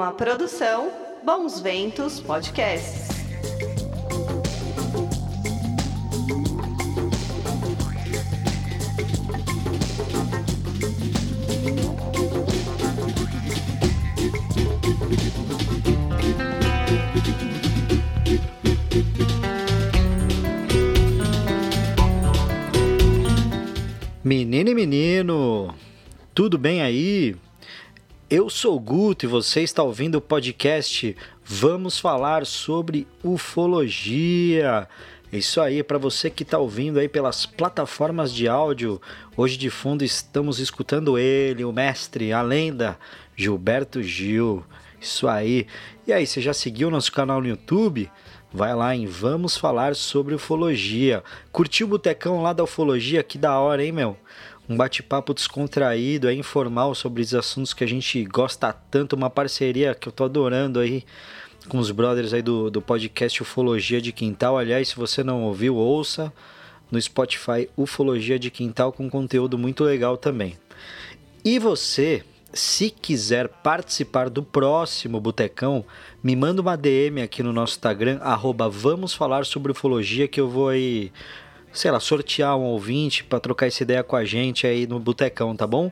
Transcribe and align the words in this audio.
Uma 0.00 0.12
produção 0.12 0.90
Bons 1.22 1.60
Ventos 1.60 2.20
Podcasts. 2.20 3.10
Menino 24.24 24.70
e 24.70 24.74
menino, 24.74 25.74
tudo 26.34 26.56
bem 26.56 26.80
aí? 26.80 27.36
Eu 28.30 28.48
sou 28.48 28.78
Guto 28.78 29.26
e 29.26 29.28
você 29.28 29.60
está 29.60 29.82
ouvindo 29.82 30.14
o 30.14 30.20
podcast 30.20 31.16
Vamos 31.44 31.98
falar 31.98 32.46
sobre 32.46 33.04
ufologia. 33.24 34.86
Isso 35.32 35.60
aí, 35.60 35.82
para 35.82 35.98
você 35.98 36.30
que 36.30 36.44
está 36.44 36.56
ouvindo 36.56 37.00
aí 37.00 37.08
pelas 37.08 37.44
plataformas 37.44 38.32
de 38.32 38.46
áudio, 38.46 39.02
hoje 39.36 39.56
de 39.56 39.68
fundo 39.68 40.04
estamos 40.04 40.60
escutando 40.60 41.18
ele, 41.18 41.64
o 41.64 41.72
mestre, 41.72 42.32
a 42.32 42.40
lenda, 42.40 42.96
Gilberto 43.34 44.00
Gil. 44.00 44.64
Isso 45.00 45.26
aí. 45.26 45.66
E 46.06 46.12
aí, 46.12 46.24
você 46.24 46.40
já 46.40 46.54
seguiu 46.54 46.88
nosso 46.88 47.10
canal 47.10 47.40
no 47.40 47.48
YouTube? 47.48 48.08
Vai 48.52 48.74
lá 48.76 48.94
em 48.94 49.06
Vamos 49.06 49.56
Falar 49.56 49.96
sobre 49.96 50.36
Ufologia. 50.36 51.24
Curtiu 51.50 51.88
o 51.88 51.90
botecão 51.90 52.42
lá 52.42 52.52
da 52.52 52.62
ufologia? 52.62 53.24
Que 53.24 53.38
da 53.38 53.58
hora, 53.58 53.84
hein, 53.84 53.90
meu? 53.90 54.16
Um 54.70 54.76
bate-papo 54.76 55.34
descontraído, 55.34 56.28
é 56.28 56.32
informal 56.32 56.94
sobre 56.94 57.22
os 57.22 57.34
assuntos 57.34 57.74
que 57.74 57.82
a 57.82 57.88
gente 57.88 58.22
gosta 58.22 58.72
tanto. 58.72 59.16
Uma 59.16 59.28
parceria 59.28 59.96
que 59.96 60.06
eu 60.06 60.12
tô 60.12 60.22
adorando 60.22 60.78
aí 60.78 61.04
com 61.68 61.78
os 61.78 61.90
brothers 61.90 62.32
aí 62.32 62.40
do, 62.40 62.70
do 62.70 62.80
podcast 62.80 63.42
Ufologia 63.42 64.00
de 64.00 64.12
Quintal. 64.12 64.56
Aliás, 64.56 64.90
se 64.90 64.94
você 64.94 65.24
não 65.24 65.42
ouviu, 65.42 65.74
ouça 65.74 66.32
no 66.88 67.02
Spotify 67.02 67.68
Ufologia 67.76 68.38
de 68.38 68.48
Quintal 68.48 68.92
com 68.92 69.10
conteúdo 69.10 69.58
muito 69.58 69.82
legal 69.82 70.16
também. 70.16 70.56
E 71.44 71.58
você 71.58 72.22
se 72.52 72.90
quiser 72.90 73.48
participar 73.48 74.30
do 74.30 74.42
próximo 74.42 75.20
Botecão, 75.20 75.84
me 76.22 76.36
manda 76.36 76.62
uma 76.62 76.76
DM 76.76 77.22
aqui 77.22 77.42
no 77.42 77.52
nosso 77.52 77.74
Instagram, 77.74 78.18
arroba 78.22 78.68
vamos 78.68 79.14
falar 79.14 79.44
sobre 79.46 79.72
ufologia, 79.72 80.28
que 80.28 80.40
eu 80.40 80.48
vou 80.48 80.68
aí, 80.68 81.12
sei 81.72 81.90
lá, 81.90 82.00
sortear 82.00 82.56
um 82.56 82.64
ouvinte 82.64 83.24
para 83.24 83.40
trocar 83.40 83.66
essa 83.66 83.82
ideia 83.82 84.02
com 84.02 84.16
a 84.16 84.24
gente 84.24 84.66
aí 84.66 84.86
no 84.86 84.98
Botecão, 84.98 85.54
tá 85.54 85.66
bom? 85.66 85.90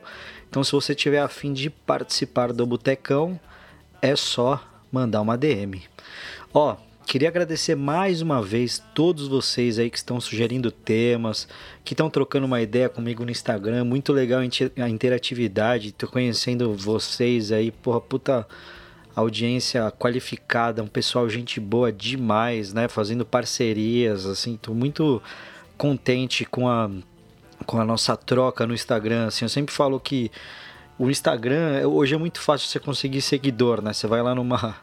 Então 0.49 0.63
se 0.63 0.71
você 0.71 0.95
tiver 0.95 1.19
afim 1.19 1.53
de 1.53 1.69
participar 1.69 2.51
do 2.51 2.65
Botecão, 2.65 3.39
é 4.01 4.15
só 4.15 4.63
mandar 4.91 5.21
uma 5.21 5.37
DM. 5.37 5.81
Ó, 6.53 6.75
Queria 7.09 7.29
agradecer 7.29 7.73
mais 7.73 8.21
uma 8.21 8.39
vez 8.39 8.79
todos 8.93 9.27
vocês 9.27 9.79
aí 9.79 9.89
que 9.89 9.97
estão 9.97 10.21
sugerindo 10.21 10.69
temas, 10.69 11.47
que 11.83 11.95
estão 11.95 12.07
trocando 12.07 12.45
uma 12.45 12.61
ideia 12.61 12.87
comigo 12.87 13.25
no 13.25 13.31
Instagram. 13.31 13.83
Muito 13.83 14.13
legal 14.13 14.41
a 14.41 14.87
interatividade, 14.87 15.91
tô 15.91 16.07
conhecendo 16.07 16.71
vocês 16.75 17.51
aí, 17.51 17.71
porra, 17.71 17.99
puta 17.99 18.47
audiência 19.15 19.89
qualificada, 19.89 20.83
um 20.83 20.87
pessoal 20.87 21.27
gente 21.27 21.59
boa 21.59 21.91
demais, 21.91 22.73
né? 22.73 22.87
Fazendo 22.87 23.25
parcerias, 23.25 24.27
assim, 24.27 24.55
tô 24.55 24.75
muito 24.75 25.19
contente 25.79 26.43
com 26.43 26.67
a 26.67 26.91
com 27.65 27.79
a 27.79 27.85
nossa 27.85 28.15
troca 28.15 28.65
no 28.65 28.73
Instagram, 28.73 29.27
assim, 29.27 29.45
eu 29.45 29.49
sempre 29.49 29.73
falo 29.73 29.99
que 29.99 30.31
o 30.97 31.09
Instagram 31.09 31.87
hoje 31.87 32.15
é 32.15 32.17
muito 32.17 32.39
fácil 32.39 32.67
você 32.67 32.79
conseguir 32.79 33.21
seguidor, 33.21 33.81
né? 33.81 33.93
Você 33.93 34.07
vai 34.07 34.21
lá 34.21 34.35
numa 34.35 34.75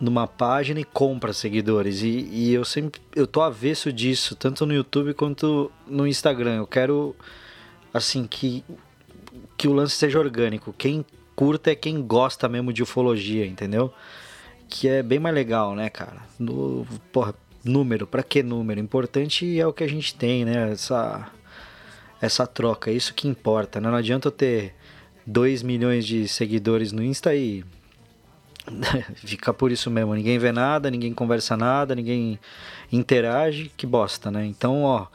numa 0.00 0.26
página 0.26 0.80
e 0.80 0.84
compra 0.84 1.32
seguidores. 1.32 2.02
E, 2.02 2.28
e, 2.30 2.52
eu 2.54 2.64
sempre 2.64 3.00
eu 3.14 3.26
tô 3.26 3.40
avesso 3.40 3.92
disso, 3.92 4.34
tanto 4.34 4.66
no 4.66 4.74
YouTube 4.74 5.14
quanto 5.14 5.70
no 5.86 6.06
Instagram. 6.06 6.56
Eu 6.56 6.66
quero 6.66 7.14
assim 7.92 8.26
que 8.26 8.64
que 9.56 9.68
o 9.68 9.72
lance 9.72 9.96
seja 9.96 10.18
orgânico. 10.18 10.72
Quem 10.72 11.04
curta 11.36 11.70
é 11.70 11.74
quem 11.74 12.02
gosta 12.02 12.48
mesmo 12.48 12.72
de 12.72 12.82
ufologia, 12.82 13.46
entendeu? 13.46 13.92
Que 14.68 14.88
é 14.88 15.02
bem 15.02 15.18
mais 15.18 15.34
legal, 15.34 15.74
né, 15.74 15.90
cara? 15.90 16.22
No, 16.38 16.86
porra, 17.12 17.34
número, 17.64 18.06
para 18.06 18.22
que 18.22 18.42
número? 18.42 18.80
Importante 18.80 19.58
é 19.58 19.66
o 19.66 19.72
que 19.72 19.84
a 19.84 19.88
gente 19.88 20.14
tem, 20.14 20.44
né? 20.44 20.72
Essa 20.72 21.30
essa 22.20 22.46
troca, 22.46 22.90
é 22.90 22.94
isso 22.94 23.12
que 23.12 23.28
importa, 23.28 23.80
né? 23.80 23.90
Não 23.90 23.96
adianta 23.96 24.28
eu 24.28 24.32
ter 24.32 24.74
2 25.26 25.62
milhões 25.62 26.06
de 26.06 26.26
seguidores 26.26 26.90
no 26.90 27.02
Insta 27.02 27.34
e 27.34 27.64
Fica 29.16 29.52
por 29.52 29.70
isso 29.70 29.90
mesmo. 29.90 30.14
Ninguém 30.14 30.38
vê 30.38 30.52
nada, 30.52 30.90
ninguém 30.90 31.12
conversa 31.12 31.56
nada, 31.56 31.94
ninguém 31.94 32.38
interage. 32.90 33.70
Que 33.76 33.86
bosta, 33.86 34.30
né? 34.30 34.46
Então, 34.46 34.82
ó, 34.82 35.06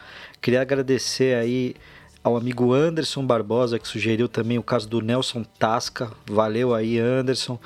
queria 0.41 0.61
agradecer 0.61 1.35
aí 1.35 1.75
ao 2.23 2.37
amigo 2.37 2.73
Anderson 2.73 3.25
Barbosa, 3.25 3.79
que 3.79 3.87
sugeriu 3.87 4.27
também 4.27 4.57
o 4.57 4.63
caso 4.63 4.87
do 4.87 5.01
Nelson 5.01 5.43
Tasca. 5.57 6.11
Valeu 6.27 6.73
aí, 6.73 6.99
Anderson. 6.99 7.59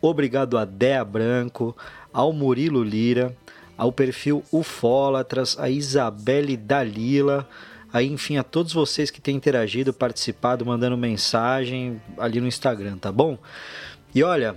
Obrigado 0.00 0.58
a 0.58 0.64
Dea 0.64 1.04
Branco, 1.04 1.76
ao 2.12 2.32
Murilo 2.32 2.82
Lira, 2.82 3.36
ao 3.80 3.90
perfil 3.90 4.44
Ufólatras, 4.52 5.58
a 5.58 5.70
Isabelle 5.70 6.54
Dalila. 6.54 7.48
Aí, 7.90 8.12
enfim, 8.12 8.36
a 8.36 8.42
todos 8.42 8.74
vocês 8.74 9.10
que 9.10 9.22
têm 9.22 9.34
interagido, 9.34 9.90
participado, 9.90 10.66
mandando 10.66 10.98
mensagem 10.98 11.98
ali 12.18 12.42
no 12.42 12.46
Instagram, 12.46 12.98
tá 12.98 13.10
bom? 13.10 13.38
E 14.14 14.22
olha, 14.22 14.54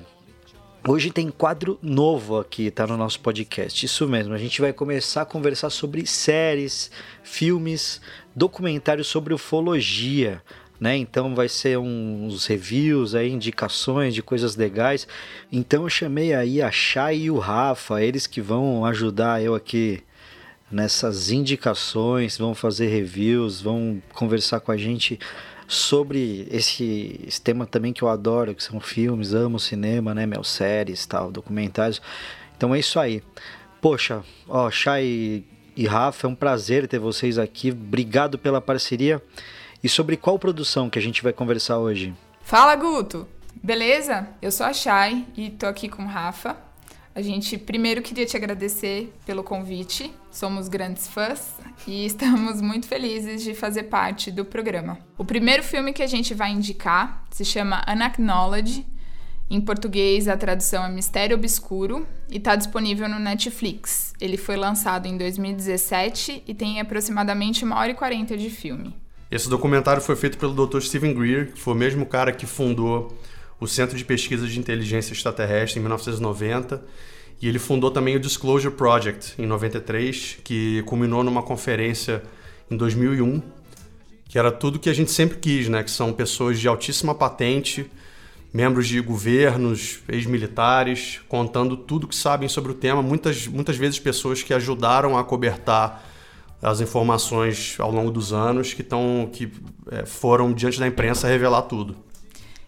Hoje 0.85 1.12
tem 1.12 1.29
quadro 1.29 1.79
novo 1.81 2.38
aqui, 2.38 2.69
tá 2.69 2.85
no 2.85 2.97
nosso 2.97 3.17
podcast. 3.22 3.85
Isso 3.85 4.06
mesmo, 4.06 4.33
a 4.33 4.38
gente 4.38 4.59
vai 4.59 4.73
começar 4.73 5.22
a 5.22 5.25
conversar 5.25 5.69
sobre 5.69 6.06
séries, 6.06 6.91
filmes, 7.23 8.01
documentários 8.35 9.07
sobre 9.07 9.33
ufologia, 9.33 10.44
né? 10.83 10.97
Então 10.97 11.33
vai 11.33 11.47
ser 11.47 11.77
uns 11.77 12.45
reviews 12.45 13.16
aí, 13.16 13.31
indicações 13.31 14.13
de 14.13 14.21
coisas 14.21 14.57
legais. 14.57 15.07
Então 15.49 15.83
eu 15.83 15.89
chamei 15.89 16.33
aí 16.33 16.61
a 16.61 16.69
Chay 16.69 17.21
e 17.21 17.31
o 17.31 17.38
Rafa, 17.38 18.03
eles 18.03 18.27
que 18.27 18.41
vão 18.41 18.85
ajudar 18.85 19.41
eu 19.41 19.55
aqui 19.55 20.03
nessas 20.69 21.31
indicações, 21.31 22.38
vão 22.38 22.53
fazer 22.53 22.88
reviews, 22.88 23.61
vão 23.61 24.03
conversar 24.13 24.59
com 24.59 24.73
a 24.73 24.77
gente 24.77 25.17
sobre 25.69 26.49
esse, 26.51 27.17
esse, 27.25 27.41
tema 27.41 27.65
também 27.65 27.94
que 27.94 28.01
eu 28.01 28.09
adoro, 28.09 28.53
que 28.53 28.61
são 28.61 28.81
filmes, 28.81 29.33
amo 29.33 29.61
cinema, 29.61 30.13
né, 30.13 30.25
meu, 30.25 30.44
séries, 30.44 31.05
tal, 31.05 31.31
documentários. 31.31 32.01
Então 32.57 32.75
é 32.75 32.79
isso 32.79 33.00
aí. 33.00 33.23
Poxa, 33.79 34.21
ó, 34.50 34.69
Chay 34.69 35.45
e 35.77 35.88
Rafa, 35.88 36.27
é 36.27 36.29
um 36.29 36.35
prazer 36.35 36.89
ter 36.89 37.00
vocês 37.00 37.38
aqui. 37.38 37.71
Obrigado 37.71 38.38
pela 38.38 38.59
parceria. 38.59 39.21
E 39.83 39.89
sobre 39.89 40.16
qual 40.16 40.39
produção 40.39 40.89
que 40.89 40.97
a 40.97 41.01
gente 41.01 41.21
vai 41.21 41.33
conversar 41.33 41.77
hoje? 41.77 42.13
Fala, 42.41 42.73
Guto! 42.73 43.27
Beleza? 43.61 44.29
Eu 44.41 44.49
sou 44.49 44.66
a 44.66 44.71
Chay 44.71 45.25
e 45.35 45.49
tô 45.49 45.66
aqui 45.66 45.89
com 45.89 46.03
o 46.03 46.07
Rafa. 46.07 46.55
A 47.13 47.21
gente 47.21 47.57
primeiro 47.57 48.01
queria 48.01 48.25
te 48.25 48.38
agradecer 48.38 49.13
pelo 49.25 49.44
convite. 49.44 50.09
Somos 50.31 50.69
grandes 50.69 51.09
fãs 51.09 51.57
e 51.85 52.05
estamos 52.07 52.61
muito 52.61 52.88
felizes 52.88 53.44
de 53.44 53.53
fazer 53.53 53.83
parte 53.83 54.31
do 54.31 54.45
programa. 54.45 54.97
O 55.17 55.25
primeiro 55.25 55.61
filme 55.61 55.91
que 55.91 56.01
a 56.01 56.07
gente 56.07 56.33
vai 56.33 56.51
indicar 56.51 57.25
se 57.29 57.44
chama 57.44 57.83
Unacknowledged. 57.85 58.85
Em 59.50 59.59
português, 59.59 60.29
a 60.29 60.38
tradução 60.38 60.85
é 60.85 60.89
Mistério 60.89 61.35
Obscuro 61.35 62.07
e 62.29 62.38
está 62.38 62.55
disponível 62.55 63.09
no 63.09 63.19
Netflix. 63.19 64.13
Ele 64.21 64.38
foi 64.38 64.55
lançado 64.55 65.07
em 65.07 65.17
2017 65.17 66.44
e 66.47 66.53
tem 66.53 66.79
aproximadamente 66.79 67.65
uma 67.65 67.77
hora 67.77 67.91
e 67.91 67.95
quarenta 67.95 68.38
de 68.38 68.50
filme. 68.50 69.03
Esse 69.33 69.49
documentário 69.49 69.99
foi 69.99 70.16
feito 70.16 70.38
pelo 70.38 70.53
Dr. 70.53 70.79
Stephen 70.79 71.11
Greer, 71.11 71.53
que 71.53 71.59
foi 71.59 71.73
o 71.73 71.75
mesmo 71.75 72.05
cara 72.05 72.31
que 72.31 72.45
fundou 72.45 73.17
o 73.59 73.66
Centro 73.66 73.97
de 73.97 74.05
Pesquisa 74.05 74.45
de 74.45 74.59
Inteligência 74.59 75.11
Extraterrestre 75.11 75.79
em 75.79 75.81
1990. 75.81 76.80
E 77.41 77.47
ele 77.47 77.57
fundou 77.57 77.89
também 77.89 78.15
o 78.15 78.19
Disclosure 78.19 78.71
Project 78.75 79.33
em 79.41 79.47
93, 79.47 80.38
que 80.44 80.83
culminou 80.83 81.24
numa 81.24 81.41
conferência 81.41 82.21
em 82.69 82.77
2001, 82.77 83.41
que 84.30 84.38
era 84.38 84.51
tudo 84.51 84.77
que 84.77 84.88
a 84.88 84.94
gente 84.94 85.09
sempre 85.09 85.39
quis, 85.39 85.68
né? 85.68 85.81
Que 85.81 85.89
são 85.89 86.13
pessoas 86.13 86.59
de 86.59 86.68
altíssima 86.68 87.15
patente, 87.15 87.89
membros 88.53 88.88
de 88.88 89.01
governos, 89.01 90.01
ex-militares, 90.07 91.21
contando 91.27 91.75
tudo 91.75 92.07
que 92.07 92.15
sabem 92.15 92.47
sobre 92.47 92.71
o 92.71 92.75
tema. 92.75 93.01
Muitas, 93.01 93.47
muitas 93.47 93.77
vezes 93.77 93.97
pessoas 93.97 94.44
que 94.44 94.53
ajudaram 94.53 95.18
a 95.18 95.24
cobertar 95.24 96.12
as 96.63 96.80
informações 96.80 97.75
ao 97.77 97.92
longo 97.92 98.10
dos 98.10 98.31
anos, 98.31 98.74
que, 98.74 98.81
tão, 98.81 99.30
que 99.31 99.51
é, 99.92 100.06
foram 100.06 100.54
diante 100.54 100.80
da 100.80 100.88
imprensa 100.88 101.27
revelar 101.27 101.63
tudo. 101.63 101.95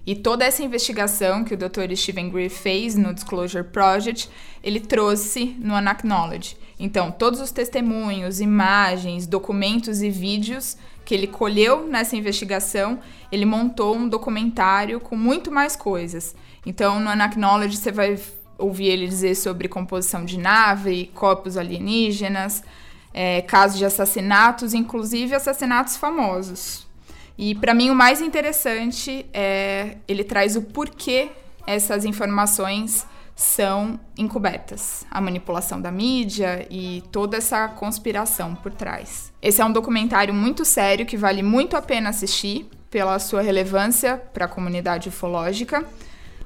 E 0.06 0.14
toda 0.14 0.46
essa 0.46 0.62
investigação 0.62 1.44
que 1.44 1.56
o 1.56 1.58
Dr. 1.58 1.96
Stephen 1.96 2.30
Greer 2.30 2.52
fez 2.52 2.96
no 2.96 3.14
Disclosure 3.14 3.64
Project, 3.64 4.30
ele 4.62 4.80
trouxe 4.80 5.56
no 5.60 5.74
Unacknowledge. 5.74 6.56
Então, 6.80 7.10
todos 7.10 7.40
os 7.40 7.52
testemunhos, 7.52 8.40
imagens, 8.40 9.26
documentos 9.26 10.04
e 10.04 10.10
vídeos 10.10 10.78
que 11.04 11.14
ele 11.14 11.28
colheu 11.28 11.88
nessa 11.88 12.16
investigação, 12.16 13.00
ele 13.32 13.46
montou 13.46 13.96
um 13.96 14.10
documentário 14.10 15.00
com 15.00 15.16
muito 15.16 15.52
mais 15.52 15.76
coisas. 15.76 16.36
Então, 16.66 17.00
no 17.00 17.10
Anacnology 17.10 17.78
você 17.78 17.92
vai 17.92 18.20
ouvir 18.58 18.88
ele 18.88 19.08
dizer 19.08 19.36
sobre 19.36 19.68
composição 19.68 20.26
de 20.26 20.38
nave, 20.38 21.10
corpos 21.14 21.58
alienígenas, 21.58 22.64
é, 23.18 23.42
casos 23.42 23.78
de 23.78 23.86
assassinatos, 23.86 24.74
inclusive 24.74 25.34
assassinatos 25.34 25.96
famosos. 25.96 26.86
E 27.38 27.56
para 27.56 27.74
mim 27.74 27.90
o 27.90 27.96
mais 27.96 28.20
interessante 28.20 29.26
é 29.34 29.96
ele 30.06 30.26
traz 30.26 30.58
o 30.58 30.62
porquê 30.62 31.30
essas 31.66 32.04
informações 32.04 33.08
são 33.34 33.98
encobertas, 34.18 35.06
a 35.10 35.22
manipulação 35.22 35.80
da 35.80 35.92
mídia 35.92 36.68
e 36.70 37.04
toda 37.10 37.38
essa 37.38 37.70
conspiração 37.70 38.54
por 38.54 38.74
trás. 38.74 39.32
Esse 39.42 39.62
é 39.62 39.66
um 39.66 39.72
documentário 39.72 40.34
muito 40.34 40.66
sério 40.66 41.06
que 41.06 41.16
vale 41.16 41.42
muito 41.42 41.78
a 41.78 41.82
pena 41.82 42.10
assistir 42.10 42.70
pela 42.90 43.18
sua 43.18 43.42
relevância 43.42 44.18
para 44.34 44.46
a 44.46 44.48
comunidade 44.50 45.08
ufológica. 45.08 45.86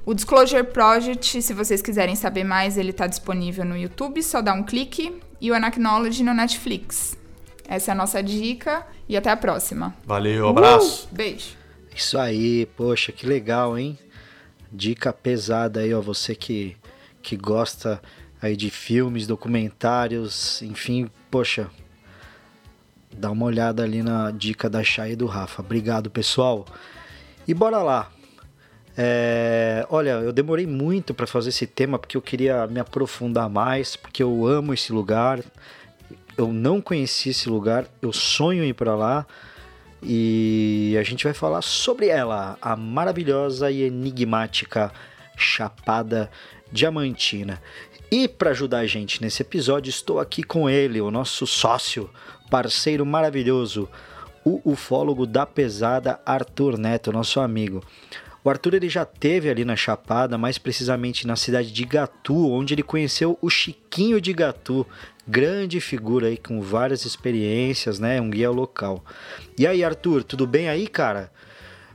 O 0.06 0.14
Disclosure 0.14 0.64
Project, 0.64 1.42
se 1.42 1.52
vocês 1.52 1.82
quiserem 1.82 2.14
saber 2.14 2.44
mais, 2.44 2.78
ele 2.78 2.90
está 2.90 3.06
disponível 3.06 3.64
no 3.64 3.76
YouTube, 3.76 4.22
só 4.22 4.40
dá 4.40 4.52
um 4.52 4.62
clique, 4.62 5.20
e 5.40 5.50
o 5.50 5.54
Anacnology 5.54 6.22
no 6.22 6.34
Netflix. 6.34 7.16
Essa 7.66 7.90
é 7.90 7.92
a 7.92 7.94
nossa 7.94 8.22
dica 8.22 8.86
e 9.08 9.16
até 9.16 9.30
a 9.30 9.36
próxima. 9.36 9.94
Valeu, 10.04 10.48
abraço. 10.48 11.06
Uh, 11.06 11.14
beijo. 11.14 11.56
Isso 11.94 12.18
aí, 12.18 12.66
poxa, 12.76 13.12
que 13.12 13.26
legal, 13.26 13.78
hein? 13.78 13.98
Dica 14.72 15.12
pesada 15.12 15.80
aí, 15.80 15.94
ó, 15.94 16.00
você 16.00 16.34
que, 16.34 16.76
que 17.22 17.36
gosta 17.36 18.00
aí 18.40 18.56
de 18.56 18.70
filmes, 18.70 19.26
documentários, 19.26 20.62
enfim, 20.62 21.10
poxa, 21.30 21.70
dá 23.12 23.30
uma 23.30 23.46
olhada 23.46 23.82
ali 23.82 24.02
na 24.02 24.30
dica 24.30 24.68
da 24.68 24.82
Chay 24.82 25.12
e 25.12 25.16
do 25.16 25.26
Rafa. 25.26 25.62
Obrigado, 25.62 26.10
pessoal. 26.10 26.64
E 27.46 27.54
bora 27.54 27.82
lá. 27.82 28.10
É, 29.02 29.86
olha, 29.88 30.10
eu 30.10 30.30
demorei 30.30 30.66
muito 30.66 31.14
para 31.14 31.26
fazer 31.26 31.48
esse 31.48 31.66
tema 31.66 31.98
porque 31.98 32.18
eu 32.18 32.20
queria 32.20 32.66
me 32.66 32.78
aprofundar 32.78 33.48
mais, 33.48 33.96
porque 33.96 34.22
eu 34.22 34.46
amo 34.46 34.74
esse 34.74 34.92
lugar. 34.92 35.40
Eu 36.36 36.52
não 36.52 36.82
conheci 36.82 37.30
esse 37.30 37.48
lugar, 37.48 37.86
eu 38.02 38.12
sonho 38.12 38.62
em 38.62 38.68
ir 38.68 38.74
para 38.74 38.94
lá. 38.94 39.26
E 40.02 40.94
a 41.00 41.02
gente 41.02 41.24
vai 41.24 41.32
falar 41.32 41.62
sobre 41.62 42.08
ela, 42.08 42.58
a 42.60 42.76
maravilhosa 42.76 43.70
e 43.70 43.84
enigmática 43.84 44.92
Chapada 45.34 46.30
Diamantina. 46.70 47.58
E 48.10 48.28
para 48.28 48.50
ajudar 48.50 48.80
a 48.80 48.86
gente 48.86 49.22
nesse 49.22 49.40
episódio, 49.40 49.88
estou 49.88 50.20
aqui 50.20 50.42
com 50.42 50.68
ele, 50.68 51.00
o 51.00 51.10
nosso 51.10 51.46
sócio, 51.46 52.10
parceiro 52.50 53.06
maravilhoso, 53.06 53.88
o 54.44 54.60
ufólogo 54.62 55.26
da 55.26 55.46
pesada 55.46 56.20
Arthur 56.26 56.76
Neto, 56.76 57.10
nosso 57.10 57.40
amigo. 57.40 57.82
O 58.42 58.48
Arthur 58.48 58.74
ele 58.74 58.88
já 58.88 59.04
teve 59.04 59.50
ali 59.50 59.64
na 59.64 59.76
Chapada, 59.76 60.38
mais 60.38 60.56
precisamente 60.56 61.26
na 61.26 61.36
cidade 61.36 61.70
de 61.70 61.84
Gatu, 61.84 62.50
onde 62.50 62.72
ele 62.72 62.82
conheceu 62.82 63.38
o 63.42 63.50
Chiquinho 63.50 64.18
de 64.18 64.32
Gatu, 64.32 64.86
grande 65.28 65.78
figura 65.78 66.28
aí 66.28 66.38
com 66.38 66.62
várias 66.62 67.04
experiências, 67.04 67.98
né? 67.98 68.18
Um 68.18 68.30
guia 68.30 68.50
local. 68.50 69.04
E 69.58 69.66
aí, 69.66 69.84
Arthur, 69.84 70.24
tudo 70.24 70.46
bem 70.46 70.70
aí, 70.70 70.88
cara? 70.88 71.30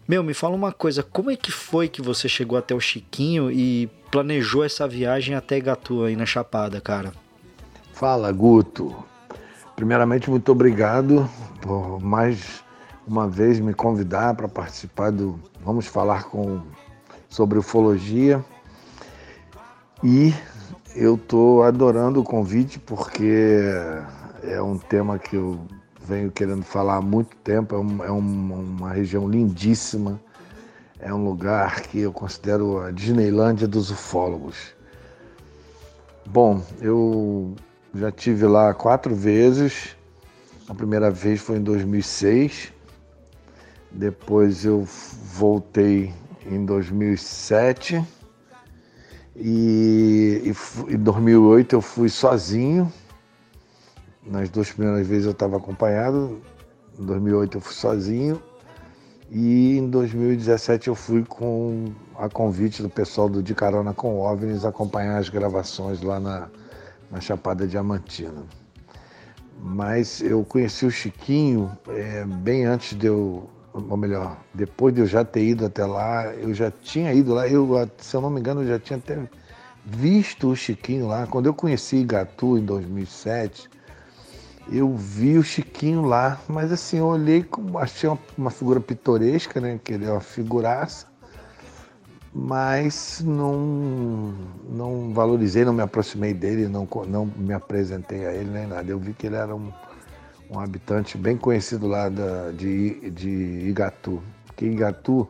Meu, 0.08 0.22
me 0.22 0.36
fala 0.36 0.56
uma 0.56 0.72
coisa, 0.72 1.02
como 1.02 1.32
é 1.32 1.36
que 1.36 1.52
foi 1.52 1.88
que 1.88 2.00
você 2.00 2.30
chegou 2.30 2.60
até 2.60 2.76
o 2.76 2.80
Chiquinho 2.80 3.50
e 3.50 3.90
planejou 4.12 4.64
essa 4.64 4.88
viagem 4.88 5.34
até 5.34 5.60
Gatu 5.60 6.04
aí 6.04 6.16
na 6.16 6.28
Chapada, 6.28 6.80
cara? 6.80 7.12
Fala, 7.92 8.32
Guto. 8.32 8.96
Primeiramente, 9.76 10.30
muito 10.30 10.52
obrigado 10.52 11.28
por 11.60 12.00
mais 12.00 12.64
uma 13.08 13.28
vez 13.28 13.60
me 13.60 13.74
convidar 13.74 14.36
para 14.36 14.48
participar 14.48 15.12
do 15.12 15.40
Vamos 15.66 15.88
falar 15.88 16.26
com 16.26 16.62
sobre 17.28 17.58
ufologia. 17.58 18.46
E 20.04 20.32
eu 20.96 21.16
estou 21.16 21.64
adorando 21.64 22.22
o 22.22 22.24
convite 22.24 22.78
porque 22.78 23.64
é 24.44 24.62
um 24.62 24.78
tema 24.78 25.18
que 25.18 25.36
eu 25.36 25.60
venho 26.00 26.32
querendo 26.32 26.62
falar 26.62 26.98
há 26.98 27.02
muito 27.02 27.36
tempo. 27.38 27.74
É, 27.74 27.80
um, 27.80 28.04
é 28.04 28.12
uma 28.12 28.94
região 28.94 29.28
lindíssima. 29.28 30.22
É 31.00 31.12
um 31.12 31.26
lugar 31.26 31.82
que 31.82 32.00
eu 32.00 32.14
considero 32.14 32.82
a 32.82 32.92
Disneylândia 32.92 33.68
dos 33.68 33.90
ufólogos. 33.90 34.76
Bom, 36.28 36.62
eu 36.80 37.56
já 37.96 38.12
tive 38.12 38.46
lá 38.46 38.72
quatro 38.72 39.16
vezes. 39.16 39.98
A 40.70 40.76
primeira 40.76 41.10
vez 41.10 41.42
foi 41.42 41.58
em 41.58 41.64
2006 41.64 42.75
depois 43.96 44.66
eu 44.66 44.84
voltei 44.84 46.14
em 46.46 46.66
2007 46.66 48.04
e, 49.38 50.54
em 50.90 50.98
2008 50.98 51.74
eu 51.74 51.82
fui 51.82 52.10
sozinho. 52.10 52.92
Nas 54.26 54.50
duas 54.50 54.72
primeiras 54.72 55.08
vezes 55.08 55.26
eu 55.26 55.32
estava 55.32 55.58
acompanhado. 55.58 56.42
Em 57.00 57.06
2008 57.06 57.58
eu 57.58 57.62
fui 57.62 57.74
sozinho 57.74 58.42
e 59.32 59.78
em 59.78 59.90
2017 59.90 60.90
eu 60.90 60.96
fui 60.96 61.24
com 61.24 61.86
a 62.18 62.28
convite 62.28 62.82
do 62.82 62.90
pessoal 62.90 63.30
do 63.30 63.42
De 63.42 63.56
Carona 63.56 63.94
com 63.94 64.20
OVNIs 64.20 64.66
acompanhar 64.66 65.18
as 65.18 65.30
gravações 65.30 66.02
lá 66.02 66.20
na, 66.20 66.50
na 67.10 67.22
Chapada 67.22 67.66
Diamantina. 67.66 68.44
Mas 69.58 70.22
eu 70.22 70.44
conheci 70.44 70.86
o 70.86 70.92
Chiquinho 70.92 71.72
é, 71.88 72.26
bem 72.26 72.66
antes 72.66 72.98
de 72.98 73.08
eu 73.08 73.50
ou 73.76 73.98
melhor, 73.98 74.38
depois 74.54 74.94
de 74.96 75.02
eu 75.02 75.06
já 75.06 75.26
ter 75.26 75.44
ido 75.44 75.66
até 75.66 75.86
lá, 75.86 76.34
eu 76.36 76.54
já 76.54 76.72
tinha 76.72 77.14
ido 77.14 77.34
lá, 77.34 77.48
eu, 77.48 77.90
se 77.98 78.16
eu 78.16 78.22
não 78.22 78.30
me 78.30 78.40
engano, 78.40 78.62
eu 78.62 78.68
já 78.68 78.80
tinha 78.80 78.98
até 78.98 79.20
visto 79.86 80.50
o 80.50 80.56
Chiquinho 80.56 81.08
lá. 81.08 81.28
Quando 81.28 81.48
eu 81.48 81.54
conheci 81.54 81.98
Igatu 81.98 82.58
em 82.58 82.64
2007, 82.64 83.70
eu 84.72 84.96
vi 84.96 85.38
o 85.38 85.44
Chiquinho 85.44 86.04
lá, 86.06 86.40
mas 86.48 86.72
assim, 86.72 86.98
eu 87.00 87.06
olhei 87.06 87.46
achei 87.76 88.10
uma, 88.10 88.20
uma 88.38 88.50
figura 88.50 88.80
pitoresca, 88.80 89.60
né? 89.60 89.78
Que 89.84 89.94
ele 89.94 90.06
é 90.06 90.12
uma 90.12 90.22
figuraça, 90.22 91.08
mas 92.34 93.22
não, 93.26 94.34
não 94.70 95.14
valorizei, 95.14 95.66
não 95.66 95.74
me 95.74 95.84
aproximei 95.84 96.34
dele, 96.34 96.68
não, 96.68 96.88
não 97.08 97.26
me 97.26 97.54
apresentei 97.54 98.26
a 98.26 98.34
ele 98.34 98.50
nem 98.50 98.68
nada. 98.68 98.90
Eu 98.90 99.00
vi 99.00 99.14
que 99.14 99.28
ele 99.28 99.36
era 99.36 99.54
um 99.54 99.72
um 100.50 100.60
habitante 100.60 101.18
bem 101.18 101.38
conhecido 101.38 101.88
lá 101.88 102.10
da, 102.10 102.52
de, 102.52 103.10
de 103.12 103.30
Igatu. 103.70 104.22
Porque 104.46 104.66
Igatu 104.66 105.28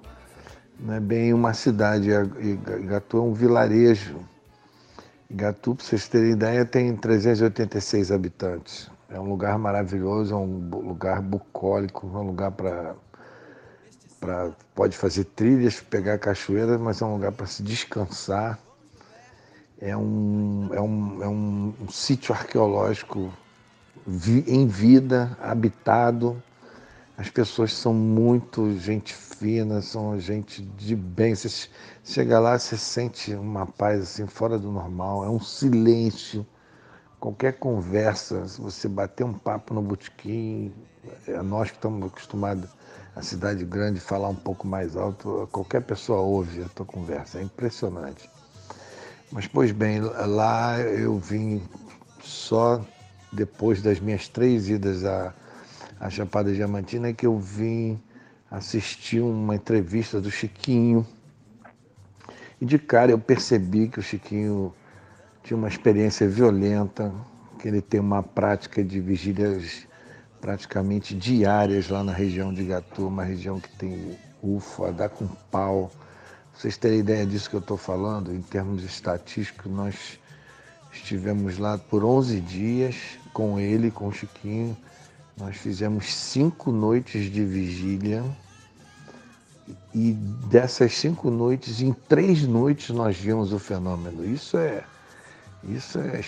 não 0.80 0.94
é 0.94 1.00
bem 1.00 1.34
uma 1.34 1.54
cidade, 1.54 2.10
Igatu 2.10 3.18
é 3.18 3.22
um 3.22 3.34
vilarejo. 3.34 4.20
Igatu, 5.30 5.76
para 5.76 5.86
vocês 5.86 6.08
terem 6.08 6.32
ideia, 6.32 6.66
tem 6.66 6.96
386 6.96 8.12
habitantes. 8.12 8.90
É 9.10 9.20
um 9.20 9.30
lugar 9.30 9.58
maravilhoso, 9.58 10.34
é 10.34 10.38
um 10.38 10.70
lugar 10.70 11.22
bucólico, 11.22 12.10
é 12.14 12.18
um 12.18 12.28
lugar 12.28 12.52
para. 12.52 12.96
Pode 14.74 14.98
fazer 14.98 15.26
trilhas, 15.26 15.80
pegar 15.80 16.18
cachoeira, 16.18 16.80
mas 16.80 17.02
é 17.02 17.06
um 17.06 17.14
lugar 17.14 17.32
para 17.32 17.46
se 17.46 17.62
descansar. 17.62 18.58
É 19.80 19.96
um, 19.96 20.70
é 20.74 20.82
um, 20.82 21.24
é 21.24 21.28
um, 21.28 21.74
um 21.82 21.90
sítio 21.90 22.34
arqueológico 22.34 23.32
em 24.08 24.68
vida, 24.68 25.38
habitado. 25.42 26.42
As 27.18 27.30
pessoas 27.30 27.74
são 27.74 27.94
muito 27.94 28.78
gente 28.78 29.14
fina, 29.14 29.82
são 29.82 30.20
gente 30.20 30.62
de 30.62 30.96
bem. 30.96 31.34
Você 31.34 31.70
chega 32.04 32.40
lá, 32.40 32.60
você 32.60 32.78
sente 32.78 33.34
uma 33.34 33.66
paz 33.66 34.02
assim 34.02 34.28
fora 34.28 34.60
do 34.60 34.72
normal, 34.72 35.24
é 35.24 35.30
um 35.30 35.40
silêncio. 35.40 36.46
Qualquer 37.20 37.54
conversa, 37.54 38.48
se 38.48 38.62
você 38.62 38.88
bater 38.88 39.24
um 39.24 39.34
papo 39.34 39.74
no 39.74 39.82
botequim, 39.82 40.74
é 41.28 41.42
nós 41.42 41.70
que 41.72 41.78
estamos 41.78 42.06
acostumados 42.08 42.70
a 43.16 43.22
cidade 43.22 43.64
grande 43.64 44.00
falar 44.00 44.28
um 44.28 44.36
pouco 44.36 44.68
mais 44.68 44.98
alto, 44.98 45.48
qualquer 45.52 45.82
pessoa 45.82 46.20
ouve 46.20 46.62
a 46.62 46.70
tua 46.70 46.86
conversa, 46.86 47.40
é 47.40 47.44
impressionante. 47.44 48.30
Mas 49.32 49.48
pois 49.48 49.72
bem, 49.72 50.02
lá 50.02 50.80
eu 50.82 51.18
vim 51.18 51.64
só 52.22 52.86
depois 53.36 53.82
das 53.82 54.00
minhas 54.00 54.28
três 54.28 54.70
idas 54.70 55.06
à, 55.06 55.34
à 56.00 56.10
Chapada 56.10 56.54
Diamantina, 56.54 57.14
que 57.14 57.26
eu 57.26 57.38
vim 57.38 58.00
assistir 58.50 59.22
uma 59.22 59.56
entrevista 59.56 60.22
do 60.22 60.32
Chiquinho. 60.32 61.06
E 62.60 62.66
de 62.66 62.80
cara 62.80 63.12
eu 63.12 63.20
percebi 63.20 63.88
que 63.88 64.00
o 64.00 64.04
Chiquinho 64.04 64.74
tinha 65.44 65.58
uma 65.58 65.68
experiência 65.68 66.28
violenta, 66.28 67.14
que 67.60 67.68
ele 67.68 67.82
tem 67.82 68.00
uma 68.00 68.24
prática 68.24 68.84
de 68.84 69.00
vigílias 69.00 69.86
praticamente 70.40 71.16
diárias 71.16 71.90
lá 71.90 72.04
na 72.04 72.14
região 72.14 72.54
de 72.54 72.64
Gatu, 72.64 73.08
uma 73.08 73.24
região 73.24 73.60
que 73.60 73.70
tem 73.78 74.18
UFO, 74.42 74.86
a 74.86 74.92
dar 74.92 75.10
com 75.10 75.28
pau. 75.52 75.92
Vocês 76.54 76.78
terem 76.78 77.00
ideia 77.00 77.26
disso 77.26 77.50
que 77.50 77.56
eu 77.56 77.60
estou 77.60 77.78
falando, 77.78 78.34
em 78.34 78.42
termos 78.42 78.84
estatísticos, 78.84 79.72
nós 79.72 80.20
estivemos 80.96 81.58
lá 81.58 81.78
por 81.78 82.04
11 82.04 82.40
dias, 82.42 82.96
com 83.34 83.60
ele, 83.60 83.92
com 83.92 84.08
o 84.08 84.14
Chiquinho. 84.14 84.76
Nós 85.38 85.58
fizemos 85.58 86.14
cinco 86.14 86.72
noites 86.72 87.32
de 87.32 87.44
vigília 87.44 88.24
e 89.94 90.14
dessas 90.50 90.94
cinco 90.94 91.30
noites, 91.30 91.82
em 91.82 91.92
três 91.92 92.44
noites 92.44 92.90
nós 92.90 93.18
vimos 93.18 93.52
o 93.52 93.60
fenômeno. 93.60 94.26
Isso 94.26 94.58
é, 94.58 94.84
isso 95.64 95.98
é 96.00 96.22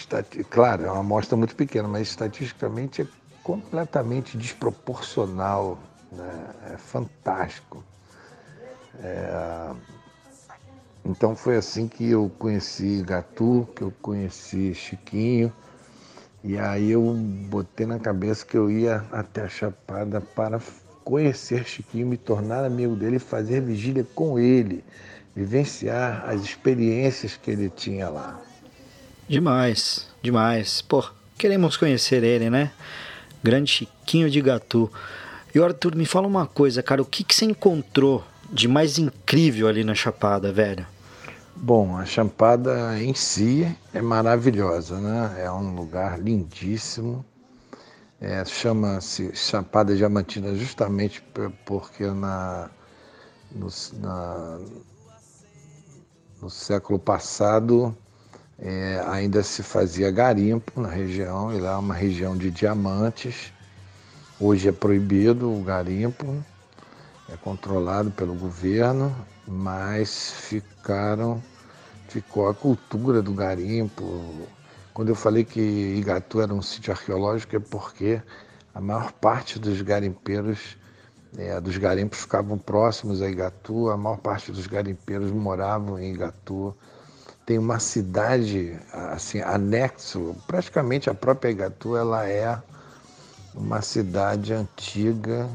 claro, 0.49 0.85
é 0.85 0.91
uma 0.91 1.01
amostra 1.01 1.37
muito 1.37 1.55
pequena, 1.55 1.87
mas 1.87 2.09
estatisticamente 2.09 3.01
é 3.03 3.07
completamente 3.43 4.37
desproporcional, 4.37 5.77
né? 6.11 6.45
é 6.73 6.77
fantástico. 6.77 7.83
É... 8.99 9.71
Então 11.07 11.37
foi 11.37 11.55
assim 11.55 11.87
que 11.87 12.09
eu 12.09 12.29
conheci 12.37 13.01
Gatu, 13.01 13.65
que 13.73 13.81
eu 13.81 13.93
conheci 14.01 14.75
Chiquinho, 14.75 15.53
e 16.43 16.57
aí 16.57 16.91
eu 16.91 17.01
botei 17.49 17.85
na 17.85 17.97
cabeça 17.97 18.45
que 18.45 18.57
eu 18.57 18.69
ia 18.69 19.05
até 19.09 19.43
a 19.43 19.47
Chapada 19.47 20.19
para 20.19 20.59
conhecer 21.05 21.63
Chiquinho, 21.63 22.07
me 22.07 22.17
tornar 22.17 22.65
amigo 22.65 22.93
dele 22.93 23.19
fazer 23.19 23.61
vigília 23.61 24.05
com 24.13 24.37
ele, 24.37 24.83
vivenciar 25.33 26.25
as 26.27 26.41
experiências 26.41 27.37
que 27.37 27.51
ele 27.51 27.69
tinha 27.69 28.09
lá. 28.09 28.37
Demais, 29.29 30.09
demais. 30.21 30.81
Pô, 30.81 31.05
queremos 31.37 31.77
conhecer 31.77 32.21
ele, 32.21 32.49
né? 32.49 32.69
Grande 33.41 33.71
Chiquinho 33.71 34.29
de 34.29 34.41
Gatu. 34.41 34.91
E 35.55 35.59
Arthur, 35.59 35.95
me 35.95 36.05
fala 36.05 36.27
uma 36.27 36.45
coisa, 36.45 36.83
cara, 36.83 37.01
o 37.01 37.05
que, 37.05 37.23
que 37.23 37.33
você 37.33 37.45
encontrou 37.45 38.25
de 38.51 38.67
mais 38.67 38.97
incrível 38.97 39.69
ali 39.69 39.85
na 39.85 39.95
Chapada, 39.95 40.51
velho? 40.51 40.85
Bom, 41.59 41.97
a 41.97 42.05
Chapada 42.05 43.01
em 43.01 43.13
si 43.13 43.75
é 43.93 44.01
maravilhosa, 44.01 44.99
né? 44.99 45.43
É 45.43 45.51
um 45.51 45.75
lugar 45.75 46.19
lindíssimo 46.19 47.25
é, 48.19 48.43
Chama-se 48.45 49.35
Chapada 49.35 49.95
Diamantina 49.95 50.55
justamente 50.55 51.23
porque 51.65 52.07
na, 52.07 52.69
no, 53.51 53.67
na, 53.99 54.59
no 56.41 56.49
século 56.49 56.97
passado 56.97 57.95
é, 58.57 59.03
ainda 59.07 59.43
se 59.43 59.61
fazia 59.61 60.09
garimpo 60.09 60.81
na 60.81 60.89
região, 60.89 61.53
e 61.53 61.59
lá 61.59 61.73
é 61.73 61.77
uma 61.77 61.93
região 61.93 62.35
de 62.35 62.49
diamantes. 62.49 63.53
Hoje 64.39 64.69
é 64.69 64.71
proibido 64.71 65.51
o 65.51 65.63
garimpo, 65.63 66.43
é 67.29 67.37
controlado 67.37 68.09
pelo 68.09 68.33
governo, 68.33 69.15
mas 69.47 70.31
ficaram, 70.31 71.41
ficou 72.09 72.49
a 72.49 72.53
cultura 72.53 73.21
do 73.21 73.33
garimpo, 73.33 74.47
quando 74.97 75.09
eu 75.09 75.15
falei 75.15 75.45
que 75.45 75.61
Igatu 75.61 76.41
era 76.41 76.51
um 76.51 76.61
sítio 76.61 76.91
arqueológico 76.91 77.55
é 77.55 77.59
porque 77.59 78.19
a 78.73 78.81
maior 78.81 79.11
parte 79.11 79.59
dos 79.59 79.79
garimpeiros, 79.83 80.75
é, 81.37 81.61
dos 81.61 81.77
garimpos 81.77 82.21
ficavam 82.21 82.57
próximos 82.57 83.21
a 83.21 83.29
Igatu, 83.29 83.91
a 83.91 83.95
maior 83.95 84.17
parte 84.17 84.51
dos 84.51 84.65
garimpeiros 84.65 85.31
moravam 85.31 85.99
em 85.99 86.15
Igatu. 86.15 86.75
Tem 87.45 87.59
uma 87.59 87.77
cidade 87.77 88.75
assim 88.91 89.39
anexo, 89.39 90.35
praticamente 90.47 91.11
a 91.11 91.13
própria 91.13 91.51
Igatu, 91.51 91.95
ela 91.95 92.27
é 92.27 92.59
uma 93.53 93.83
cidade 93.83 94.51
antiga, 94.51 95.47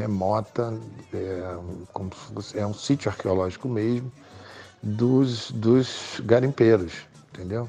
remota, 0.00 0.78
é, 1.12 1.56
como 1.92 2.10
se 2.14 2.32
fosse, 2.32 2.58
é 2.58 2.66
um 2.66 2.72
sítio 2.72 3.10
arqueológico 3.10 3.68
mesmo, 3.68 4.10
dos, 4.82 5.50
dos 5.50 6.20
garimpeiros, 6.24 6.92
entendeu? 7.32 7.68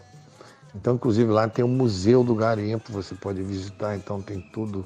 Então, 0.73 0.95
inclusive, 0.95 1.29
lá 1.29 1.49
tem 1.49 1.65
o 1.65 1.67
Museu 1.67 2.23
do 2.23 2.33
Garimpo, 2.33 2.91
você 2.93 3.13
pode 3.13 3.41
visitar, 3.43 3.95
então 3.95 4.21
tem 4.21 4.39
tudo 4.39 4.85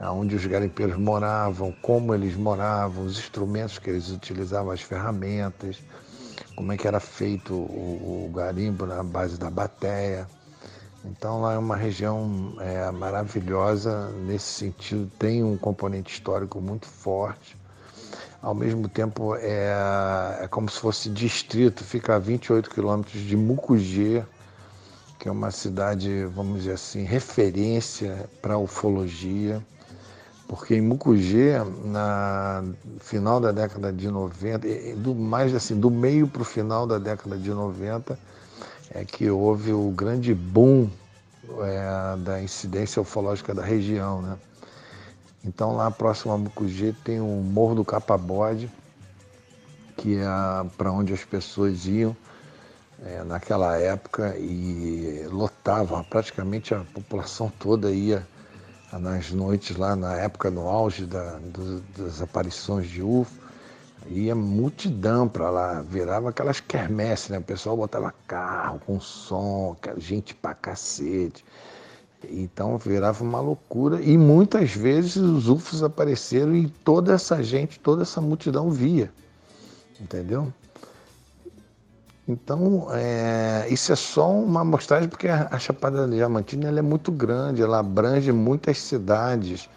onde 0.00 0.34
os 0.34 0.44
garimpeiros 0.44 0.96
moravam, 0.96 1.72
como 1.80 2.12
eles 2.12 2.36
moravam, 2.36 3.04
os 3.04 3.18
instrumentos 3.18 3.78
que 3.78 3.88
eles 3.88 4.10
utilizavam, 4.10 4.72
as 4.72 4.80
ferramentas, 4.80 5.78
como 6.56 6.72
é 6.72 6.76
que 6.76 6.88
era 6.88 6.98
feito 6.98 7.54
o, 7.54 8.26
o 8.26 8.32
garimpo 8.34 8.84
na 8.84 9.00
base 9.04 9.38
da 9.38 9.48
bateia. 9.48 10.26
Então 11.04 11.40
lá 11.40 11.54
é 11.54 11.58
uma 11.58 11.76
região 11.76 12.54
é, 12.60 12.90
maravilhosa 12.92 14.10
nesse 14.24 14.46
sentido, 14.46 15.10
tem 15.18 15.42
um 15.42 15.56
componente 15.56 16.12
histórico 16.12 16.60
muito 16.60 16.86
forte. 16.86 17.56
Ao 18.40 18.54
mesmo 18.54 18.88
tempo 18.88 19.34
é, 19.36 20.38
é 20.42 20.48
como 20.48 20.68
se 20.68 20.78
fosse 20.78 21.08
distrito, 21.08 21.82
fica 21.82 22.16
a 22.16 22.18
28 22.18 22.70
quilômetros 22.70 23.20
de 23.22 23.36
Mucugê, 23.36 24.24
que 25.18 25.28
é 25.28 25.32
uma 25.32 25.50
cidade, 25.50 26.24
vamos 26.26 26.60
dizer 26.60 26.72
assim, 26.72 27.04
referência 27.04 28.28
para 28.40 28.58
ufologia, 28.58 29.62
porque 30.48 30.74
em 30.74 30.80
Mucugê, 30.80 31.54
na 31.84 32.64
final 33.00 33.40
da 33.40 33.52
década 33.52 33.92
de 33.92 34.08
90, 34.08 34.66
do 34.96 35.14
mais 35.14 35.54
assim, 35.54 35.78
do 35.78 35.90
meio 35.90 36.28
para 36.28 36.42
o 36.42 36.44
final 36.44 36.86
da 36.86 36.98
década 36.98 37.36
de 37.38 37.50
90, 37.50 38.18
é 38.94 39.04
que 39.04 39.30
houve 39.30 39.72
o 39.72 39.90
grande 39.90 40.34
boom 40.34 40.88
é, 41.62 42.16
da 42.18 42.42
incidência 42.42 43.00
ufológica 43.00 43.54
da 43.54 43.62
região, 43.62 44.22
né? 44.22 44.36
Então 45.44 45.74
lá 45.74 45.90
próximo 45.90 46.32
a 46.32 46.38
Mucugê 46.38 46.94
tem 47.04 47.20
o 47.20 47.26
Morro 47.26 47.74
do 47.74 47.84
Capabode, 47.84 48.70
que 49.96 50.18
é 50.18 50.24
para 50.76 50.92
onde 50.92 51.12
as 51.12 51.24
pessoas 51.24 51.86
iam 51.86 52.16
é, 53.04 53.24
naquela 53.24 53.76
época 53.76 54.36
e 54.38 55.26
lotavam, 55.30 56.04
praticamente 56.04 56.74
a 56.74 56.80
população 56.94 57.52
toda 57.58 57.90
ia 57.90 58.26
nas 58.92 59.32
noites 59.32 59.76
lá, 59.76 59.96
na 59.96 60.14
época, 60.16 60.50
no 60.50 60.68
auge 60.68 61.06
da, 61.06 61.38
do, 61.38 61.80
das 61.96 62.20
aparições 62.20 62.88
de 62.88 63.02
UFO, 63.02 63.41
ia 64.06 64.34
multidão 64.34 65.28
para 65.28 65.50
lá, 65.50 65.82
virava 65.82 66.30
aquelas 66.30 66.60
quermesses, 66.60 67.28
né? 67.28 67.38
O 67.38 67.42
pessoal 67.42 67.76
botava 67.76 68.12
carro 68.26 68.80
com 68.86 69.00
som, 69.00 69.76
gente 69.96 70.34
pra 70.34 70.54
cacete. 70.54 71.44
Então 72.30 72.78
virava 72.78 73.24
uma 73.24 73.40
loucura 73.40 74.00
e 74.00 74.16
muitas 74.16 74.72
vezes 74.72 75.16
os 75.16 75.48
UFOs 75.48 75.82
apareceram 75.82 76.54
e 76.54 76.68
toda 76.68 77.12
essa 77.14 77.42
gente, 77.42 77.80
toda 77.80 78.02
essa 78.02 78.20
multidão 78.20 78.70
via, 78.70 79.12
entendeu? 80.00 80.52
Então, 82.26 82.86
é, 82.92 83.66
isso 83.68 83.92
é 83.92 83.96
só 83.96 84.30
uma 84.30 84.60
amostragem, 84.60 85.08
porque 85.08 85.26
a, 85.26 85.58
Chapada 85.58 86.06
Diamantina 86.06 86.68
ela 86.68 86.78
é 86.78 86.82
muito 86.82 87.10
grande, 87.10 87.60
ela 87.60 87.80
abrange 87.80 88.30
muitas 88.30 88.78
cidades. 88.78 89.68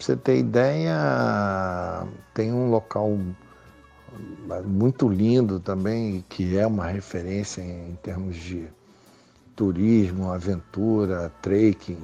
Você 0.00 0.16
ter 0.16 0.38
ideia, 0.38 2.06
tem 2.32 2.50
um 2.50 2.70
local 2.70 3.18
muito 4.64 5.06
lindo 5.06 5.60
também, 5.60 6.24
que 6.26 6.56
é 6.56 6.66
uma 6.66 6.86
referência 6.86 7.60
em, 7.60 7.90
em 7.90 7.98
termos 8.02 8.34
de 8.36 8.66
turismo, 9.54 10.32
aventura, 10.32 11.30
trekking, 11.42 12.00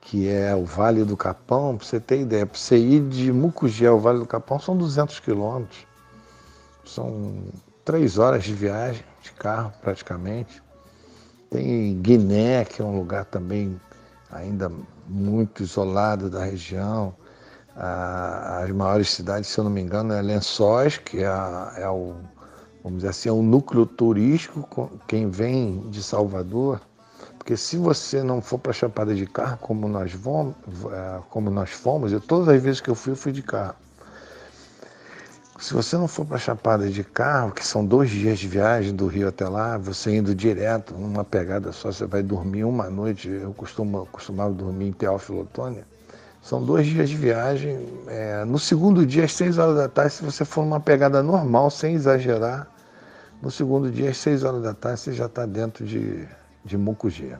que 0.00 0.28
é 0.28 0.52
o 0.56 0.64
Vale 0.64 1.04
do 1.04 1.16
Capão. 1.16 1.76
Para 1.76 1.86
você 1.86 2.00
ter 2.00 2.22
ideia, 2.22 2.44
para 2.44 2.58
você 2.58 2.76
ir 2.76 3.08
de 3.08 3.32
Mucugê 3.32 3.86
ao 3.86 4.00
Vale 4.00 4.18
do 4.18 4.26
Capão 4.26 4.58
são 4.58 4.76
200 4.76 5.20
quilômetros. 5.20 5.86
São 6.84 7.44
três 7.84 8.18
horas 8.18 8.42
de 8.42 8.52
viagem 8.52 9.04
de 9.22 9.30
carro 9.30 9.72
praticamente. 9.80 10.60
Tem 11.50 11.96
Guiné, 12.02 12.64
que 12.64 12.82
é 12.82 12.84
um 12.84 12.98
lugar 12.98 13.26
também 13.26 13.80
ainda 14.28 14.72
muito 15.08 15.62
isolado 15.62 16.28
da 16.30 16.44
região. 16.44 17.14
as 17.74 18.70
maiores 18.70 19.10
cidades, 19.10 19.48
se 19.50 19.58
eu 19.58 19.64
não 19.64 19.70
me 19.70 19.80
engano, 19.80 20.12
é 20.12 20.22
Lençóis, 20.22 20.98
que 20.98 21.18
é, 21.18 21.28
é 21.76 21.88
o, 21.88 22.14
vamos 22.82 22.98
dizer 22.98 23.08
assim, 23.08 23.28
é 23.28 23.32
o 23.32 23.42
núcleo 23.42 23.86
turístico, 23.86 24.90
quem 25.06 25.30
vem 25.30 25.88
de 25.90 26.02
Salvador. 26.02 26.80
Porque 27.38 27.56
se 27.56 27.76
você 27.76 28.22
não 28.22 28.42
for 28.42 28.58
para 28.58 28.72
Chapada 28.72 29.14
de 29.14 29.26
carro, 29.26 29.58
como 29.58 29.88
nós, 29.88 30.12
vamos, 30.12 30.54
é, 30.92 31.20
como 31.30 31.50
nós 31.50 31.70
fomos, 31.70 32.12
eu, 32.12 32.20
todas 32.20 32.48
as 32.48 32.60
vezes 32.60 32.80
que 32.80 32.90
eu 32.90 32.94
fui, 32.94 33.12
eu 33.12 33.16
fui 33.16 33.32
de 33.32 33.42
carro. 33.42 33.76
Se 35.58 35.72
você 35.72 35.96
não 35.96 36.06
for 36.06 36.26
para 36.26 36.36
Chapada 36.36 36.88
de 36.88 37.02
carro, 37.02 37.50
que 37.50 37.66
são 37.66 37.84
dois 37.84 38.10
dias 38.10 38.38
de 38.38 38.46
viagem 38.46 38.94
do 38.94 39.06
Rio 39.06 39.28
até 39.28 39.48
lá, 39.48 39.78
você 39.78 40.14
indo 40.14 40.34
direto, 40.34 40.92
numa 40.94 41.24
pegada 41.24 41.72
só, 41.72 41.90
você 41.90 42.04
vai 42.04 42.22
dormir 42.22 42.64
uma 42.64 42.90
noite. 42.90 43.28
Eu 43.28 43.54
costumo, 43.54 44.06
costumava 44.12 44.52
dormir 44.52 44.88
em 44.88 44.92
Teófilo 44.92 45.40
Otônia. 45.40 45.86
São 46.42 46.62
dois 46.62 46.86
dias 46.86 47.08
de 47.08 47.16
viagem. 47.16 47.88
É, 48.06 48.44
no 48.44 48.58
segundo 48.58 49.06
dia, 49.06 49.24
às 49.24 49.32
seis 49.32 49.56
horas 49.56 49.76
da 49.76 49.88
tarde, 49.88 50.12
se 50.12 50.24
você 50.24 50.44
for 50.44 50.62
numa 50.62 50.78
pegada 50.78 51.22
normal, 51.22 51.70
sem 51.70 51.94
exagerar, 51.94 52.70
no 53.40 53.50
segundo 53.50 53.90
dia, 53.90 54.10
às 54.10 54.18
seis 54.18 54.44
horas 54.44 54.62
da 54.62 54.74
tarde, 54.74 55.00
você 55.00 55.12
já 55.14 55.24
está 55.24 55.46
dentro 55.46 55.86
de, 55.86 56.28
de 56.64 56.76
Mucugê. 56.76 57.34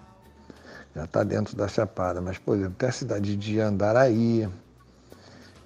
Já 0.94 1.04
está 1.04 1.22
dentro 1.22 1.54
da 1.54 1.68
Chapada. 1.68 2.22
Mas, 2.22 2.38
por 2.38 2.56
exemplo, 2.56 2.76
tem 2.78 2.88
a 2.88 2.92
cidade 2.92 3.36
de 3.36 3.60
Andaraí, 3.60 4.48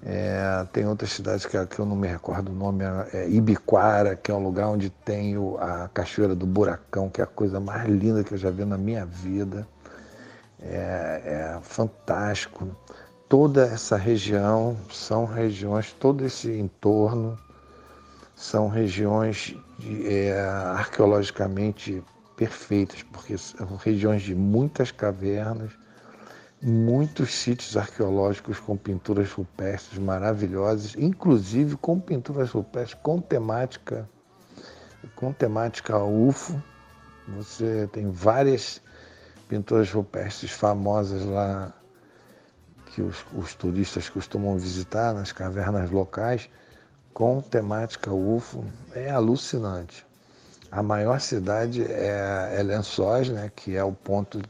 é, 0.03 0.65
tem 0.73 0.87
outras 0.87 1.11
cidades 1.11 1.45
que, 1.45 1.63
que, 1.67 1.79
eu 1.79 1.85
não 1.85 1.95
me 1.95 2.07
recordo 2.07 2.51
o 2.51 2.55
nome, 2.55 2.83
é, 2.83 3.19
é 3.19 3.29
Ibiquara, 3.29 4.15
que 4.15 4.31
é 4.31 4.33
um 4.33 4.43
lugar 4.43 4.67
onde 4.67 4.89
tem 4.89 5.35
a 5.59 5.87
Cachoeira 5.93 6.35
do 6.35 6.45
Buracão, 6.45 7.09
que 7.09 7.21
é 7.21 7.23
a 7.23 7.27
coisa 7.27 7.59
mais 7.59 7.87
linda 7.87 8.23
que 8.23 8.33
eu 8.33 8.37
já 8.37 8.49
vi 8.49 8.65
na 8.65 8.77
minha 8.77 9.05
vida. 9.05 9.67
É, 10.59 11.55
é 11.55 11.59
fantástico. 11.61 12.67
Toda 13.29 13.63
essa 13.63 13.95
região 13.95 14.75
são 14.91 15.25
regiões, 15.25 15.93
todo 15.93 16.25
esse 16.25 16.51
entorno 16.51 17.37
são 18.35 18.67
regiões 18.69 19.55
de, 19.77 20.07
é, 20.07 20.41
arqueologicamente 20.75 22.03
perfeitas, 22.35 23.03
porque 23.03 23.37
são 23.37 23.75
regiões 23.77 24.23
de 24.23 24.33
muitas 24.33 24.91
cavernas, 24.91 25.71
muitos 26.61 27.33
sítios 27.33 27.75
arqueológicos 27.75 28.59
com 28.59 28.77
pinturas 28.77 29.31
rupestres 29.31 29.97
maravilhosas, 29.97 30.95
inclusive 30.95 31.75
com 31.77 31.99
pinturas 31.99 32.51
rupestres 32.51 32.99
com 33.01 33.19
temática 33.19 34.07
com 35.15 35.33
temática 35.33 35.97
UFO. 35.97 36.61
Você 37.29 37.89
tem 37.91 38.09
várias 38.11 38.81
pinturas 39.47 39.91
rupestres 39.91 40.51
famosas 40.51 41.25
lá 41.25 41.73
que 42.87 43.01
os, 43.01 43.25
os 43.33 43.55
turistas 43.55 44.09
costumam 44.09 44.57
visitar 44.57 45.13
nas 45.13 45.31
cavernas 45.31 45.89
locais 45.89 46.49
com 47.13 47.41
temática 47.41 48.13
UFO. 48.13 48.63
É 48.93 49.09
alucinante. 49.09 50.05
A 50.71 50.81
maior 50.83 51.19
cidade 51.19 51.83
é, 51.83 52.55
é 52.57 52.63
Lençóis, 52.63 53.29
né, 53.29 53.51
que 53.55 53.75
é 53.75 53.83
o 53.83 53.91
ponto 53.91 54.41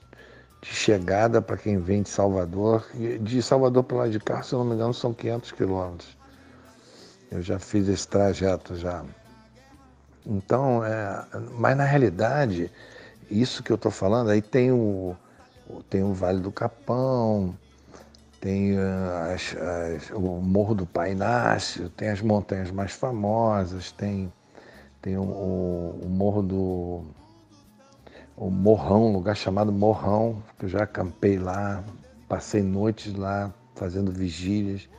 de 0.61 0.69
chegada 0.69 1.41
para 1.41 1.57
quem 1.57 1.79
vem 1.79 2.03
de 2.03 2.09
Salvador. 2.09 2.85
De 3.19 3.41
Salvador 3.41 3.83
para 3.83 3.97
lá 3.97 4.07
de 4.07 4.19
cá, 4.19 4.43
se 4.43 4.53
não 4.53 4.63
me 4.63 4.75
engano, 4.75 4.93
são 4.93 5.13
500 5.13 5.51
quilômetros. 5.51 6.17
Eu 7.31 7.41
já 7.41 7.57
fiz 7.57 7.87
esse 7.87 8.07
trajeto 8.07 8.75
já. 8.75 9.03
Então, 10.25 10.85
é, 10.85 11.25
mas 11.57 11.75
na 11.75 11.83
realidade, 11.83 12.71
isso 13.29 13.63
que 13.63 13.71
eu 13.71 13.75
estou 13.75 13.91
falando, 13.91 14.29
aí 14.29 14.41
tem 14.41 14.71
o, 14.71 15.15
tem 15.89 16.03
o 16.03 16.13
Vale 16.13 16.39
do 16.39 16.51
Capão, 16.51 17.57
tem 18.39 18.77
uh, 18.77 19.33
as, 19.33 19.55
as, 19.55 20.11
o 20.11 20.19
Morro 20.19 20.75
do 20.75 20.85
Pai 20.85 21.13
Inácio, 21.13 21.89
tem 21.89 22.09
as 22.09 22.21
montanhas 22.21 22.69
mais 22.69 22.91
famosas, 22.91 23.91
tem, 23.91 24.31
tem 25.01 25.17
o, 25.17 25.23
o, 25.23 25.99
o 26.03 26.09
Morro 26.09 26.43
do 26.43 27.05
o 28.41 28.49
Morrão, 28.49 29.09
um 29.09 29.13
lugar 29.13 29.35
chamado 29.35 29.71
Morrão, 29.71 30.41
que 30.57 30.65
eu 30.65 30.69
já 30.69 30.81
acampei 30.81 31.37
lá, 31.37 31.83
passei 32.27 32.63
noites 32.63 33.13
lá 33.13 33.53
fazendo 33.75 34.11
vigílias. 34.11 34.89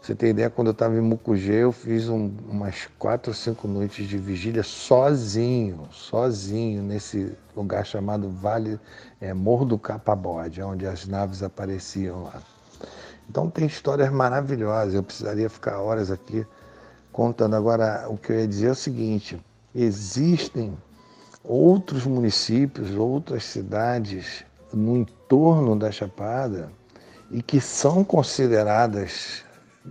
você 0.00 0.14
tem 0.14 0.30
ideia, 0.30 0.48
quando 0.48 0.68
eu 0.68 0.72
estava 0.72 0.96
em 0.96 1.02
Mucugê, 1.02 1.64
eu 1.64 1.70
fiz 1.70 2.08
um, 2.08 2.32
umas 2.48 2.88
quatro 2.98 3.30
ou 3.30 3.34
cinco 3.34 3.68
noites 3.68 4.08
de 4.08 4.16
vigília 4.16 4.62
sozinho, 4.62 5.86
sozinho, 5.90 6.82
nesse 6.82 7.36
lugar 7.54 7.84
chamado 7.84 8.30
Vale 8.30 8.80
é, 9.20 9.34
Morro 9.34 9.66
do 9.66 9.78
Capabode, 9.78 10.62
onde 10.62 10.86
as 10.86 11.06
naves 11.06 11.42
apareciam 11.42 12.22
lá. 12.22 12.40
Então 13.28 13.50
tem 13.50 13.66
histórias 13.66 14.10
maravilhosas, 14.10 14.94
eu 14.94 15.02
precisaria 15.02 15.50
ficar 15.50 15.78
horas 15.78 16.10
aqui 16.10 16.46
contando. 17.12 17.54
Agora, 17.54 18.06
o 18.08 18.16
que 18.16 18.32
eu 18.32 18.40
ia 18.40 18.48
dizer 18.48 18.68
é 18.68 18.70
o 18.70 18.74
seguinte: 18.74 19.38
existem 19.74 20.74
outros 21.44 22.04
municípios, 22.04 22.94
outras 22.94 23.44
cidades 23.44 24.44
no 24.72 24.96
entorno 24.96 25.76
da 25.76 25.90
Chapada 25.90 26.70
e 27.30 27.42
que 27.42 27.60
são 27.60 28.04
consideradas 28.04 29.44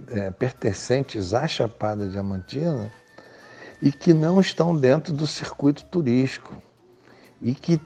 é, 0.10 0.32
pertencentes 0.32 1.34
à 1.34 1.48
Chapada 1.48 2.08
Diamantina 2.08 2.92
e 3.82 3.92
que 3.92 4.14
não 4.14 4.40
estão 4.40 4.76
dentro 4.76 5.14
do 5.14 5.28
circuito 5.28 5.84
turístico 5.86 6.56
e 7.42 7.54
que 7.54 7.82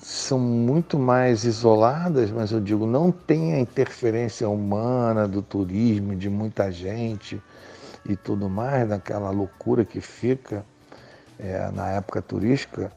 são 0.00 0.38
muito 0.38 0.98
mais 0.98 1.44
isoladas, 1.44 2.30
mas 2.30 2.50
eu 2.50 2.60
digo, 2.60 2.86
não 2.86 3.12
tem 3.12 3.54
a 3.54 3.60
interferência 3.60 4.48
humana 4.48 5.26
do 5.26 5.40
turismo, 5.40 6.16
de 6.16 6.28
muita 6.28 6.70
gente 6.70 7.40
e 8.04 8.16
tudo 8.16 8.48
mais, 8.48 8.88
daquela 8.88 9.30
loucura 9.30 9.84
que 9.84 10.00
fica 10.00 10.64
é, 11.38 11.70
na 11.70 11.90
época 11.90 12.20
turística, 12.20 12.90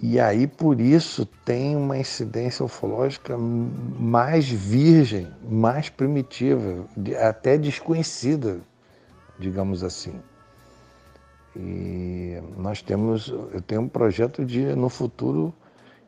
e 0.00 0.20
aí 0.20 0.46
por 0.46 0.80
isso 0.80 1.24
tem 1.44 1.74
uma 1.74 1.96
incidência 1.96 2.64
ufológica 2.64 3.36
mais 3.38 4.46
virgem, 4.46 5.32
mais 5.42 5.88
primitiva, 5.88 6.84
até 7.20 7.56
desconhecida, 7.56 8.60
digamos 9.38 9.82
assim. 9.82 10.20
E 11.54 12.38
nós 12.58 12.82
temos, 12.82 13.28
eu 13.28 13.62
tenho 13.62 13.80
um 13.80 13.88
projeto 13.88 14.44
de 14.44 14.66
no 14.74 14.90
futuro 14.90 15.54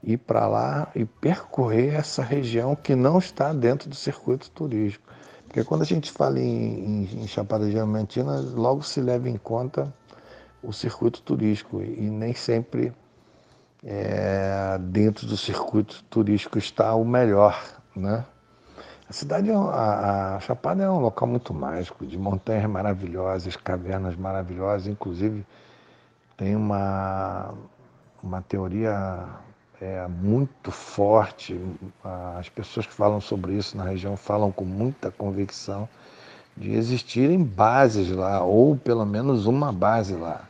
ir 0.03 0.18
para 0.18 0.46
lá 0.46 0.90
e 0.94 1.07
percorrer 1.07 1.94
essa 1.94 2.22
região 2.22 2.77
que 2.77 2.94
não 2.94 3.18
está 3.18 3.55
dentro 3.55 3.88
do 3.88 3.96
circuito 3.96 4.51
turístico. 4.51 5.09
Porque 5.46 5.64
quando 5.64 5.81
a 5.81 5.87
gente 5.87 6.12
fala 6.12 6.38
em, 6.38 7.05
em, 7.05 7.22
em 7.22 7.27
Chapada 7.27 7.68
Diamantina, 7.68 8.38
logo 8.55 8.83
se 8.83 9.01
leva 9.01 9.31
em 9.31 9.38
conta 9.38 9.92
o 10.62 10.74
circuito 10.74 11.22
turístico 11.22 11.83
e 11.83 12.11
nem 12.11 12.35
sempre 12.35 12.92
é, 13.85 14.79
dentro 14.81 15.27
do 15.27 15.37
circuito 15.37 16.03
turístico 16.05 16.59
está 16.59 16.95
o 16.95 17.05
melhor, 17.05 17.62
né? 17.95 18.25
A 19.09 19.12
cidade, 19.12 19.51
é 19.51 19.55
a, 19.55 20.37
a 20.37 20.41
Chapada 20.41 20.83
é 20.83 20.91
um 20.91 21.01
local 21.01 21.27
muito 21.27 21.55
mágico, 21.55 22.07
de 22.07 22.19
montanhas 22.19 22.69
maravilhosas, 22.69 23.57
cavernas 23.57 24.14
maravilhosas, 24.17 24.87
inclusive 24.87 25.47
tem 26.37 26.55
uma, 26.55 27.55
uma 28.23 28.43
teoria 28.43 29.25
é, 29.81 30.07
muito 30.09 30.71
forte, 30.71 31.59
as 32.38 32.49
pessoas 32.51 32.87
que 32.87 32.93
falam 32.93 33.21
sobre 33.21 33.55
isso 33.55 33.77
na 33.77 33.85
região 33.85 34.17
falam 34.17 34.53
com 34.53 34.64
muita 34.64 35.11
convicção 35.11 35.88
de 36.55 36.73
existirem 36.73 37.43
bases 37.43 38.11
lá, 38.11 38.43
ou 38.43 38.77
pelo 38.77 39.07
menos 39.07 39.47
uma 39.47 39.73
base 39.73 40.14
lá 40.14 40.48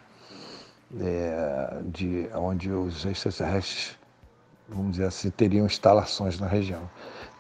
é, 1.01 1.81
de 1.87 2.29
onde 2.35 2.71
os 2.71 3.05
extraterrestres, 3.05 3.97
vamos 4.69 4.93
dizer 4.93 5.07
assim, 5.07 5.31
teriam 5.31 5.67
instalações 5.67 6.39
na 6.39 6.47
região. 6.47 6.89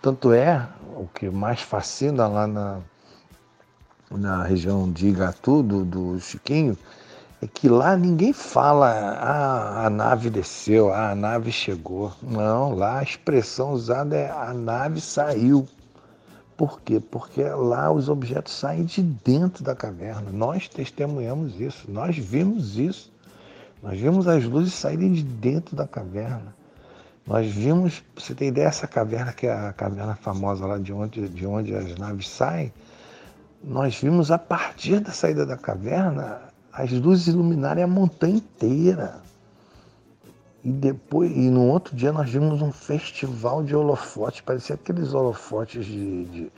Tanto 0.02 0.32
é, 0.32 0.68
o 0.96 1.06
que 1.06 1.30
mais 1.30 1.60
fascina 1.60 2.26
lá 2.26 2.46
na, 2.46 2.80
na 4.10 4.42
região 4.42 4.90
de 4.90 5.08
Igatu, 5.08 5.62
do, 5.62 5.84
do 5.84 6.20
Chiquinho, 6.20 6.76
é 7.40 7.46
que 7.46 7.68
lá 7.68 7.96
ninguém 7.96 8.32
fala, 8.32 8.90
ah, 8.90 9.86
a 9.86 9.90
nave 9.90 10.28
desceu, 10.28 10.92
ah, 10.92 11.10
a 11.10 11.14
nave 11.14 11.52
chegou. 11.52 12.12
Não, 12.20 12.74
lá 12.74 12.98
a 12.98 13.02
expressão 13.02 13.72
usada 13.72 14.16
é 14.16 14.30
a 14.30 14.52
nave 14.52 15.00
saiu. 15.00 15.66
Por 16.56 16.80
quê? 16.80 16.98
Porque 16.98 17.44
lá 17.44 17.92
os 17.92 18.08
objetos 18.08 18.52
saem 18.52 18.84
de 18.84 19.00
dentro 19.02 19.62
da 19.62 19.76
caverna. 19.76 20.32
Nós 20.32 20.68
testemunhamos 20.68 21.60
isso, 21.60 21.88
nós 21.88 22.18
vimos 22.18 22.76
isso. 22.76 23.12
Nós 23.82 23.98
vimos 23.98 24.26
as 24.26 24.44
luzes 24.44 24.74
saírem 24.74 25.12
de 25.12 25.22
dentro 25.22 25.76
da 25.76 25.86
caverna. 25.86 26.54
Nós 27.26 27.46
vimos, 27.46 28.02
você 28.16 28.34
tem 28.34 28.48
ideia, 28.48 28.66
essa 28.66 28.86
caverna, 28.86 29.32
que 29.32 29.46
é 29.46 29.52
a 29.52 29.72
caverna 29.72 30.14
famosa 30.14 30.66
lá 30.66 30.78
de 30.78 30.92
onde, 30.92 31.28
de 31.28 31.46
onde 31.46 31.74
as 31.74 31.94
naves 31.96 32.28
saem, 32.28 32.72
nós 33.62 34.00
vimos 34.00 34.30
a 34.30 34.38
partir 34.38 35.00
da 35.00 35.12
saída 35.12 35.44
da 35.44 35.56
caverna 35.56 36.40
as 36.72 36.90
luzes 36.92 37.28
iluminarem 37.28 37.84
a 37.84 37.86
montanha 37.86 38.36
inteira. 38.36 39.20
E 40.64 40.70
depois, 40.70 41.30
e 41.30 41.50
no 41.50 41.66
outro 41.66 41.94
dia 41.94 42.12
nós 42.12 42.30
vimos 42.30 42.62
um 42.62 42.72
festival 42.72 43.62
de 43.62 43.76
holofotes, 43.76 44.40
parecia 44.40 44.74
aqueles 44.74 45.12
holofotes 45.14 45.84
de, 45.84 46.24
de, 46.24 46.52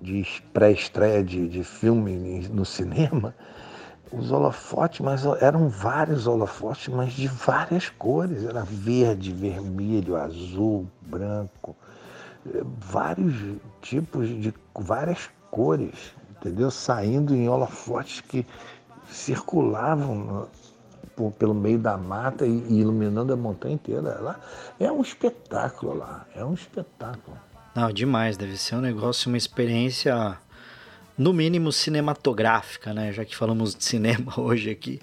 de 0.00 0.42
pré-estreia 0.52 1.24
de, 1.24 1.48
de 1.48 1.64
filme 1.64 2.46
no 2.48 2.64
cinema 2.64 3.34
os 4.12 4.30
holofotes, 4.30 5.00
mas 5.00 5.24
eram 5.40 5.68
vários 5.68 6.26
holofotes, 6.26 6.88
mas 6.88 7.12
de 7.12 7.26
várias 7.28 7.88
cores. 7.88 8.44
Era 8.44 8.62
verde, 8.62 9.32
vermelho, 9.32 10.16
azul, 10.16 10.86
branco, 11.00 11.74
vários 12.78 13.34
tipos 13.80 14.28
de 14.28 14.52
várias 14.74 15.30
cores, 15.50 16.14
entendeu? 16.30 16.70
Saindo 16.70 17.34
em 17.34 17.48
holofotes 17.48 18.20
que 18.20 18.46
circulavam 19.08 20.14
no, 20.14 20.48
por, 21.16 21.32
pelo 21.32 21.54
meio 21.54 21.78
da 21.78 21.96
mata 21.96 22.46
e, 22.46 22.50
e 22.68 22.80
iluminando 22.80 23.32
a 23.32 23.36
montanha 23.36 23.74
inteira. 23.74 24.18
Lá 24.20 24.40
é 24.78 24.90
um 24.90 25.00
espetáculo 25.00 25.94
lá, 25.94 26.26
é 26.34 26.44
um 26.44 26.54
espetáculo. 26.54 27.36
Não, 27.74 27.90
demais, 27.90 28.36
deve 28.36 28.58
ser 28.58 28.76
um 28.76 28.80
negócio, 28.80 29.28
uma 29.28 29.38
experiência 29.38 30.36
no 31.22 31.32
mínimo 31.32 31.70
cinematográfica, 31.70 32.92
né? 32.92 33.12
Já 33.12 33.24
que 33.24 33.36
falamos 33.36 33.74
de 33.74 33.84
cinema 33.84 34.34
hoje 34.40 34.70
aqui. 34.70 35.00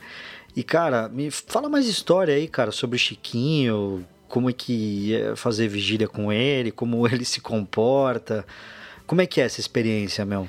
E 0.56 0.64
cara, 0.64 1.08
me 1.08 1.32
fala 1.32 1.70
mais 1.70 1.88
história 1.88 2.36
aí, 2.36 2.48
cara, 2.48 2.72
sobre 2.72 2.98
o 2.98 3.00
Chiquinho, 3.00 4.06
como 4.28 4.50
é 4.50 4.54
que 4.54 4.74
ia 5.10 5.36
fazer 5.36 5.70
vigília 5.70 6.08
com 6.08 6.32
ele, 6.32 6.72
como 6.72 7.08
ele 7.08 7.24
se 7.24 7.40
comporta. 7.40 8.46
Como 9.08 9.22
é 9.22 9.26
que 9.26 9.40
é 9.40 9.46
essa 9.46 9.60
experiência, 9.60 10.26
Mel? 10.26 10.48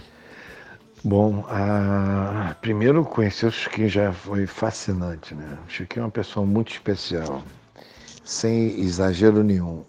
Bom, 1.03 1.47
a... 1.49 2.55
primeiro 2.61 3.05
conhecer 3.05 3.47
o 3.47 3.53
Chiquinho 3.53 3.89
já 3.89 4.13
foi 4.13 4.47
fascinante, 4.47 5.35
né? 5.35 5.57
O 5.67 5.71
Chiquinho 5.71 6.03
é 6.03 6.05
uma 6.07 6.11
pessoa 6.11 6.45
muito 6.45 6.73
especial. 6.73 7.43
Sem 8.23 8.79
exagero 8.81 9.43
nenhum, 9.43 9.85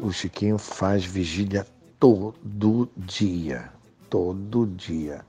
o 0.00 0.12
Chiquinho 0.12 0.56
faz 0.56 1.04
vigília 1.04 1.66
todo 2.00 2.90
dia 2.96 3.75
todo 4.16 4.66
dia. 4.66 5.22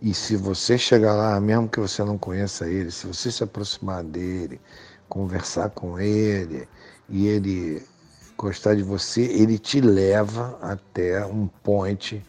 E 0.00 0.14
se 0.14 0.36
você 0.36 0.78
chegar 0.78 1.12
lá, 1.16 1.40
mesmo 1.40 1.68
que 1.68 1.80
você 1.80 2.04
não 2.04 2.16
conheça 2.16 2.68
ele, 2.68 2.88
se 2.88 3.04
você 3.04 3.32
se 3.32 3.42
aproximar 3.42 4.04
dele, 4.04 4.60
conversar 5.08 5.70
com 5.70 5.98
ele 5.98 6.68
e 7.08 7.26
ele 7.26 7.82
gostar 8.36 8.76
de 8.76 8.84
você, 8.84 9.22
ele 9.22 9.58
te 9.58 9.80
leva 9.80 10.56
até 10.62 11.26
um 11.26 11.48
point 11.48 12.24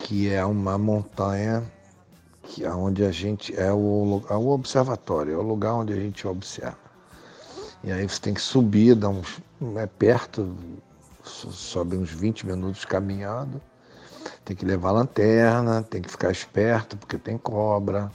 que 0.00 0.32
é 0.32 0.44
uma 0.44 0.76
montanha 0.76 1.62
que 2.42 2.64
é 2.64 2.70
onde 2.72 3.04
a 3.04 3.12
gente 3.12 3.54
é 3.56 3.72
o, 3.72 4.24
é 4.28 4.34
o 4.34 4.48
observatório, 4.48 5.34
é 5.34 5.36
o 5.36 5.42
lugar 5.42 5.74
onde 5.74 5.92
a 5.92 5.96
gente 5.96 6.26
observa. 6.26 6.90
E 7.84 7.92
aí 7.92 8.08
você 8.08 8.20
tem 8.20 8.34
que 8.34 8.40
subir, 8.40 8.96
dá 8.96 9.08
uns, 9.08 9.40
é 9.76 9.86
perto, 9.86 10.56
sobe 11.22 11.96
uns 11.96 12.10
20 12.10 12.46
minutos 12.46 12.84
caminhando 12.84 13.62
tem 14.44 14.56
que 14.56 14.64
levar 14.64 14.92
lanterna, 14.92 15.82
tem 15.82 16.02
que 16.02 16.10
ficar 16.10 16.30
esperto 16.30 16.96
porque 16.96 17.18
tem 17.18 17.38
cobra, 17.38 18.10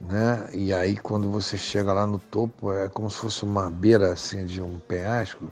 né? 0.00 0.48
E 0.52 0.72
aí 0.72 0.96
quando 0.96 1.30
você 1.30 1.56
chega 1.56 1.92
lá 1.92 2.06
no 2.06 2.18
topo 2.18 2.72
é 2.72 2.88
como 2.88 3.10
se 3.10 3.16
fosse 3.16 3.44
uma 3.44 3.70
beira 3.70 4.12
assim 4.12 4.46
de 4.46 4.62
um 4.62 4.78
penhasco 4.80 5.50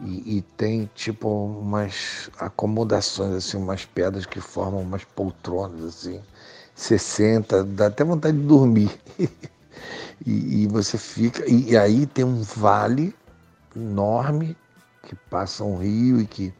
e, 0.00 0.38
e 0.38 0.42
tem 0.56 0.90
tipo 0.94 1.28
umas 1.28 2.30
acomodações 2.38 3.34
assim, 3.34 3.56
umas 3.58 3.84
pedras 3.84 4.24
que 4.26 4.40
formam 4.40 4.80
umas 4.80 5.04
poltronas 5.04 5.84
assim. 5.84 6.20
Você 6.74 6.98
senta, 6.98 7.62
dá 7.62 7.86
até 7.88 8.02
vontade 8.02 8.38
de 8.38 8.44
dormir. 8.44 8.90
e, 10.24 10.62
e, 10.62 10.66
você 10.66 10.96
fica. 10.96 11.44
E, 11.46 11.72
e 11.72 11.76
aí 11.76 12.06
tem 12.06 12.24
um 12.24 12.42
vale 12.42 13.14
enorme 13.76 14.56
que 15.02 15.14
passa 15.14 15.62
um 15.64 15.76
rio 15.76 16.20
e 16.20 16.26
que 16.26 16.54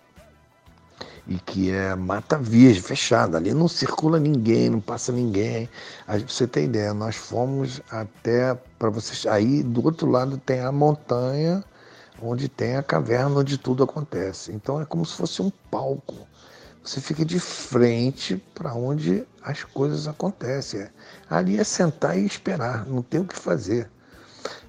e 1.27 1.39
que 1.39 1.71
é 1.71 1.95
mata 1.95 2.39
virgem, 2.39 2.83
fechada. 2.83 3.39
Ali 3.39 3.53
não 3.55 3.69
circula 3.69 4.19
ninguém, 4.19 4.71
não 4.71 4.81
passa 4.81 5.13
ninguém. 5.13 5.69
Aí, 6.07 6.23
você 6.23 6.47
ter 6.47 6.65
ideia, 6.65 6.93
nós 6.95 7.17
fomos 7.17 7.81
até 7.91 8.55
para 8.79 8.91
vocês. 8.91 9.27
Aí 9.27 9.63
do 9.63 9.85
outro 9.85 10.11
lado 10.11 10.39
tem 10.39 10.61
a 10.61 10.73
montanha, 10.73 11.65
onde 12.23 12.49
tem 12.49 12.77
a 12.77 12.83
caverna 12.83 13.41
onde 13.41 13.59
tudo 13.59 13.83
acontece. 13.85 14.53
Então 14.53 14.81
é 14.81 14.85
como 14.85 15.05
se 15.05 15.15
fosse 15.15 15.43
um 15.43 15.51
palco. 15.71 16.27
Você 16.83 17.01
fica 17.01 17.25
de 17.25 17.39
frente 17.39 18.43
para 18.55 18.75
onde 18.75 19.25
as 19.43 19.65
coisas 19.65 20.09
acontecem. 20.09 20.89
Ali 21.29 21.59
é 21.59 21.65
sentar 21.65 22.19
e 22.19 22.25
esperar, 22.25 22.87
não 22.87 23.03
tem 23.03 23.21
o 23.21 23.25
que 23.25 23.39
fazer. 23.39 23.91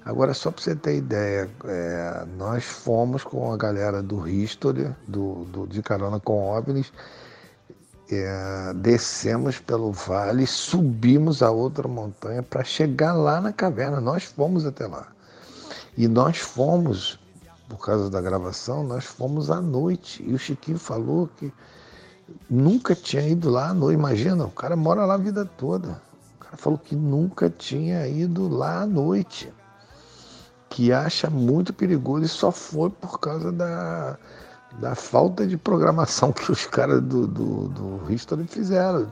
Agora, 0.04 0.34
só 0.34 0.50
para 0.50 0.62
você 0.62 0.74
ter 0.74 0.96
ideia, 0.96 1.48
é, 1.64 2.26
nós 2.36 2.64
fomos 2.64 3.22
com 3.22 3.52
a 3.52 3.56
galera 3.56 4.02
do 4.02 4.28
History, 4.28 4.92
do, 5.06 5.44
do 5.44 5.66
de 5.66 5.80
carona 5.80 6.18
com 6.18 6.50
OVNIs, 6.50 6.92
é, 8.10 8.72
descemos 8.74 9.60
pelo 9.60 9.92
vale, 9.92 10.44
subimos 10.44 11.40
a 11.40 11.52
outra 11.52 11.86
montanha 11.86 12.42
para 12.42 12.64
chegar 12.64 13.12
lá 13.12 13.40
na 13.40 13.52
caverna. 13.52 14.00
Nós 14.00 14.24
fomos 14.24 14.66
até 14.66 14.88
lá. 14.88 15.06
E 15.96 16.08
nós 16.08 16.38
fomos, 16.38 17.18
por 17.68 17.78
causa 17.78 18.10
da 18.10 18.20
gravação, 18.20 18.82
nós 18.82 19.04
fomos 19.04 19.52
à 19.52 19.60
noite. 19.60 20.22
E 20.26 20.34
o 20.34 20.38
Chiquinho 20.38 20.78
falou 20.78 21.28
que 21.36 21.52
nunca 22.50 22.94
tinha 22.94 23.22
ido 23.22 23.48
lá 23.48 23.68
à 23.68 23.74
noite. 23.74 23.98
Imagina, 23.98 24.44
o 24.44 24.50
cara 24.50 24.74
mora 24.74 25.06
lá 25.06 25.14
a 25.14 25.18
vida 25.18 25.44
toda. 25.44 26.02
O 26.36 26.44
cara 26.44 26.56
falou 26.56 26.78
que 26.78 26.96
nunca 26.96 27.48
tinha 27.48 28.06
ido 28.08 28.48
lá 28.48 28.82
à 28.82 28.86
noite 28.86 29.52
que 30.72 30.90
acha 30.90 31.28
muito 31.28 31.70
perigoso 31.70 32.24
e 32.24 32.28
só 32.28 32.50
foi 32.50 32.88
por 32.88 33.20
causa 33.20 33.52
da, 33.52 34.16
da 34.80 34.94
falta 34.94 35.46
de 35.46 35.58
programação 35.58 36.32
que 36.32 36.50
os 36.50 36.64
caras 36.66 37.02
do, 37.02 37.26
do, 37.26 37.68
do 37.68 38.12
History 38.12 38.46
fizeram. 38.46 39.06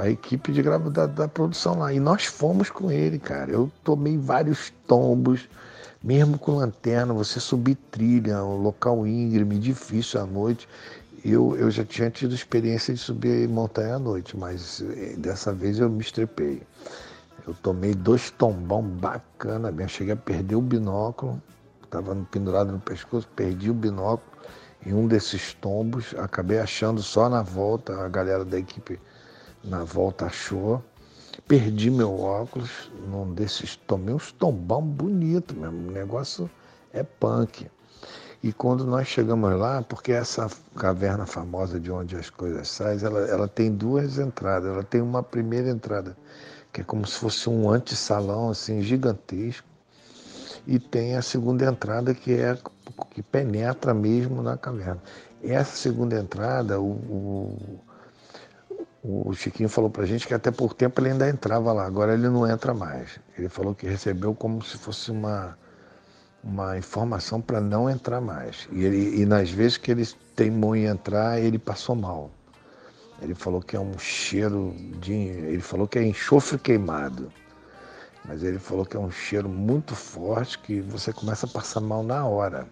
A 0.00 0.10
equipe 0.10 0.50
de 0.50 0.60
grava 0.60 0.90
da, 0.90 1.06
da, 1.06 1.28
produção 1.28 1.78
lá. 1.78 1.92
E 1.92 2.00
nós 2.00 2.24
fomos 2.24 2.68
com 2.68 2.90
ele, 2.90 3.18
cara. 3.20 3.52
Eu 3.52 3.70
tomei 3.84 4.18
vários 4.18 4.72
tombos, 4.88 5.48
mesmo 6.02 6.36
com 6.36 6.56
lanterna, 6.56 7.14
você 7.14 7.38
subir 7.38 7.76
trilha, 7.90 8.44
um 8.44 8.60
local 8.60 9.06
íngreme, 9.06 9.56
difícil 9.56 10.20
à 10.20 10.26
noite. 10.26 10.68
Eu, 11.24 11.56
eu 11.56 11.70
já 11.70 11.84
tinha 11.84 12.10
tido 12.10 12.34
experiência 12.34 12.92
de 12.92 12.98
subir 12.98 13.48
montanha 13.48 13.94
à 13.94 13.98
noite, 14.00 14.36
mas 14.36 14.82
eh, 14.82 15.14
dessa 15.16 15.52
vez 15.52 15.78
eu 15.78 15.88
me 15.88 16.00
estrepei. 16.00 16.60
Eu 17.46 17.54
tomei 17.54 17.94
dois 17.94 18.28
tombão 18.30 18.82
bacana, 18.82 19.70
bem. 19.70 19.86
cheguei 19.86 20.14
a 20.14 20.16
perder 20.16 20.56
o 20.56 20.60
binóculo, 20.60 21.40
estava 21.84 22.14
pendurado 22.28 22.72
no 22.72 22.80
pescoço, 22.80 23.28
perdi 23.36 23.70
o 23.70 23.74
binóculo 23.74 24.36
em 24.84 24.92
um 24.92 25.06
desses 25.06 25.54
tombos, 25.54 26.12
acabei 26.18 26.58
achando 26.58 27.00
só 27.02 27.28
na 27.28 27.42
volta, 27.42 28.04
a 28.04 28.08
galera 28.08 28.44
da 28.44 28.58
equipe 28.58 29.00
na 29.62 29.84
volta 29.84 30.26
achou. 30.26 30.82
Perdi 31.46 31.90
meu 31.90 32.18
óculos 32.18 32.90
num 33.08 33.32
desses, 33.32 33.76
tomei 33.76 34.14
uns 34.14 34.32
tombão 34.32 34.82
bonito 34.82 35.54
mesmo, 35.54 35.88
o 35.88 35.92
negócio 35.92 36.50
é 36.92 37.04
punk. 37.04 37.70
E 38.42 38.52
quando 38.52 38.84
nós 38.84 39.06
chegamos 39.06 39.56
lá, 39.58 39.82
porque 39.82 40.12
essa 40.12 40.48
caverna 40.76 41.26
famosa 41.26 41.78
de 41.78 41.90
onde 41.92 42.16
as 42.16 42.28
coisas 42.30 42.68
saem, 42.68 42.98
ela, 43.02 43.20
ela 43.20 43.48
tem 43.48 43.72
duas 43.72 44.18
entradas. 44.18 44.70
Ela 44.70 44.84
tem 44.84 45.00
uma 45.00 45.22
primeira 45.22 45.68
entrada 45.68 46.16
que 46.76 46.82
é 46.82 46.84
como 46.84 47.06
se 47.06 47.18
fosse 47.18 47.48
um 47.48 47.70
antissalão 47.70 48.50
assim 48.50 48.82
gigantesco. 48.82 49.66
E 50.66 50.78
tem 50.78 51.16
a 51.16 51.22
segunda 51.22 51.64
entrada 51.64 52.12
que 52.12 52.34
é 52.34 52.58
que 53.12 53.22
penetra 53.22 53.94
mesmo 53.94 54.42
na 54.42 54.58
caverna. 54.58 55.02
Essa 55.42 55.74
segunda 55.74 56.18
entrada, 56.18 56.78
o, 56.78 56.90
o, 59.02 59.28
o 59.28 59.32
Chiquinho 59.32 59.70
falou 59.70 59.88
para 59.88 60.04
gente 60.04 60.26
que 60.26 60.34
até 60.34 60.50
por 60.50 60.74
tempo 60.74 61.00
ele 61.00 61.12
ainda 61.12 61.26
entrava 61.30 61.72
lá, 61.72 61.86
agora 61.86 62.12
ele 62.12 62.28
não 62.28 62.46
entra 62.46 62.74
mais. 62.74 63.18
Ele 63.38 63.48
falou 63.48 63.74
que 63.74 63.86
recebeu 63.86 64.34
como 64.34 64.62
se 64.62 64.76
fosse 64.76 65.10
uma, 65.10 65.56
uma 66.44 66.76
informação 66.76 67.40
para 67.40 67.58
não 67.58 67.88
entrar 67.88 68.20
mais. 68.20 68.68
E, 68.70 68.84
ele, 68.84 69.22
e 69.22 69.24
nas 69.24 69.50
vezes 69.50 69.78
que 69.78 69.90
ele 69.90 70.06
teimou 70.34 70.76
em 70.76 70.84
entrar, 70.84 71.40
ele 71.40 71.58
passou 71.58 71.96
mal. 71.96 72.30
Ele 73.22 73.34
falou 73.34 73.62
que 73.62 73.76
é 73.76 73.80
um 73.80 73.98
cheiro 73.98 74.74
de. 75.00 75.12
Ele 75.12 75.60
falou 75.60 75.88
que 75.88 75.98
é 75.98 76.04
enxofre 76.04 76.58
queimado. 76.58 77.32
Mas 78.24 78.42
ele 78.42 78.58
falou 78.58 78.84
que 78.84 78.96
é 78.96 79.00
um 79.00 79.10
cheiro 79.10 79.48
muito 79.48 79.94
forte 79.94 80.58
que 80.58 80.80
você 80.80 81.12
começa 81.12 81.46
a 81.46 81.48
passar 81.48 81.80
mal 81.80 82.02
na 82.02 82.26
hora. 82.26 82.66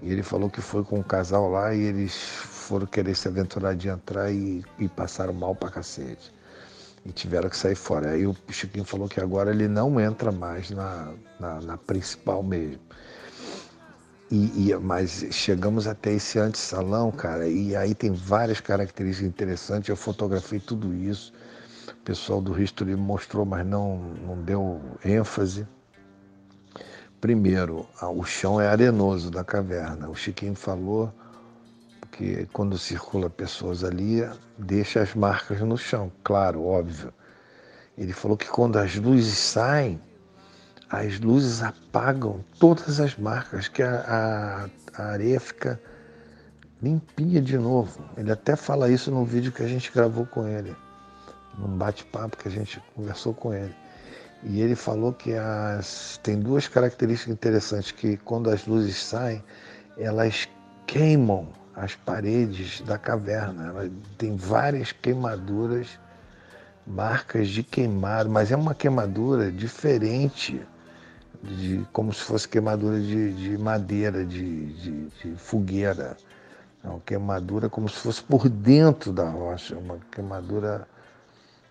E 0.00 0.10
ele 0.10 0.22
falou 0.22 0.48
que 0.48 0.60
foi 0.60 0.84
com 0.84 1.00
um 1.00 1.02
casal 1.02 1.50
lá 1.50 1.74
e 1.74 1.80
eles 1.80 2.14
foram 2.14 2.86
querer 2.86 3.14
se 3.14 3.28
aventurar 3.28 3.74
de 3.74 3.88
entrar 3.88 4.30
e, 4.32 4.64
e 4.78 4.88
passaram 4.88 5.34
mal 5.34 5.54
pra 5.54 5.70
cacete. 5.70 6.32
E 7.04 7.12
tiveram 7.12 7.50
que 7.50 7.56
sair 7.56 7.74
fora. 7.74 8.10
Aí 8.10 8.26
o 8.26 8.36
Chiquinho 8.48 8.84
falou 8.84 9.08
que 9.08 9.20
agora 9.20 9.50
ele 9.50 9.66
não 9.68 10.00
entra 10.00 10.30
mais 10.30 10.70
na, 10.70 11.12
na, 11.38 11.60
na 11.60 11.76
principal 11.76 12.42
mesmo. 12.42 12.80
E, 14.30 14.70
e, 14.70 14.76
mas 14.76 15.26
chegamos 15.32 15.88
até 15.88 16.12
esse 16.12 16.38
antes-salão, 16.38 17.10
cara, 17.10 17.48
e 17.48 17.74
aí 17.74 17.94
tem 17.94 18.12
várias 18.12 18.60
características 18.60 19.28
interessantes. 19.28 19.88
Eu 19.88 19.96
fotografei 19.96 20.60
tudo 20.60 20.94
isso. 20.94 21.32
O 21.88 22.04
pessoal 22.04 22.40
do 22.40 22.60
History 22.60 22.94
mostrou, 22.94 23.44
mas 23.44 23.66
não, 23.66 23.98
não 23.98 24.40
deu 24.40 24.80
ênfase. 25.04 25.66
Primeiro, 27.20 27.86
o 28.00 28.24
chão 28.24 28.60
é 28.60 28.68
arenoso 28.68 29.30
da 29.30 29.42
caverna. 29.42 30.08
O 30.08 30.14
Chiquinho 30.14 30.54
falou 30.54 31.12
que 32.12 32.46
quando 32.52 32.78
circula 32.78 33.28
pessoas 33.28 33.82
ali, 33.82 34.22
deixa 34.56 35.00
as 35.00 35.14
marcas 35.14 35.60
no 35.60 35.76
chão, 35.76 36.10
claro, 36.22 36.64
óbvio. 36.64 37.12
Ele 37.98 38.12
falou 38.12 38.36
que 38.36 38.48
quando 38.48 38.78
as 38.78 38.94
luzes 38.94 39.36
saem, 39.36 40.00
as 40.90 41.20
luzes 41.20 41.62
apagam 41.62 42.44
todas 42.58 42.98
as 42.98 43.16
marcas, 43.16 43.68
que 43.68 43.80
a, 43.80 44.68
a, 44.96 45.02
a 45.02 45.06
areia 45.12 45.38
fica 45.38 45.80
limpinha 46.82 47.40
de 47.40 47.56
novo. 47.56 48.04
Ele 48.16 48.32
até 48.32 48.56
fala 48.56 48.90
isso 48.90 49.10
no 49.10 49.24
vídeo 49.24 49.52
que 49.52 49.62
a 49.62 49.68
gente 49.68 49.92
gravou 49.92 50.26
com 50.26 50.48
ele, 50.48 50.74
num 51.56 51.78
bate-papo 51.78 52.36
que 52.36 52.48
a 52.48 52.50
gente 52.50 52.82
conversou 52.94 53.32
com 53.32 53.54
ele. 53.54 53.74
E 54.42 54.60
ele 54.60 54.74
falou 54.74 55.12
que 55.12 55.32
as, 55.34 56.18
tem 56.24 56.40
duas 56.40 56.66
características 56.66 57.32
interessantes, 57.32 57.92
que 57.92 58.16
quando 58.16 58.50
as 58.50 58.66
luzes 58.66 58.96
saem, 58.96 59.44
elas 59.96 60.48
queimam 60.86 61.48
as 61.76 61.94
paredes 61.94 62.80
da 62.80 62.98
caverna. 62.98 63.68
Ela 63.68 63.90
tem 64.18 64.34
várias 64.34 64.90
queimaduras, 64.90 65.86
marcas 66.84 67.48
de 67.48 67.62
queimado, 67.62 68.28
mas 68.28 68.50
é 68.50 68.56
uma 68.56 68.74
queimadura 68.74 69.52
diferente 69.52 70.60
de, 71.42 71.86
como 71.92 72.12
se 72.12 72.22
fosse 72.22 72.48
queimadura 72.48 73.00
de, 73.00 73.32
de 73.32 73.58
madeira, 73.58 74.24
de, 74.24 74.66
de, 74.74 75.06
de 75.08 75.36
fogueira. 75.36 76.16
É 76.82 76.88
uma 76.88 77.00
queimadura 77.00 77.68
como 77.68 77.88
se 77.88 77.96
fosse 77.96 78.22
por 78.22 78.48
dentro 78.48 79.12
da 79.12 79.28
rocha, 79.28 79.76
uma 79.76 79.98
queimadura 80.10 80.86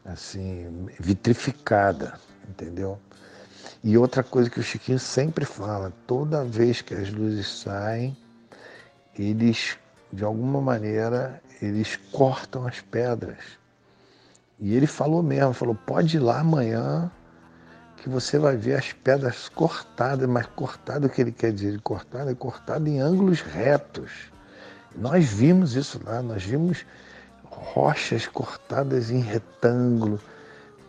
assim, 0.05 0.88
vitrificada, 0.99 2.19
entendeu? 2.47 2.99
E 3.84 3.97
outra 3.97 4.23
coisa 4.23 4.49
que 4.49 4.60
o 4.60 4.63
Chiquinho 4.63 4.99
sempre 4.99 5.45
fala, 5.45 5.93
toda 6.05 6.43
vez 6.43 6.82
que 6.82 6.93
as 6.93 7.10
luzes 7.12 7.47
saem, 7.47 8.15
eles, 9.17 9.77
de 10.12 10.23
alguma 10.23 10.62
maneira, 10.62 11.41
eles 11.62 11.95
cortam 12.12 12.67
as 12.67 12.82
pedras. 12.82 13.39
E 14.60 14.75
ele 14.75 14.88
falou 14.88 15.23
mesmo, 15.23 15.53
falou, 15.53 15.75
pode 15.75 16.17
ir 16.17 16.19
lá 16.19 16.39
amanhã 16.39 17.10
que 17.99 18.09
você 18.09 18.38
vai 18.39 18.55
ver 18.55 18.75
as 18.75 18.93
pedras 18.93 19.49
cortadas, 19.49 20.27
mas 20.27 20.45
cortado 20.47 21.07
o 21.07 21.09
que 21.09 21.21
ele 21.21 21.31
quer 21.31 21.51
dizer? 21.51 21.79
Cortado 21.81 22.29
é 22.29 22.35
cortado 22.35 22.88
em 22.88 22.99
ângulos 22.99 23.41
retos. 23.41 24.31
Nós 24.95 25.25
vimos 25.25 25.75
isso 25.75 25.99
lá, 26.03 26.21
nós 26.21 26.43
vimos 26.43 26.85
rochas 27.43 28.27
cortadas 28.27 29.12
em 29.12 29.19
retângulo, 29.19 30.19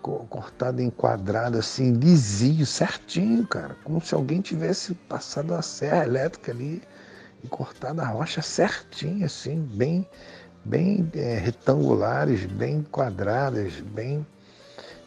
cortada 0.01 0.83
em 0.83 0.91
quadrado, 0.91 1.59
assim, 1.59 1.93
lisinho, 1.93 2.65
certinho, 2.65 3.47
cara. 3.47 3.77
Como 3.85 4.01
se 4.01 4.15
alguém 4.15 4.41
tivesse 4.41 4.95
passado 4.95 5.55
a 5.55 5.63
serra 5.63 6.05
elétrica 6.05 6.53
ali 6.53 6.83
e 7.45 7.49
cortado 7.49 8.01
a 8.01 8.07
rocha 8.07 8.41
certinho, 8.41 9.27
assim, 9.27 9.61
bem, 9.75 10.09
bem 10.65 11.11
é, 11.15 11.37
retangulares, 11.37 12.47
bem 12.47 12.83
quadradas, 12.91 13.75
bem, 13.81 14.27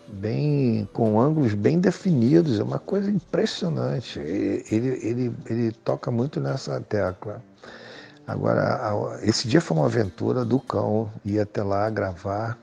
bem 0.08 0.88
com 0.94 1.20
ângulos 1.20 1.54
bem 1.54 1.80
definidos. 1.80 2.60
É 2.60 2.63
uma 2.63 2.80
coisa 2.80 3.10
impressionante. 3.10 4.20
Ele, 4.20 5.00
ele, 5.02 5.36
ele 5.46 5.72
toca 5.72 6.12
muito 6.12 6.39
nessa 6.39 6.80
tecla. 6.82 7.42
Agora, 8.26 9.20
esse 9.22 9.48
dia 9.48 9.60
foi 9.60 9.78
uma 9.78 9.86
aventura 9.88 10.46
do 10.46 10.60
cão, 10.60 11.12
ir 11.26 11.39
até 11.39 11.62
lá 11.62 11.89
gravar 11.89 12.58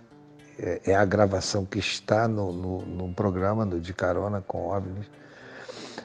é, 0.61 0.81
é 0.93 0.95
a 0.95 1.05
gravação 1.05 1.65
que 1.65 1.79
está 1.79 2.29
no, 2.29 2.53
no, 2.53 2.83
no 2.83 3.15
programa 3.15 3.67
De 3.67 3.95
Carona 3.95 4.43
com 4.47 4.69
OVNIs. 4.69 5.07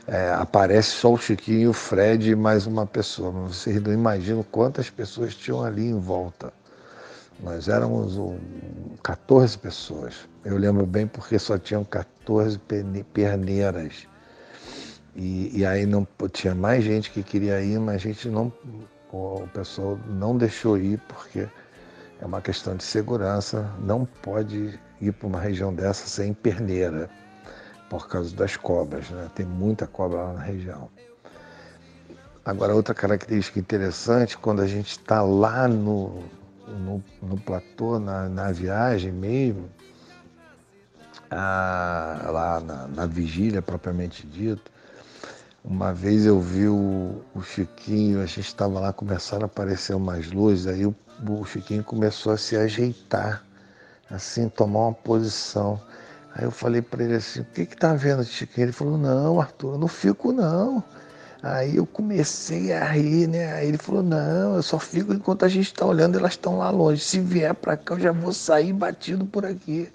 É, 0.08 0.32
aparece 0.34 0.92
só 0.92 1.12
o 1.12 1.18
Chiquinho, 1.18 1.72
o 1.72 1.74
Fred 1.74 2.32
e 2.32 2.36
mais 2.36 2.66
uma 2.66 2.86
pessoa. 2.86 3.32
Vocês 3.32 3.82
não 3.82 3.92
imaginam 3.92 4.44
quantas 4.44 4.90
pessoas 4.90 5.36
tinham 5.36 5.64
ali 5.64 5.88
em 5.88 6.00
volta. 6.00 6.54
Nós 7.40 7.68
éramos 7.68 8.16
um, 8.18 8.38
14 9.04 9.58
pessoas. 9.58 10.14
Eu 10.46 10.58
lembro 10.58 10.86
bem 10.86 11.08
porque 11.08 11.40
só 11.40 11.58
tinham 11.58 11.84
14 11.84 12.60
perneiras. 13.12 14.08
E, 15.16 15.60
e 15.60 15.66
aí 15.66 15.88
não 15.88 16.08
tinha 16.32 16.54
mais 16.54 16.84
gente 16.84 17.10
que 17.10 17.24
queria 17.24 17.60
ir, 17.62 17.80
mas 17.80 17.96
a 17.96 17.98
gente 17.98 18.30
não. 18.30 18.54
O 19.12 19.48
pessoal 19.54 19.98
não 20.08 20.38
deixou 20.38 20.78
ir 20.78 21.00
porque 21.08 21.48
é 22.22 22.26
uma 22.26 22.42
questão 22.42 22.76
de 22.76 22.84
segurança, 22.84 23.70
não 23.80 24.06
pode 24.06 24.80
ir 25.02 25.14
para 25.14 25.28
uma 25.28 25.40
região 25.40 25.74
dessa 25.74 26.08
sem 26.08 26.34
perneira, 26.34 27.10
por 27.90 28.08
causa 28.08 28.36
das 28.36 28.56
cobras, 28.56 29.10
né? 29.10 29.30
tem 29.34 29.46
muita 29.46 29.88
cobra 29.88 30.22
lá 30.22 30.34
na 30.34 30.42
região. 30.42 30.90
Agora, 32.44 32.76
outra 32.76 32.94
característica 32.94 33.60
interessante, 33.60 34.38
quando 34.38 34.62
a 34.62 34.68
gente 34.68 34.92
está 34.92 35.22
lá 35.22 35.68
no, 35.68 36.24
no, 36.68 37.04
no, 37.22 37.38
platô, 37.40 38.00
na, 38.00 38.30
na 38.30 38.52
viagem 38.52 39.12
mesmo, 39.12 39.70
a, 41.32 42.30
lá 42.32 42.60
na, 42.60 42.88
na, 42.88 43.06
vigília 43.06 43.62
propriamente 43.62 44.26
dito, 44.28 44.72
uma 45.64 45.94
vez 45.94 46.26
eu 46.26 46.40
vi 46.40 46.68
o, 46.68 47.22
o 47.34 47.42
Chiquinho, 47.42 48.22
a 48.22 48.26
gente 48.26 48.42
estava 48.42 48.80
lá, 48.80 48.94
começaram 48.94 49.44
a 49.44 49.46
aparecer 49.48 49.96
umas 49.96 50.32
luzes, 50.32 50.68
aí 50.68 50.86
o 50.86 50.96
o 51.28 51.46
Chiquinho 51.46 51.84
começou 51.84 52.34
a 52.34 52.38
se 52.38 52.56
ajeitar, 52.56 53.44
assim, 54.10 54.50
tomar 54.50 54.88
uma 54.88 54.94
posição. 54.94 55.80
Aí 56.34 56.44
eu 56.44 56.52
falei 56.52 56.82
para 56.82 57.04
ele 57.04 57.16
assim, 57.16 57.42
o 57.42 57.46
que 57.46 57.66
que 57.66 57.78
tá 57.78 57.94
vendo, 57.94 58.24
Chiquinho? 58.24 58.66
Ele 58.66 58.72
falou, 58.72 58.98
não, 58.98 59.40
Arthur, 59.40 59.74
eu 59.74 59.78
não 59.78 59.88
fico 59.88 60.34
não. 60.34 60.84
Aí 61.42 61.76
eu 61.76 61.86
comecei 61.86 62.74
a 62.74 62.84
rir, 62.86 63.28
né? 63.28 63.54
Aí 63.54 63.68
ele 63.68 63.78
falou, 63.78 64.02
não, 64.02 64.56
eu 64.56 64.64
só 64.64 64.80
fico 64.80 65.14
enquanto 65.14 65.46
a 65.46 65.48
gente 65.48 65.68
está 65.68 65.86
olhando, 65.86 66.18
elas 66.18 66.32
estão 66.32 66.58
lá 66.58 66.70
longe. 66.70 67.02
Se 67.02 67.20
vier 67.20 67.54
para 67.54 67.78
cá, 67.78 67.94
eu 67.94 68.00
já 68.00 68.12
vou 68.12 68.34
sair 68.34 68.74
batido 68.74 69.26
por 69.26 69.46
aqui. 69.46 69.90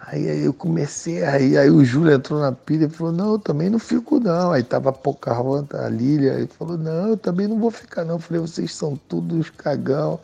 Aí, 0.00 0.30
aí 0.30 0.44
eu 0.44 0.54
comecei 0.54 1.24
a 1.24 1.36
rir, 1.36 1.58
aí 1.58 1.68
o 1.68 1.84
Júlio 1.84 2.14
entrou 2.14 2.38
na 2.40 2.52
pilha 2.52 2.86
e 2.86 2.88
falou, 2.88 3.12
não, 3.12 3.32
eu 3.32 3.38
também 3.38 3.68
não 3.68 3.80
fico 3.80 4.20
não. 4.20 4.52
Aí 4.52 4.62
tava 4.62 4.92
Pocahontas, 4.92 5.80
a 5.80 5.88
Lília, 5.88 6.34
ele 6.34 6.46
falou, 6.46 6.78
não, 6.78 7.08
eu 7.08 7.16
também 7.16 7.48
não 7.48 7.58
vou 7.58 7.70
ficar 7.70 8.04
não. 8.04 8.14
Eu 8.14 8.20
falei, 8.20 8.40
vocês 8.40 8.72
são 8.72 8.96
todos 9.08 9.50
cagão. 9.50 10.20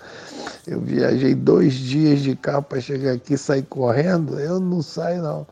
Eu 0.65 0.81
viajei 0.81 1.35
dois 1.35 1.75
dias 1.75 2.21
de 2.21 2.37
carro 2.37 2.63
para 2.63 2.81
chegar 2.81 3.13
aqui 3.13 3.35
e 3.35 3.39
sair 3.39 3.65
correndo, 3.65 4.39
eu 4.39 4.61
não 4.61 4.81
saio 4.81 5.23
não. 5.23 5.47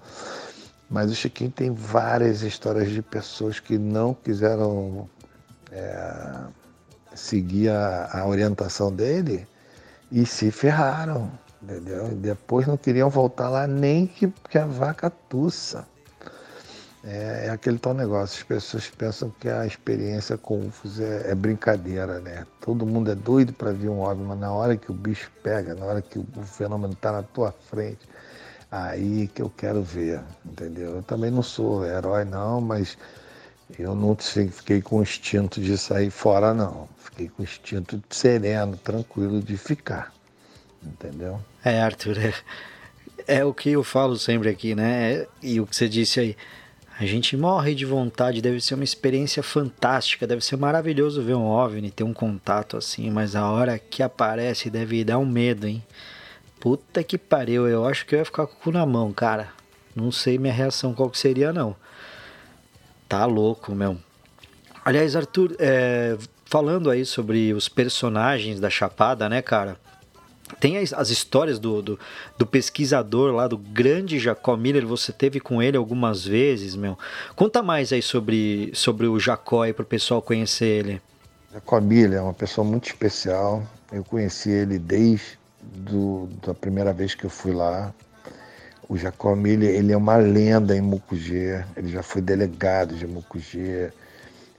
Mas 0.89 1.11
o 1.11 1.15
Chiquinho 1.15 1.51
tem 1.51 1.71
várias 1.73 2.43
histórias 2.43 2.91
de 2.91 3.03
pessoas 3.03 3.59
que 3.59 3.77
não 3.77 4.15
quiseram 4.15 5.09
é, 5.73 6.39
seguir 7.15 7.71
a, 7.71 8.09
a 8.13 8.27
orientação 8.27 8.93
dele 8.93 9.47
e 10.13 10.25
se 10.27 10.51
ferraram 10.51 11.31
entendeu? 11.63 12.11
E 12.11 12.15
depois 12.15 12.67
não 12.67 12.77
queriam 12.77 13.09
voltar 13.09 13.49
lá 13.49 13.67
nem 13.67 14.07
que, 14.07 14.29
que 14.49 14.59
a 14.59 14.67
vaca 14.67 15.11
tussa. 15.11 15.87
É, 17.05 17.47
é, 17.47 17.51
aquele 17.51 17.79
tal 17.79 17.95
negócio, 17.95 18.39
as 18.39 18.43
pessoas 18.45 18.89
pensam 18.89 19.33
que 19.41 19.49
a 19.49 19.67
experiência 19.67 20.39
com 20.39 20.61
UFOs 20.67 21.01
é, 21.01 21.31
é 21.31 21.35
brincadeira, 21.35 22.21
né? 22.21 22.47
Todo 22.61 22.87
mundo 22.87 23.11
é 23.11 23.15
doido 23.15 23.53
para 23.53 23.73
ver 23.73 23.89
um 23.89 24.01
OVNI, 24.03 24.25
mas 24.25 24.39
na 24.39 24.53
hora 24.53 24.77
que 24.77 24.91
o 24.91 24.95
bicho 24.95 25.31
pega, 25.43 25.75
na 25.75 25.85
hora 25.85 26.01
que 26.01 26.19
o, 26.19 26.27
o 26.37 26.43
fenômeno 26.43 26.93
está 26.93 27.11
na 27.11 27.25
tua 27.25 27.51
frente, 27.51 28.09
aí 28.71 29.27
que 29.35 29.43
eu 29.43 29.51
quero 29.51 29.83
ver, 29.83 30.21
entendeu? 30.47 30.97
Eu 30.97 31.03
também 31.03 31.31
não 31.31 31.43
sou 31.43 31.85
herói 31.85 32.25
não, 32.25 32.61
mas 32.61 32.97
eu 33.77 33.97
não 33.97 34.17
fiquei 34.17 34.81
com 34.81 35.03
instinto 35.03 35.61
de 35.61 35.77
sair 35.77 36.11
fora 36.11 36.55
não. 36.55 36.89
Fiquei 36.99 37.29
com 37.29 37.43
instinto 37.43 38.01
sereno, 38.11 38.77
tranquilo 38.77 39.43
de 39.43 39.57
ficar 39.57 40.13
entendeu? 40.85 41.41
É, 41.65 41.81
Arthur, 41.81 42.17
é, 42.19 42.35
é 43.27 43.45
o 43.45 43.55
que 43.55 43.71
eu 43.71 43.85
falo 43.85 44.17
sempre 44.17 44.49
aqui, 44.49 44.75
né? 44.75 45.27
E 45.43 45.61
o 45.61 45.67
que 45.67 45.77
você 45.77 45.89
disse 45.89 46.21
aí. 46.21 46.37
A 46.99 47.07
gente 47.07 47.37
morre 47.37 47.75
de 47.75 47.85
vontade, 47.85 48.43
deve 48.43 48.61
ser 48.61 48.75
uma 48.75 48.85
experiência 48.85 49.43
fantástica, 49.43 50.27
deve 50.27 50.45
ser 50.45 50.57
maravilhoso 50.57 51.23
ver 51.23 51.35
um 51.35 51.47
OVNI, 51.47 51.91
ter 51.91 52.05
um 52.05 52.13
contato 52.13 52.77
assim, 52.77 53.11
mas 53.11 53.35
a 53.35 53.51
hora 53.51 53.79
que 53.79 54.03
aparece 54.03 54.71
deve 54.71 55.03
dar 55.03 55.19
um 55.19 55.27
medo, 55.27 55.67
hein? 55.67 55.83
Puta 56.61 57.03
que 57.03 57.19
pariu, 57.19 57.67
eu 57.67 57.87
acho 57.87 58.07
que 58.07 58.15
eu 58.15 58.21
ia 58.21 58.25
ficar 58.25 58.47
com 58.47 58.55
o 58.55 58.57
cu 58.57 58.71
na 58.71 58.87
mão, 58.87 59.13
cara. 59.13 59.49
Não 59.97 60.13
sei 60.13 60.39
minha 60.39 60.53
reação 60.53 60.95
qual 60.95 61.11
que 61.11 61.19
seria, 61.19 61.53
não. 61.53 61.75
Tá 63.09 63.25
louco, 63.25 63.75
meu. 63.75 63.99
Aliás, 64.85 65.17
Arthur, 65.17 65.57
é, 65.59 66.17
falando 66.45 66.91
aí 66.91 67.05
sobre 67.05 67.53
os 67.53 67.69
personagens 67.69 68.61
da 68.61 68.71
Chapada, 68.71 69.29
né, 69.29 69.43
cara? 69.43 69.77
Tem 70.63 70.79
as, 70.79 70.93
as 70.93 71.11
histórias 71.11 71.59
do, 71.59 71.83
do, 71.83 71.99
do, 72.39 72.47
pesquisador 72.47 73.35
lá, 73.35 73.49
do 73.49 73.59
grande 73.59 74.21
Jacó 74.21 74.57
Miller, 74.57 74.87
você 74.87 75.11
teve 75.11 75.41
com 75.41 75.61
ele 75.61 75.77
algumas 75.77 76.25
vezes, 76.25 76.77
meu. 76.77 76.97
Conta 77.35 77.65
mais 77.65 77.93
aí 77.93 78.01
sobre, 78.01 78.71
sobre 78.73 79.09
o 79.09 79.19
Jacó 79.19 79.63
aí 79.63 79.73
para 79.73 79.83
o 79.83 79.87
pessoal 79.87 80.23
conhecer 80.23 80.67
ele. 80.67 81.03
Jacó 81.53 81.81
Miller 81.81 82.21
é 82.21 82.23
uma 82.23 82.33
pessoa 82.33 82.65
muito 82.65 82.87
especial. 82.87 83.67
Eu 83.91 84.05
conheci 84.05 84.51
ele 84.51 84.79
desde 84.79 85.37
do, 85.61 86.29
da 86.47 86.55
primeira 86.55 86.93
vez 86.93 87.13
que 87.13 87.25
eu 87.25 87.31
fui 87.31 87.53
lá. 87.53 87.93
O 88.89 88.97
Jacó 88.97 89.35
Miller, 89.35 89.69
ele 89.69 89.93
é 89.93 89.97
uma 89.97 90.15
lenda 90.15 90.77
em 90.77 90.81
Mucugê. 90.81 91.65
Ele 91.77 91.89
já 91.89 92.05
foi 92.05 92.23
delegado 92.23 92.95
de 92.95 93.05
Mucugê 93.05 93.91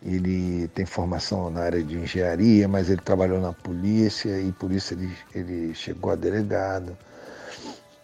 ele 0.05 0.67
tem 0.69 0.85
formação 0.85 1.49
na 1.49 1.61
área 1.61 1.81
de 1.81 1.97
engenharia, 1.97 2.67
mas 2.67 2.89
ele 2.89 3.01
trabalhou 3.01 3.39
na 3.39 3.53
polícia 3.53 4.39
e 4.39 4.51
por 4.51 4.71
isso 4.71 4.93
ele, 4.93 5.11
ele 5.33 5.73
chegou 5.73 6.11
a 6.11 6.15
delegado. 6.15 6.97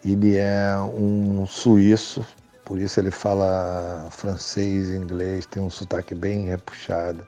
Ele 0.04 0.36
é 0.36 0.76
um 0.78 1.44
suíço, 1.46 2.24
por 2.64 2.78
isso 2.80 2.98
ele 2.98 3.10
fala 3.10 4.08
francês, 4.10 4.88
inglês, 4.88 5.44
tem 5.44 5.62
um 5.62 5.68
sotaque 5.68 6.14
bem 6.14 6.46
repuxado. 6.46 7.26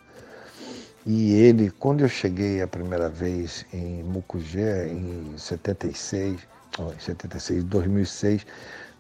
E 1.05 1.33
ele, 1.35 1.71
quando 1.71 2.01
eu 2.01 2.09
cheguei 2.09 2.63
a 2.63 2.67
primeira 2.67 3.09
vez 3.09 3.67
em 3.73 4.03
Mucugê, 4.05 4.89
em 4.89 5.35
76, 5.37 6.41
em 6.79 7.01
76, 7.01 7.65
2006, 7.65 8.47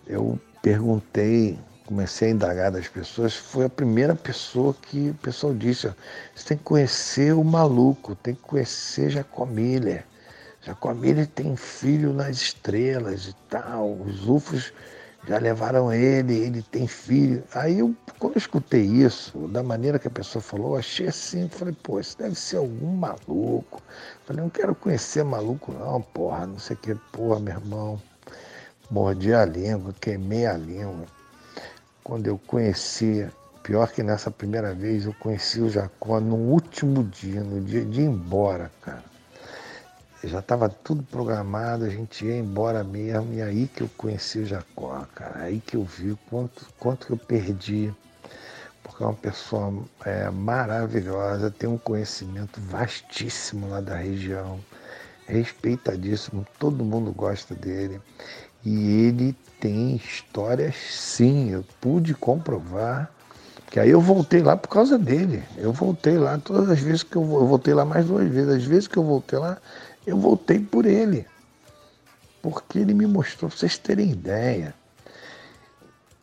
eu 0.06 0.38
perguntei 0.61 1.58
comecei 1.92 2.28
a 2.28 2.31
indagar 2.31 2.72
das 2.72 2.88
pessoas, 2.88 3.35
foi 3.35 3.66
a 3.66 3.68
primeira 3.68 4.14
pessoa 4.14 4.74
que 4.74 5.11
o 5.11 5.14
pessoal 5.14 5.52
disse: 5.52 5.88
ó, 5.88 5.92
você 6.35 6.48
tem 6.48 6.57
que 6.57 6.64
conhecer 6.64 7.35
o 7.35 7.44
maluco, 7.44 8.14
tem 8.16 8.35
que 8.35 8.40
conhecer 8.40 9.11
Jacomilha. 9.11 10.05
Jacomilha 10.62 11.26
tem 11.26 11.55
filho 11.55 12.14
nas 12.14 12.37
estrelas 12.37 13.26
e 13.26 13.35
tal, 13.50 13.92
os 13.92 14.26
UFOs 14.26 14.72
já 15.28 15.38
levaram 15.38 15.92
ele, 15.92 16.35
ele 16.35 16.62
tem 16.62 16.87
filho. 16.87 17.44
Aí 17.55 17.81
eu, 17.81 17.94
quando 18.18 18.35
eu 18.35 18.38
escutei 18.38 18.83
isso, 18.83 19.46
da 19.48 19.62
maneira 19.62 19.98
que 19.98 20.09
a 20.09 20.11
pessoa 20.11 20.40
falou, 20.40 20.76
achei 20.76 21.09
assim, 21.09 21.48
falei, 21.48 21.76
pô, 21.83 22.00
isso 22.00 22.16
deve 22.16 22.35
ser 22.35 22.57
algum 22.57 22.96
maluco. 22.96 23.83
Falei, 24.24 24.42
não 24.42 24.50
quero 24.50 24.74
conhecer 24.74 25.22
maluco 25.24 25.72
não, 25.72 26.00
porra, 26.00 26.46
não 26.46 26.59
sei 26.59 26.74
o 26.74 26.78
que, 26.78 26.94
porra, 27.12 27.38
meu 27.38 27.55
irmão. 27.55 28.00
Mordi 28.90 29.35
a 29.35 29.44
língua, 29.44 29.94
queimei 30.00 30.46
a 30.46 30.55
língua 30.55 31.07
quando 32.02 32.26
eu 32.26 32.38
conheci, 32.38 33.26
pior 33.62 33.90
que 33.90 34.02
nessa 34.02 34.30
primeira 34.30 34.74
vez, 34.74 35.04
eu 35.04 35.14
conheci 35.14 35.60
o 35.60 35.70
Jacó 35.70 36.20
no 36.20 36.36
último 36.36 37.04
dia, 37.04 37.42
no 37.42 37.60
dia 37.60 37.84
de 37.84 38.00
ir 38.00 38.04
embora, 38.04 38.70
cara. 38.80 39.04
já 40.24 40.40
estava 40.40 40.68
tudo 40.68 41.02
programado, 41.04 41.84
a 41.84 41.88
gente 41.88 42.24
ia 42.24 42.36
embora 42.36 42.82
mesmo, 42.82 43.32
e 43.32 43.42
aí 43.42 43.68
que 43.68 43.82
eu 43.82 43.90
conheci 43.96 44.40
o 44.40 44.46
Jacó, 44.46 45.06
cara, 45.14 45.44
aí 45.44 45.60
que 45.60 45.76
eu 45.76 45.84
vi 45.84 46.16
quanto, 46.28 46.66
quanto 46.78 47.06
que 47.06 47.12
eu 47.12 47.18
perdi, 47.18 47.92
porque 48.82 49.02
é 49.02 49.06
uma 49.06 49.14
pessoa 49.14 49.72
é, 50.04 50.28
maravilhosa, 50.30 51.50
tem 51.50 51.68
um 51.68 51.78
conhecimento 51.78 52.60
vastíssimo 52.60 53.68
lá 53.68 53.80
da 53.80 53.96
região, 53.96 54.58
respeitadíssimo, 55.26 56.44
todo 56.58 56.84
mundo 56.84 57.12
gosta 57.12 57.54
dele, 57.54 58.00
e 58.64 59.06
ele 59.06 59.36
tem 59.62 59.94
histórias 59.94 60.75
sim, 60.90 61.51
eu 61.51 61.64
pude 61.81 62.14
comprovar, 62.14 63.09
que 63.70 63.79
aí 63.79 63.90
eu 63.90 64.01
voltei 64.01 64.42
lá 64.42 64.57
por 64.57 64.66
causa 64.66 64.98
dele. 64.98 65.44
Eu 65.57 65.72
voltei 65.72 66.18
lá 66.18 66.37
todas 66.37 66.68
as 66.68 66.81
vezes 66.81 67.05
que 67.05 67.14
eu, 67.14 67.22
eu 67.22 67.46
voltei 67.46 67.72
lá 67.72 67.85
mais 67.85 68.05
duas 68.05 68.29
vezes. 68.29 68.57
As 68.57 68.64
vezes 68.64 68.88
que 68.88 68.96
eu 68.96 69.05
voltei 69.05 69.38
lá, 69.38 69.59
eu 70.05 70.18
voltei 70.18 70.59
por 70.59 70.85
ele. 70.85 71.25
Porque 72.42 72.81
ele 72.81 72.92
me 72.92 73.07
mostrou, 73.07 73.48
pra 73.48 73.57
vocês 73.57 73.79
terem 73.79 74.11
ideia. 74.11 74.75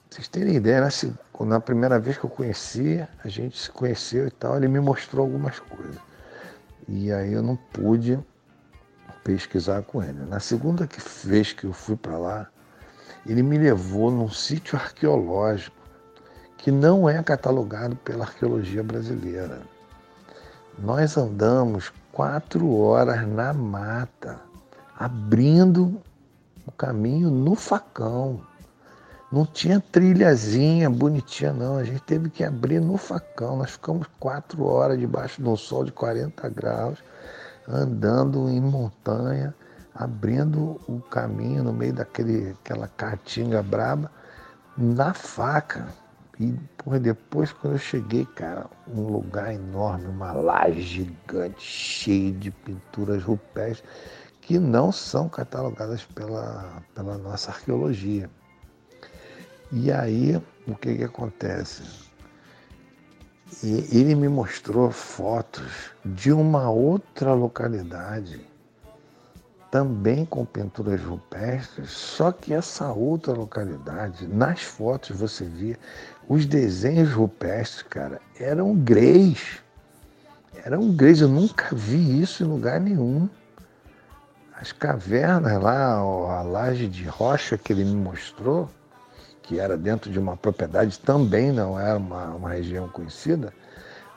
Vocês 0.09 0.27
terem 0.27 0.55
ideia, 0.55 0.81
na, 0.81 1.45
na 1.45 1.59
primeira 1.61 1.97
vez 1.97 2.17
que 2.17 2.25
eu 2.25 2.29
conhecia, 2.29 3.07
a 3.23 3.29
gente 3.29 3.57
se 3.57 3.71
conheceu 3.71 4.27
e 4.27 4.31
tal, 4.31 4.57
ele 4.57 4.67
me 4.67 4.81
mostrou 4.81 5.25
algumas 5.25 5.59
coisas. 5.59 5.95
E 6.89 7.09
aí 7.09 7.31
eu 7.31 7.41
não 7.41 7.55
pude 7.55 8.19
pesquisar 9.23 9.81
com 9.83 10.03
ele. 10.03 10.25
Na 10.25 10.41
segunda 10.41 10.89
vez 11.23 11.53
que 11.53 11.63
eu 11.63 11.71
fui 11.71 11.95
para 11.95 12.17
lá, 12.17 12.49
ele 13.25 13.43
me 13.43 13.57
levou 13.57 14.09
num 14.11 14.29
sítio 14.29 14.77
arqueológico 14.77 15.75
que 16.57 16.71
não 16.71 17.09
é 17.09 17.21
catalogado 17.23 17.95
pela 17.97 18.25
arqueologia 18.25 18.83
brasileira. 18.83 19.61
Nós 20.77 21.17
andamos 21.17 21.91
quatro 22.11 22.73
horas 22.75 23.27
na 23.27 23.53
mata, 23.53 24.39
abrindo 24.97 26.01
o 26.65 26.71
caminho 26.71 27.29
no 27.29 27.55
facão. 27.55 28.41
Não 29.31 29.45
tinha 29.45 29.79
trilhazinha 29.79 30.89
bonitinha, 30.89 31.53
não. 31.53 31.77
A 31.77 31.83
gente 31.83 32.01
teve 32.01 32.29
que 32.29 32.43
abrir 32.43 32.81
no 32.81 32.97
facão. 32.97 33.57
Nós 33.57 33.71
ficamos 33.71 34.07
quatro 34.19 34.65
horas 34.65 34.99
debaixo 34.99 35.41
de 35.41 35.47
um 35.47 35.55
sol 35.55 35.85
de 35.85 35.91
40 35.91 36.49
graus, 36.49 36.99
andando 37.67 38.49
em 38.49 38.59
montanha, 38.59 39.53
abrindo 39.99 40.79
o 40.87 41.01
caminho 41.01 41.61
no 41.61 41.73
meio 41.73 41.91
daquele, 41.91 42.51
aquela 42.51 42.87
caatinga 42.87 43.61
braba, 43.61 44.09
na 44.77 45.13
faca. 45.13 45.87
E 46.39 46.53
porra, 46.77 47.01
depois, 47.01 47.51
quando 47.51 47.73
eu 47.73 47.79
cheguei, 47.79 48.25
cara, 48.25 48.65
um 48.87 49.01
lugar 49.01 49.53
enorme, 49.53 50.07
uma 50.07 50.31
laje 50.31 50.81
gigante, 50.81 51.61
cheia 51.61 52.31
de 52.31 52.49
pinturas 52.49 53.21
rupestres 53.21 53.83
que 54.39 54.57
não 54.57 54.89
são 54.89 55.27
catalogadas 55.27 56.05
pela, 56.05 56.81
pela 56.95 57.17
nossa 57.17 57.51
arqueologia. 57.51 58.29
E 59.69 59.91
aí, 59.91 60.41
o 60.65 60.75
que, 60.75 60.95
que 60.95 61.03
acontece? 61.03 61.83
E 63.61 63.85
ele 63.91 64.15
me 64.15 64.29
mostrou 64.29 64.89
fotos 64.91 65.91
de 66.05 66.31
uma 66.31 66.69
outra 66.69 67.33
localidade 67.33 68.48
também 69.71 70.25
com 70.25 70.45
pinturas 70.45 71.01
rupestres, 71.01 71.91
só 71.91 72.31
que 72.31 72.53
essa 72.53 72.91
outra 72.91 73.33
localidade, 73.33 74.27
nas 74.27 74.63
fotos 74.63 75.15
você 75.15 75.45
via, 75.45 75.77
os 76.27 76.45
desenhos 76.45 77.11
rupestres, 77.13 77.83
cara, 77.83 78.19
eram 78.39 78.75
greys. 78.75 79.59
Eram 80.65 80.91
greys, 80.91 81.21
eu 81.21 81.27
nunca 81.27 81.75
vi 81.75 82.21
isso 82.21 82.43
em 82.43 82.47
lugar 82.47 82.79
nenhum. 82.79 83.29
As 84.59 84.71
cavernas 84.71 85.61
lá, 85.61 85.93
a 85.93 86.41
laje 86.41 86.87
de 86.87 87.05
rocha 87.05 87.57
que 87.57 87.71
ele 87.71 87.85
me 87.85 87.95
mostrou, 87.95 88.69
que 89.43 89.59
era 89.59 89.77
dentro 89.77 90.11
de 90.11 90.19
uma 90.19 90.35
propriedade, 90.35 90.99
também 90.99 91.51
não 91.51 91.79
era 91.79 91.97
uma, 91.97 92.25
uma 92.31 92.49
região 92.49 92.89
conhecida, 92.89 93.53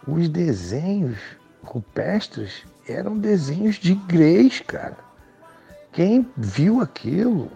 os 0.07 0.29
desenhos 0.29 1.19
rupestres 1.63 2.65
eram 2.89 3.17
desenhos 3.17 3.77
de 3.77 3.95
greys, 3.95 4.61
cara. 4.61 5.12
Quem 5.93 6.27
viu 6.37 6.81
aquilo? 6.81 7.51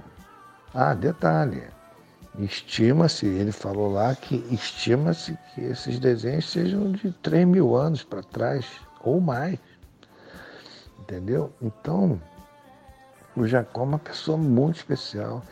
Ah, 0.74 0.92
detalhe. 0.92 1.62
Estima-se, 2.38 3.24
ele 3.24 3.50
falou 3.50 3.90
lá 3.90 4.14
que 4.14 4.46
estima-se 4.50 5.38
que 5.54 5.62
esses 5.62 5.98
desenhos 5.98 6.50
sejam 6.50 6.92
de 6.92 7.10
3 7.22 7.46
mil 7.46 7.74
anos 7.74 8.02
para 8.02 8.22
trás 8.22 8.66
ou 9.02 9.22
mais. 9.22 9.58
Entendeu? 11.00 11.50
Então, 11.62 12.20
o 13.34 13.46
Jacó 13.46 13.80
é 13.80 13.84
uma 13.84 13.98
pessoa 13.98 14.36
muito 14.36 14.76
especial. 14.76 15.42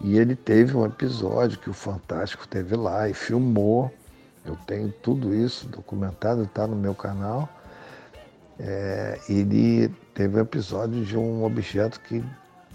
E 0.00 0.18
ele 0.18 0.34
teve 0.34 0.76
um 0.76 0.84
episódio 0.84 1.60
que 1.60 1.70
o 1.70 1.74
Fantástico 1.74 2.48
teve 2.48 2.74
lá 2.74 3.08
e 3.08 3.14
filmou. 3.14 3.92
Eu 4.44 4.56
tenho 4.66 4.90
tudo 4.90 5.32
isso 5.32 5.68
documentado, 5.68 6.42
está 6.42 6.66
no 6.66 6.74
meu 6.74 6.94
canal. 6.94 7.48
É, 8.58 9.20
ele 9.28 9.94
teve 10.14 10.36
um 10.36 10.40
episódio 10.40 11.04
de 11.04 11.16
um 11.16 11.44
objeto 11.44 12.00
que 12.00 12.24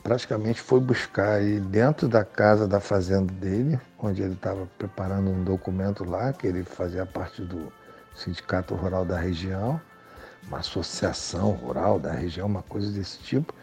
praticamente 0.04 0.62
foi 0.62 0.80
buscar 0.80 1.42
ele 1.42 1.60
dentro 1.60 2.08
da 2.08 2.24
casa 2.24 2.68
da 2.68 2.80
fazenda 2.80 3.32
dele, 3.34 3.80
onde 4.00 4.22
ele 4.22 4.34
estava 4.34 4.68
preparando 4.78 5.30
um 5.30 5.44
documento 5.44 6.04
lá, 6.04 6.32
que 6.32 6.48
ele 6.48 6.64
fazia 6.64 7.06
parte 7.06 7.42
do 7.42 7.72
Sindicato 8.16 8.74
Rural 8.74 9.06
da 9.06 9.20
região, 9.20 9.80
uma 10.48 10.60
associação 10.60 11.52
rural 11.52 12.00
da 12.00 12.12
região, 12.12 12.48
uma 12.48 12.64
coisa 12.64 12.90
desse 12.92 13.20
tipo. 13.20 13.54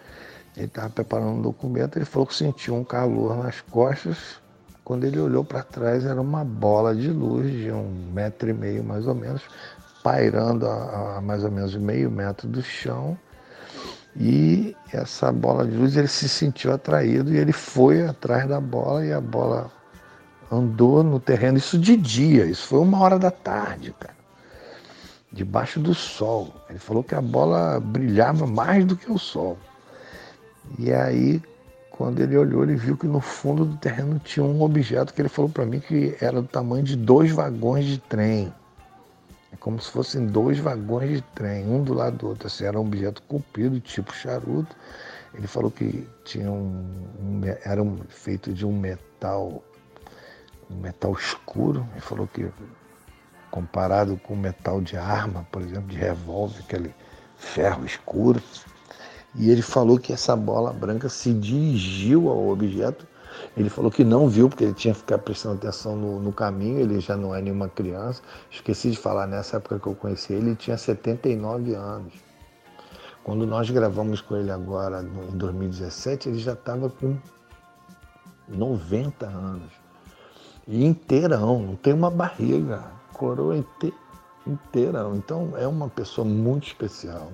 Ele 0.56 0.66
estava 0.66 0.90
preparando 0.90 1.30
um 1.30 1.42
documento, 1.42 1.96
ele 1.96 2.04
falou 2.04 2.26
que 2.26 2.34
sentiu 2.34 2.76
um 2.76 2.84
calor 2.84 3.42
nas 3.42 3.60
costas. 3.62 4.40
Quando 4.84 5.04
ele 5.04 5.18
olhou 5.18 5.42
para 5.42 5.62
trás, 5.62 6.04
era 6.04 6.20
uma 6.20 6.44
bola 6.44 6.94
de 6.94 7.10
luz 7.10 7.50
de 7.50 7.72
um 7.72 8.10
metro 8.12 8.50
e 8.50 8.52
meio 8.52 8.84
mais 8.84 9.06
ou 9.06 9.14
menos, 9.14 9.42
pairando 10.02 10.68
a, 10.68 11.16
a 11.16 11.20
mais 11.20 11.42
ou 11.42 11.50
menos 11.50 11.74
meio 11.74 12.10
metro 12.10 12.46
do 12.46 12.62
chão. 12.62 13.18
E 14.16 14.77
essa 14.92 15.33
bola 15.33 15.66
de 15.66 15.77
luz 15.77 15.96
ele 15.96 16.07
se 16.07 16.29
sentiu 16.29 16.72
atraído 16.72 17.33
e 17.33 17.37
ele 17.37 17.53
foi 17.53 18.07
atrás 18.07 18.48
da 18.48 18.61
bola 18.61 19.05
e 19.05 19.12
a 19.12 19.20
bola 19.20 19.70
andou 20.50 21.03
no 21.03 21.18
terreno. 21.18 21.59
Isso 21.59 21.79
de 21.79 21.96
dia, 21.96 22.46
isso 22.46 22.68
foi 22.68 22.79
uma 22.79 23.00
hora 23.00 23.18
da 23.18 23.31
tarde, 23.31 23.94
cara. 23.98 24.14
Debaixo 25.33 25.81
do 25.81 25.94
sol. 25.94 26.55
Ele 26.70 26.79
falou 26.79 27.03
que 27.03 27.14
a 27.14 27.20
bola 27.20 27.81
brilhava 27.81 28.46
mais 28.46 28.85
do 28.85 28.96
que 28.96 29.11
o 29.11 29.18
sol. 29.18 29.59
E 30.79 30.92
aí, 30.92 31.42
quando 31.90 32.20
ele 32.20 32.37
olhou, 32.37 32.62
ele 32.62 32.77
viu 32.77 32.96
que 32.96 33.07
no 33.07 33.20
fundo 33.20 33.64
do 33.64 33.77
terreno 33.77 34.20
tinha 34.20 34.44
um 34.44 34.62
objeto 34.62 35.12
que 35.12 35.20
ele 35.20 35.29
falou 35.29 35.50
para 35.50 35.66
mim 35.66 35.81
que 35.81 36.16
era 36.20 36.40
do 36.40 36.46
tamanho 36.46 36.85
de 36.85 36.96
dois 36.96 37.33
vagões 37.33 37.85
de 37.85 37.98
trem. 37.98 38.53
É 39.54 39.56
como 39.60 39.80
se 39.80 39.88
fossem 39.88 40.26
dois 40.26 40.58
vagões 40.58 41.10
de 41.10 41.22
trem, 41.32 41.64
um 41.64 41.84
do 41.84 41.94
lado 41.94 42.16
do 42.16 42.28
outro. 42.28 42.48
Assim, 42.48 42.64
era 42.64 42.76
um 42.76 42.82
objeto 42.82 43.22
comprido, 43.22 43.78
tipo 43.78 44.12
charuto. 44.12 44.74
Ele 45.32 45.46
falou 45.46 45.70
que 45.70 46.08
tinha 46.24 46.50
um, 46.50 47.08
um 47.20 47.40
era 47.64 47.80
um, 47.80 47.96
feito 48.08 48.52
de 48.52 48.66
um 48.66 48.76
metal, 48.76 49.62
um 50.68 50.74
metal 50.74 51.12
escuro. 51.12 51.86
Ele 51.92 52.00
falou 52.00 52.26
que 52.26 52.50
comparado 53.48 54.16
com 54.16 54.34
metal 54.34 54.80
de 54.80 54.96
arma, 54.96 55.46
por 55.52 55.62
exemplo, 55.62 55.86
de 55.86 55.98
revólver, 55.98 56.58
aquele 56.58 56.92
ferro 57.36 57.86
escuro. 57.86 58.42
E 59.36 59.50
ele 59.50 59.62
falou 59.62 60.00
que 60.00 60.12
essa 60.12 60.34
bola 60.34 60.72
branca 60.72 61.08
se 61.08 61.32
dirigiu 61.32 62.28
ao 62.28 62.48
objeto 62.48 63.06
ele 63.57 63.68
falou 63.68 63.90
que 63.90 64.05
não 64.05 64.29
viu, 64.29 64.49
porque 64.49 64.64
ele 64.64 64.75
tinha 64.75 64.92
que 64.92 65.01
ficar 65.01 65.18
prestando 65.18 65.57
atenção 65.57 65.97
no, 65.97 66.20
no, 66.20 66.33
caminho, 66.33 66.81
ele 66.81 67.01
já 67.01 67.16
não 67.16 67.35
é 67.35 67.40
nenhuma 67.40 67.68
criança. 67.68 68.23
Esqueci 68.51 68.90
de 68.90 68.99
falar, 68.99 69.27
nessa 69.27 69.59
época 69.59 69.79
que 69.79 69.87
eu 69.87 69.94
conheci 69.94 70.33
ele, 70.33 70.49
ele 70.49 70.57
tinha 70.57 70.77
79 70.77 71.75
anos. 71.75 72.12
Quando 73.23 73.47
nós 73.47 73.70
gravamos 73.70 74.20
com 74.20 74.37
ele 74.37 74.51
agora, 74.51 75.03
em 75.03 75.37
2017, 75.37 76.29
ele 76.29 76.38
já 76.38 76.53
estava 76.53 76.90
com 76.90 77.16
90 78.49 79.26
anos. 79.26 79.72
E 80.66 80.85
inteirão, 80.85 81.61
não 81.61 81.76
tem 81.76 81.93
uma 81.93 82.11
barriga, 82.11 82.85
coroa 83.12 83.57
inteirão. 84.47 85.16
Então 85.16 85.53
é 85.57 85.66
uma 85.66 85.89
pessoa 85.89 86.26
muito 86.26 86.66
especial 86.66 87.32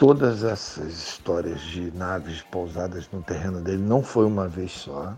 todas 0.00 0.42
essas 0.42 0.94
histórias 0.94 1.60
de 1.60 1.90
naves 1.90 2.40
pousadas 2.50 3.06
no 3.12 3.22
terreno 3.22 3.60
dele 3.60 3.82
não 3.82 4.02
foi 4.02 4.24
uma 4.24 4.48
vez 4.48 4.72
só. 4.72 5.14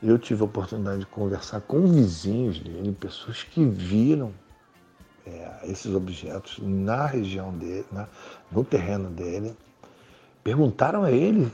Eu 0.00 0.20
tive 0.20 0.42
a 0.42 0.44
oportunidade 0.44 1.00
de 1.00 1.06
conversar 1.06 1.60
com 1.62 1.84
vizinhos 1.84 2.60
dele, 2.60 2.92
pessoas 2.92 3.42
que 3.42 3.64
viram 3.64 4.32
é, 5.26 5.62
esses 5.64 5.92
objetos 5.92 6.60
na 6.62 7.06
região 7.06 7.50
dele, 7.54 7.84
na, 7.90 8.06
no 8.52 8.62
terreno 8.62 9.10
dele. 9.10 9.52
Perguntaram 10.44 11.02
a 11.02 11.10
ele, 11.10 11.50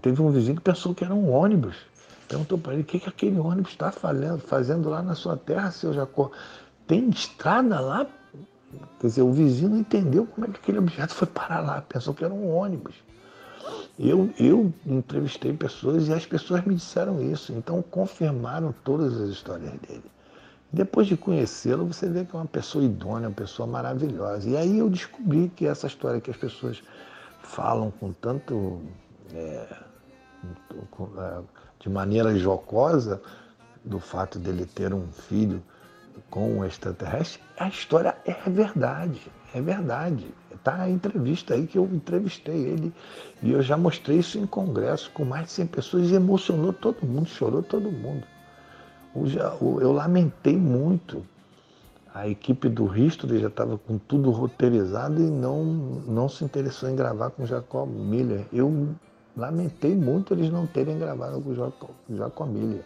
teve 0.00 0.22
um 0.22 0.30
vizinho 0.30 0.54
que 0.54 0.62
pensou 0.62 0.94
que 0.94 1.02
era 1.02 1.12
um 1.12 1.32
ônibus. 1.32 1.74
Perguntou 2.28 2.56
para 2.56 2.74
ele 2.74 2.82
o 2.82 2.84
que, 2.86 3.00
que 3.00 3.08
aquele 3.08 3.40
ônibus 3.40 3.72
está 3.72 3.90
fazendo 3.90 4.88
lá 4.88 5.02
na 5.02 5.16
sua 5.16 5.36
terra, 5.36 5.72
seu 5.72 5.92
Jacó. 5.92 6.30
Tem 6.86 7.08
estrada 7.08 7.80
lá 7.80 8.06
Quer 9.00 9.06
dizer, 9.06 9.22
o 9.22 9.32
vizinho 9.32 9.70
não 9.70 9.78
entendeu 9.78 10.26
como 10.26 10.46
é 10.46 10.50
que 10.50 10.58
aquele 10.58 10.78
objeto 10.78 11.14
foi 11.14 11.26
parar 11.26 11.60
lá, 11.60 11.82
pensou 11.82 12.14
que 12.14 12.24
era 12.24 12.32
um 12.32 12.54
ônibus. 12.54 12.94
Eu, 13.98 14.30
eu 14.38 14.72
entrevistei 14.84 15.52
pessoas 15.52 16.08
e 16.08 16.12
as 16.12 16.26
pessoas 16.26 16.64
me 16.64 16.74
disseram 16.74 17.22
isso, 17.22 17.52
então 17.52 17.82
confirmaram 17.82 18.74
todas 18.84 19.20
as 19.20 19.30
histórias 19.30 19.72
dele. 19.80 20.04
Depois 20.72 21.06
de 21.06 21.16
conhecê-lo, 21.16 21.86
você 21.86 22.08
vê 22.08 22.24
que 22.24 22.34
é 22.34 22.38
uma 22.38 22.46
pessoa 22.46 22.84
idônea, 22.84 23.28
uma 23.28 23.34
pessoa 23.34 23.66
maravilhosa. 23.66 24.50
E 24.50 24.56
aí 24.56 24.78
eu 24.78 24.90
descobri 24.90 25.50
que 25.54 25.66
essa 25.66 25.86
história 25.86 26.20
que 26.20 26.30
as 26.30 26.36
pessoas 26.36 26.82
falam 27.40 27.92
com 27.92 28.12
tanto. 28.12 28.82
É, 29.32 29.66
é 31.16 31.40
de 31.78 31.88
maneira 31.90 32.34
jocosa, 32.38 33.20
do 33.84 34.00
fato 34.00 34.38
dele 34.38 34.64
ter 34.64 34.94
um 34.94 35.06
filho 35.12 35.62
com 36.30 36.58
um 36.58 36.64
extraterrestre, 36.64 37.40
a 37.58 37.68
história 37.68 38.16
é 38.24 38.50
verdade, 38.50 39.20
é 39.54 39.60
verdade. 39.60 40.26
Tá 40.62 40.82
a 40.82 40.90
entrevista 40.90 41.54
aí 41.54 41.66
que 41.66 41.76
eu 41.76 41.84
entrevistei 41.84 42.56
ele 42.56 42.92
e 43.42 43.52
eu 43.52 43.60
já 43.60 43.76
mostrei 43.76 44.18
isso 44.18 44.38
em 44.38 44.46
congresso 44.46 45.10
com 45.12 45.24
mais 45.24 45.46
de 45.46 45.52
100 45.52 45.66
pessoas 45.66 46.10
e 46.10 46.14
emocionou 46.14 46.72
todo 46.72 47.06
mundo, 47.06 47.28
chorou 47.28 47.62
todo 47.62 47.92
mundo. 47.92 48.26
Eu 49.80 49.92
lamentei 49.92 50.56
muito. 50.56 51.24
A 52.12 52.28
equipe 52.28 52.68
do 52.68 52.86
Risto 52.86 53.26
já 53.38 53.48
estava 53.48 53.76
com 53.76 53.98
tudo 53.98 54.30
roteirizado 54.30 55.20
e 55.20 55.28
não, 55.28 55.64
não 55.64 56.28
se 56.28 56.44
interessou 56.44 56.88
em 56.88 56.96
gravar 56.96 57.30
com 57.30 57.44
Jacob 57.44 57.88
Miller. 57.88 58.46
Eu 58.52 58.94
lamentei 59.36 59.94
muito 59.94 60.32
eles 60.32 60.50
não 60.50 60.66
terem 60.66 60.98
gravado 60.98 61.40
com 61.40 61.54
Jacob, 61.54 61.90
Jacob 62.08 62.48
Miller. 62.48 62.84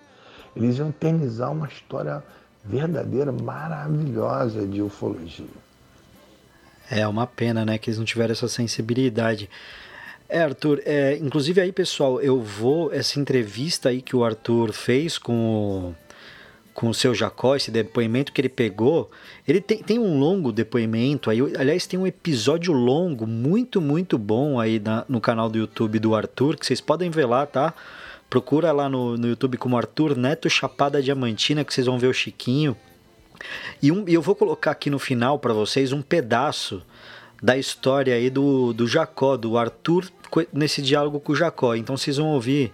Eles 0.56 0.78
iam 0.78 0.88
eternizar 0.88 1.52
uma 1.52 1.68
história 1.68 2.24
verdadeira, 2.64 3.32
maravilhosa 3.32 4.66
de 4.66 4.82
ufologia. 4.82 5.46
É 6.90 7.06
uma 7.06 7.26
pena, 7.26 7.64
né, 7.64 7.78
que 7.78 7.90
eles 7.90 7.98
não 7.98 8.04
tiveram 8.04 8.32
essa 8.32 8.48
sensibilidade. 8.48 9.48
É, 10.28 10.42
Arthur, 10.42 10.82
é, 10.84 11.16
inclusive 11.16 11.60
aí, 11.60 11.72
pessoal, 11.72 12.20
eu 12.20 12.40
vou, 12.40 12.92
essa 12.92 13.18
entrevista 13.18 13.88
aí 13.88 14.02
que 14.02 14.14
o 14.14 14.24
Arthur 14.24 14.72
fez 14.72 15.16
com 15.16 15.32
o, 15.34 15.94
com 16.74 16.88
o 16.88 16.94
seu 16.94 17.14
Jacó, 17.14 17.56
esse 17.56 17.70
depoimento 17.70 18.32
que 18.32 18.40
ele 18.40 18.48
pegou, 18.48 19.10
ele 19.46 19.60
tem, 19.60 19.82
tem 19.82 19.98
um 19.98 20.18
longo 20.18 20.52
depoimento 20.52 21.30
aí, 21.30 21.40
aliás, 21.58 21.86
tem 21.86 21.98
um 21.98 22.06
episódio 22.06 22.72
longo, 22.72 23.26
muito, 23.26 23.80
muito 23.80 24.18
bom 24.18 24.60
aí 24.60 24.78
na, 24.78 25.04
no 25.08 25.20
canal 25.20 25.48
do 25.48 25.58
YouTube 25.58 25.98
do 25.98 26.14
Arthur, 26.14 26.56
que 26.56 26.66
vocês 26.66 26.80
podem 26.80 27.10
ver 27.10 27.24
lá, 27.24 27.46
tá? 27.46 27.74
Procura 28.28 28.72
lá 28.72 28.88
no, 28.88 29.16
no 29.16 29.28
YouTube 29.28 29.56
como 29.56 29.76
Arthur 29.76 30.16
Neto 30.16 30.50
Chapada 30.50 31.02
Diamantina, 31.02 31.64
que 31.64 31.72
vocês 31.72 31.86
vão 31.86 31.98
ver 31.98 32.08
o 32.08 32.12
Chiquinho. 32.12 32.76
E 33.82 33.90
um, 33.90 34.06
eu 34.08 34.20
vou 34.20 34.34
colocar 34.34 34.72
aqui 34.72 34.90
no 34.90 34.98
final 34.98 35.38
para 35.38 35.54
vocês 35.54 35.92
um 35.92 36.02
pedaço 36.02 36.82
da 37.42 37.56
história 37.56 38.14
aí 38.14 38.28
do, 38.28 38.72
do 38.72 38.86
Jacó, 38.86 39.36
do 39.36 39.56
Arthur, 39.56 40.10
nesse 40.52 40.82
diálogo 40.82 41.20
com 41.20 41.32
o 41.32 41.36
Jacó. 41.36 41.74
Então 41.74 41.96
vocês 41.96 42.16
vão 42.16 42.26
ouvir, 42.28 42.72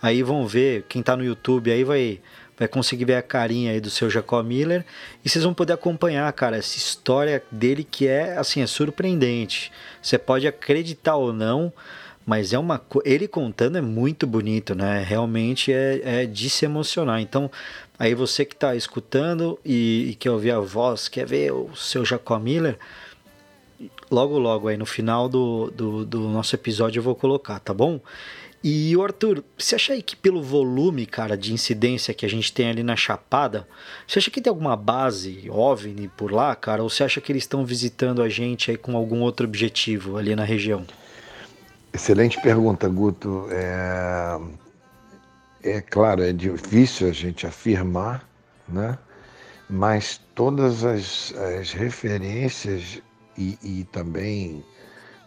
aí 0.00 0.22
vão 0.22 0.46
ver, 0.46 0.84
quem 0.88 1.00
está 1.00 1.16
no 1.16 1.24
YouTube 1.24 1.72
aí 1.72 1.82
vai, 1.82 2.20
vai 2.58 2.68
conseguir 2.68 3.06
ver 3.06 3.16
a 3.16 3.22
carinha 3.22 3.72
aí 3.72 3.80
do 3.80 3.90
seu 3.90 4.10
Jacó 4.10 4.42
Miller 4.42 4.84
e 5.24 5.28
vocês 5.28 5.42
vão 5.42 5.54
poder 5.54 5.72
acompanhar, 5.72 6.30
cara, 6.32 6.58
essa 6.58 6.76
história 6.76 7.42
dele 7.50 7.82
que 7.82 8.06
é, 8.06 8.36
assim, 8.36 8.60
é 8.60 8.66
surpreendente. 8.66 9.72
Você 10.00 10.18
pode 10.18 10.46
acreditar 10.46 11.16
ou 11.16 11.32
não, 11.32 11.72
mas 12.24 12.52
é 12.52 12.58
uma 12.58 12.80
ele 13.04 13.26
contando 13.26 13.78
é 13.78 13.80
muito 13.80 14.26
bonito, 14.26 14.74
né? 14.74 15.02
Realmente 15.02 15.72
é, 15.72 16.22
é 16.22 16.26
de 16.26 16.48
se 16.48 16.64
emocionar. 16.64 17.20
Então, 17.20 17.50
aí 17.98 18.14
você 18.14 18.44
que 18.44 18.54
está 18.54 18.74
escutando 18.76 19.58
e, 19.64 20.10
e, 20.10 20.14
quer 20.14 20.30
ouvir 20.30 20.52
a 20.52 20.60
voz, 20.60 21.08
quer 21.08 21.26
ver 21.26 21.52
o 21.52 21.74
seu 21.74 22.04
Jacó 22.04 22.38
Miller, 22.38 22.78
logo 24.10 24.38
logo 24.38 24.68
aí 24.68 24.76
no 24.76 24.86
final 24.86 25.28
do, 25.28 25.70
do, 25.70 26.04
do 26.04 26.20
nosso 26.28 26.54
episódio 26.54 27.00
eu 27.00 27.02
vou 27.02 27.14
colocar, 27.14 27.58
tá 27.58 27.74
bom? 27.74 28.00
E 28.64 28.96
o 28.96 29.02
Arthur, 29.02 29.42
você 29.58 29.74
acha 29.74 29.92
aí 29.92 30.00
que 30.00 30.14
pelo 30.14 30.40
volume, 30.40 31.04
cara, 31.04 31.36
de 31.36 31.52
incidência 31.52 32.14
que 32.14 32.24
a 32.24 32.28
gente 32.28 32.52
tem 32.52 32.70
ali 32.70 32.84
na 32.84 32.94
Chapada, 32.94 33.66
você 34.06 34.20
acha 34.20 34.30
que 34.30 34.40
tem 34.40 34.50
alguma 34.50 34.76
base 34.76 35.50
OVNI 35.50 36.06
por 36.16 36.30
lá, 36.30 36.54
cara? 36.54 36.80
Ou 36.80 36.88
você 36.88 37.02
acha 37.02 37.20
que 37.20 37.32
eles 37.32 37.42
estão 37.42 37.64
visitando 37.64 38.22
a 38.22 38.28
gente 38.28 38.70
aí 38.70 38.76
com 38.76 38.96
algum 38.96 39.20
outro 39.22 39.48
objetivo 39.48 40.16
ali 40.16 40.36
na 40.36 40.44
região? 40.44 40.86
Excelente 41.94 42.40
pergunta, 42.40 42.88
Guto. 42.88 43.48
É, 43.50 44.40
é 45.62 45.80
claro, 45.82 46.22
é 46.22 46.32
difícil 46.32 47.08
a 47.08 47.12
gente 47.12 47.46
afirmar, 47.46 48.26
né? 48.66 48.98
mas 49.68 50.18
todas 50.34 50.84
as, 50.84 51.34
as 51.58 51.72
referências 51.72 53.02
e, 53.36 53.58
e, 53.62 53.84
também 53.84 54.64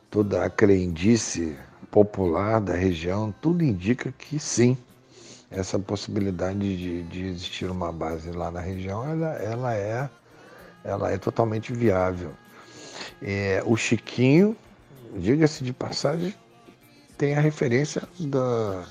toda 0.10 0.44
a 0.44 0.50
crendice 0.50 1.56
popular 1.92 2.60
da 2.60 2.74
região, 2.74 3.34
tudo 3.42 3.64
indica 3.64 4.12
que 4.12 4.40
sim, 4.40 4.78
essa 5.52 5.78
possibilidade 5.78 6.78
de, 6.78 7.04
de 7.04 7.26
existir 7.26 7.70
uma 7.70 7.92
base 7.92 8.32
lá 8.32 8.50
na 8.50 8.60
região, 8.60 9.08
ela, 9.08 9.34
ela, 9.36 9.76
é, 9.76 10.10
ela 10.84 11.12
é 11.12 11.18
totalmente 11.18 11.72
viável. 11.74 12.32
É, 13.22 13.62
o 13.66 13.78
Chiquinho, 13.78 14.58
diga-se 15.16 15.64
de 15.64 15.72
passagem, 15.72 16.34
tem 17.18 17.36
a 17.36 17.40
referência 17.40 18.04
da, 18.20 18.86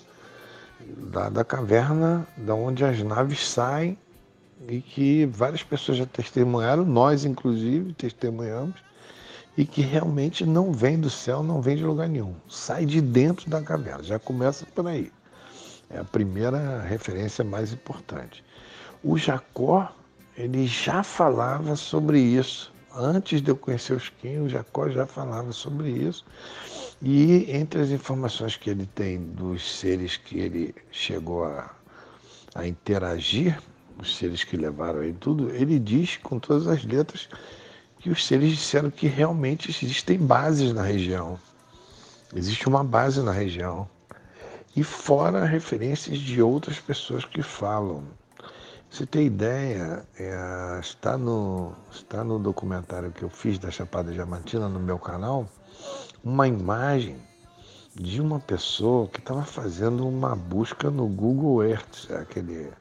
da, 1.10 1.28
da, 1.28 1.44
caverna 1.44 2.26
da 2.36 2.54
onde 2.54 2.84
as 2.84 3.02
naves 3.02 3.46
saem 3.46 3.98
e 4.68 4.80
que 4.80 5.26
várias 5.26 5.62
pessoas 5.62 5.98
já 5.98 6.06
testemunharam, 6.06 6.84
nós 6.84 7.24
inclusive 7.24 7.92
testemunhamos, 7.92 8.76
e 9.56 9.64
que 9.64 9.82
realmente 9.82 10.44
não 10.44 10.72
vem 10.72 10.98
do 10.98 11.10
céu, 11.10 11.42
não 11.42 11.60
vem 11.62 11.76
de 11.76 11.84
lugar 11.84 12.08
nenhum. 12.08 12.34
Sai 12.48 12.84
de 12.84 13.00
dentro 13.00 13.48
da 13.48 13.62
caverna, 13.62 14.02
já 14.02 14.18
começa 14.18 14.66
por 14.74 14.86
aí. 14.86 15.12
É 15.90 15.98
a 15.98 16.04
primeira 16.04 16.80
referência 16.80 17.44
mais 17.44 17.72
importante. 17.72 18.42
O 19.02 19.16
Jacó, 19.16 19.94
ele 20.36 20.66
já 20.66 21.02
falava 21.02 21.76
sobre 21.76 22.18
isso. 22.18 22.72
Antes 22.92 23.42
de 23.42 23.50
eu 23.50 23.56
conhecer 23.56 23.92
os 23.92 24.08
Kim, 24.08 24.38
o 24.38 24.48
Jacó 24.48 24.88
já 24.88 25.06
falava 25.06 25.52
sobre 25.52 25.90
isso. 25.90 26.24
E 27.06 27.50
entre 27.54 27.82
as 27.82 27.90
informações 27.90 28.56
que 28.56 28.70
ele 28.70 28.86
tem 28.86 29.18
dos 29.18 29.78
seres 29.78 30.16
que 30.16 30.38
ele 30.38 30.74
chegou 30.90 31.44
a, 31.44 31.70
a 32.54 32.66
interagir, 32.66 33.60
os 33.98 34.16
seres 34.16 34.42
que 34.42 34.56
levaram 34.56 35.02
ele 35.02 35.16
tudo, 35.20 35.50
ele 35.50 35.78
diz 35.78 36.16
com 36.16 36.38
todas 36.38 36.66
as 36.66 36.82
letras 36.82 37.28
que 37.98 38.08
os 38.08 38.26
seres 38.26 38.52
disseram 38.52 38.90
que 38.90 39.06
realmente 39.06 39.70
existem 39.70 40.18
bases 40.18 40.72
na 40.72 40.82
região. 40.82 41.38
Existe 42.34 42.66
uma 42.66 42.82
base 42.82 43.20
na 43.20 43.32
região. 43.32 43.86
E 44.74 44.82
fora 44.82 45.44
referências 45.44 46.18
de 46.18 46.40
outras 46.40 46.80
pessoas 46.80 47.26
que 47.26 47.42
falam. 47.42 48.02
Você 48.90 49.04
tem 49.04 49.26
ideia, 49.26 50.06
é, 50.18 50.78
está, 50.80 51.18
no, 51.18 51.74
está 51.92 52.24
no 52.24 52.38
documentário 52.38 53.12
que 53.12 53.22
eu 53.22 53.28
fiz 53.28 53.58
da 53.58 53.70
Chapada 53.70 54.10
Diamantina 54.10 54.68
no 54.70 54.80
meu 54.80 54.98
canal, 54.98 55.46
uma 56.24 56.48
imagem 56.48 57.16
de 57.94 58.20
uma 58.20 58.40
pessoa 58.40 59.06
que 59.08 59.20
estava 59.20 59.44
fazendo 59.44 60.08
uma 60.08 60.34
busca 60.34 60.90
no 60.90 61.06
Google 61.06 61.62
Earth, 61.62 62.10
aquele 62.10 62.72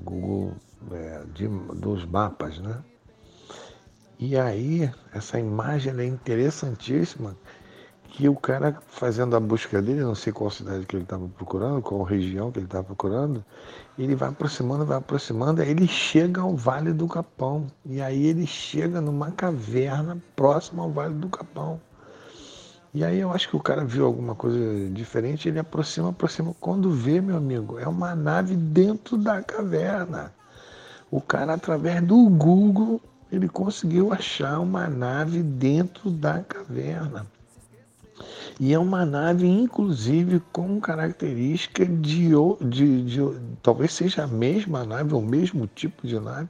Google 0.00 0.52
é, 0.90 1.22
de, 1.32 1.46
dos 1.46 2.04
mapas, 2.04 2.58
né? 2.58 2.82
E 4.18 4.36
aí, 4.36 4.90
essa 5.12 5.38
imagem 5.38 5.98
é 5.98 6.04
interessantíssima, 6.04 7.36
que 8.08 8.28
o 8.28 8.36
cara 8.36 8.78
fazendo 8.86 9.34
a 9.34 9.40
busca 9.40 9.80
dele, 9.80 10.00
não 10.00 10.14
sei 10.14 10.32
qual 10.32 10.50
cidade 10.50 10.84
que 10.84 10.96
ele 10.96 11.04
estava 11.04 11.26
procurando, 11.28 11.80
qual 11.80 12.02
região 12.02 12.52
que 12.52 12.58
ele 12.58 12.66
estava 12.66 12.84
procurando, 12.84 13.44
ele 13.98 14.14
vai 14.14 14.28
aproximando, 14.28 14.84
vai 14.84 14.98
aproximando, 14.98 15.62
aí 15.62 15.70
ele 15.70 15.88
chega 15.88 16.42
ao 16.42 16.54
Vale 16.54 16.92
do 16.92 17.08
Capão. 17.08 17.66
E 17.86 18.02
aí 18.02 18.26
ele 18.26 18.46
chega 18.46 19.00
numa 19.00 19.30
caverna 19.30 20.22
próxima 20.36 20.82
ao 20.82 20.90
Vale 20.90 21.14
do 21.14 21.28
Capão. 21.28 21.80
E 22.94 23.02
aí 23.02 23.20
eu 23.20 23.32
acho 23.32 23.48
que 23.48 23.56
o 23.56 23.60
cara 23.60 23.84
viu 23.84 24.04
alguma 24.04 24.34
coisa 24.34 24.58
diferente, 24.90 25.48
ele 25.48 25.58
aproxima, 25.58 26.10
aproxima. 26.10 26.54
Quando 26.60 26.90
vê, 26.90 27.22
meu 27.22 27.38
amigo, 27.38 27.78
é 27.78 27.88
uma 27.88 28.14
nave 28.14 28.54
dentro 28.54 29.16
da 29.16 29.42
caverna. 29.42 30.32
O 31.10 31.20
cara, 31.20 31.54
através 31.54 32.02
do 32.02 32.28
Google, 32.28 33.00
ele 33.30 33.48
conseguiu 33.48 34.12
achar 34.12 34.60
uma 34.60 34.88
nave 34.88 35.42
dentro 35.42 36.10
da 36.10 36.40
caverna. 36.40 37.26
E 38.60 38.74
é 38.74 38.78
uma 38.78 39.06
nave, 39.06 39.48
inclusive, 39.48 40.40
com 40.52 40.78
característica 40.78 41.86
de, 41.86 42.30
de, 42.60 43.02
de, 43.04 43.20
talvez 43.62 43.94
seja 43.94 44.24
a 44.24 44.26
mesma 44.26 44.84
nave, 44.84 45.14
o 45.14 45.20
mesmo 45.22 45.66
tipo 45.66 46.06
de 46.06 46.20
nave, 46.20 46.48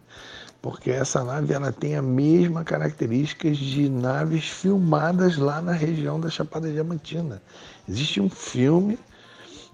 porque 0.62 0.90
essa 0.92 1.24
nave 1.24 1.52
ela 1.52 1.72
tem 1.72 1.96
a 1.96 2.02
mesma 2.02 2.62
características 2.62 3.58
de 3.58 3.88
naves 3.88 4.48
filmadas 4.48 5.36
lá 5.36 5.60
na 5.60 5.72
região 5.72 6.20
da 6.20 6.30
Chapada 6.30 6.70
Diamantina. 6.70 7.42
Existe 7.88 8.20
um 8.20 8.30
filme 8.30 8.96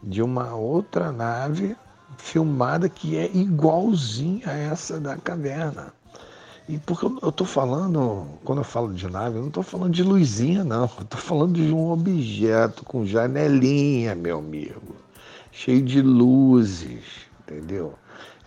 de 0.03 0.23
uma 0.23 0.55
outra 0.55 1.13
nave 1.13 1.77
filmada 2.17 2.89
que 2.89 3.19
é 3.19 3.31
igualzinha 3.37 4.49
a 4.49 4.55
essa 4.55 4.99
da 4.99 5.19
caverna. 5.19 5.93
E 6.67 6.79
porque 6.79 7.07
eu 7.23 7.29
estou 7.29 7.47
falando, 7.47 8.27
quando 8.45 8.59
eu 8.59 8.65
falo 8.65 8.93
de 8.93 9.09
nave, 9.09 9.37
eu 9.37 9.43
não 9.43 9.49
estou 9.49 9.63
falando 9.63 9.93
de 9.93 10.03
luzinha, 10.03 10.65
não. 10.65 10.91
Eu 10.99 11.03
estou 11.03 11.21
falando 11.21 11.55
de 11.55 11.73
um 11.73 11.91
objeto 11.91 12.85
com 12.85 13.05
janelinha, 13.05 14.15
meu 14.15 14.39
amigo. 14.39 14.97
Cheio 15.53 15.83
de 15.83 16.01
luzes, 16.01 17.05
entendeu? 17.41 17.95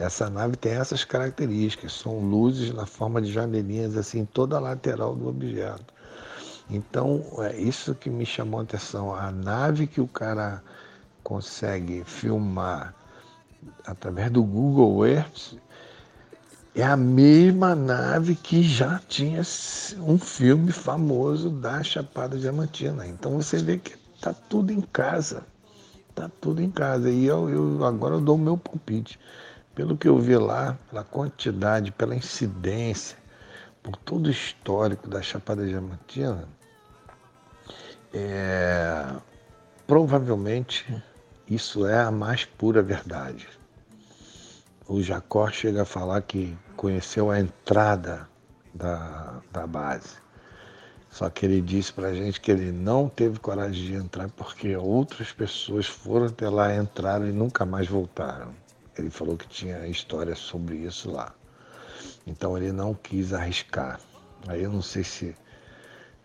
Essa 0.01 0.29
nave 0.29 0.55
tem 0.55 0.73
essas 0.73 1.03
características, 1.03 1.93
são 1.93 2.19
luzes 2.19 2.73
na 2.73 2.85
forma 2.85 3.21
de 3.21 3.31
janelinhas 3.31 3.95
assim, 3.95 4.25
toda 4.25 4.57
a 4.57 4.59
lateral 4.59 5.15
do 5.15 5.27
objeto. 5.27 5.93
Então, 6.69 7.23
é 7.39 7.55
isso 7.57 7.93
que 7.93 8.09
me 8.09 8.25
chamou 8.25 8.61
a 8.61 8.63
atenção. 8.63 9.13
A 9.13 9.31
nave 9.31 9.85
que 9.85 10.01
o 10.01 10.07
cara 10.07 10.63
consegue 11.23 12.03
filmar 12.05 12.95
através 13.85 14.31
do 14.31 14.43
Google 14.43 15.05
Earth 15.05 15.53
é 16.73 16.83
a 16.83 16.95
mesma 16.95 17.75
nave 17.75 18.35
que 18.35 18.63
já 18.63 18.99
tinha 19.07 19.41
um 19.99 20.17
filme 20.17 20.71
famoso 20.71 21.49
da 21.49 21.83
Chapada 21.83 22.39
Diamantina. 22.39 23.05
Então 23.05 23.39
você 23.39 23.57
vê 23.57 23.77
que 23.77 23.93
está 24.15 24.33
tudo 24.33 24.71
em 24.71 24.81
casa. 24.81 25.45
Está 26.09 26.29
tudo 26.39 26.61
em 26.61 26.71
casa. 26.71 27.09
E 27.09 27.25
eu, 27.25 27.49
eu 27.49 27.85
agora 27.85 28.15
eu 28.15 28.21
dou 28.21 28.35
o 28.35 28.39
meu 28.39 28.57
palpite. 28.57 29.19
Pelo 29.73 29.97
que 29.97 30.07
eu 30.07 30.17
vi 30.17 30.35
lá, 30.37 30.77
pela 30.89 31.03
quantidade, 31.03 31.91
pela 31.91 32.15
incidência, 32.15 33.17
por 33.81 33.95
todo 33.95 34.27
o 34.27 34.31
histórico 34.31 35.09
da 35.09 35.21
Chapada 35.21 35.65
Diamantina, 35.65 36.47
é, 38.13 39.07
provavelmente 39.87 40.85
isso 41.47 41.85
é 41.85 41.99
a 42.01 42.11
mais 42.11 42.45
pura 42.45 42.81
verdade. 42.81 43.47
O 44.87 45.01
Jacó 45.01 45.49
chega 45.49 45.83
a 45.83 45.85
falar 45.85 46.21
que 46.21 46.57
conheceu 46.75 47.31
a 47.31 47.39
entrada 47.39 48.27
da, 48.73 49.41
da 49.51 49.65
base. 49.65 50.17
Só 51.09 51.29
que 51.29 51.45
ele 51.45 51.61
disse 51.61 51.91
para 51.91 52.07
a 52.07 52.13
gente 52.13 52.39
que 52.39 52.51
ele 52.51 52.71
não 52.71 53.09
teve 53.09 53.37
coragem 53.39 53.85
de 53.85 53.93
entrar 53.95 54.29
porque 54.29 54.75
outras 54.75 55.31
pessoas 55.31 55.85
foram 55.85 56.27
até 56.27 56.49
lá, 56.49 56.75
entraram 56.75 57.27
e 57.27 57.31
nunca 57.31 57.65
mais 57.65 57.87
voltaram. 57.87 58.53
Ele 58.97 59.09
falou 59.09 59.37
que 59.37 59.47
tinha 59.47 59.87
história 59.87 60.35
sobre 60.35 60.77
isso 60.77 61.11
lá. 61.11 61.33
Então 62.25 62.57
ele 62.57 62.71
não 62.71 62.93
quis 62.93 63.33
arriscar. 63.33 63.99
Aí 64.47 64.63
eu 64.63 64.71
não 64.71 64.81
sei 64.81 65.03
se, 65.03 65.35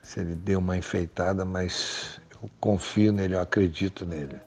se 0.02 0.20
ele 0.20 0.34
deu 0.34 0.58
uma 0.58 0.76
enfeitada, 0.76 1.44
mas 1.44 2.20
eu 2.42 2.50
confio 2.60 3.12
nele, 3.12 3.34
eu 3.34 3.40
acredito 3.40 4.04
nele. 4.04 4.40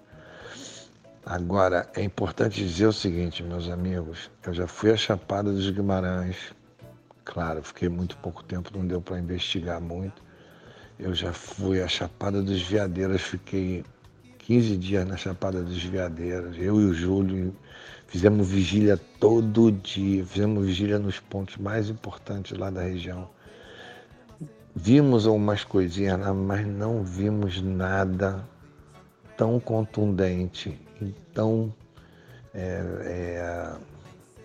Agora, 1.25 1.87
é 1.95 2.01
importante 2.01 2.65
dizer 2.65 2.87
o 2.87 2.93
seguinte, 2.93 3.43
meus 3.43 3.69
amigos, 3.69 4.31
eu 4.45 4.53
já 4.53 4.65
fui 4.65 4.91
a 4.91 4.97
Chapada 4.97 5.51
dos 5.51 5.69
Guimarães. 5.69 6.37
Claro, 7.23 7.61
fiquei 7.61 7.87
muito 7.87 8.17
pouco 8.17 8.43
tempo, 8.43 8.75
não 8.75 8.87
deu 8.87 9.01
para 9.01 9.19
investigar 9.19 9.79
muito. 9.79 10.23
Eu 10.97 11.13
já 11.13 11.31
fui 11.31 11.81
a 11.81 11.87
Chapada 11.87 12.41
dos 12.41 12.61
Veadeiros, 12.61 13.21
fiquei 13.21 13.85
15 14.39 14.77
dias 14.77 15.07
na 15.07 15.17
Chapada 15.17 15.61
dos 15.61 15.83
Veadeiros. 15.83 16.57
Eu 16.57 16.81
e 16.81 16.85
o 16.85 16.93
Júlio 16.93 17.55
Fizemos 18.09 18.47
vigília 18.47 18.99
todo 19.19 19.71
dia, 19.71 20.25
fizemos 20.25 20.65
vigília 20.65 20.97
nos 20.97 21.19
pontos 21.19 21.57
mais 21.57 21.89
importantes 21.89 22.57
lá 22.57 22.69
da 22.69 22.81
região. 22.81 23.29
Vimos 24.75 25.27
algumas 25.27 25.63
coisinhas 25.63 26.19
lá, 26.19 26.33
mas 26.33 26.65
não 26.65 27.03
vimos 27.03 27.61
nada 27.61 28.43
tão 29.37 29.59
contundente 29.59 30.77
tão, 31.33 31.73
é, 32.53 32.81
é, 33.05 33.75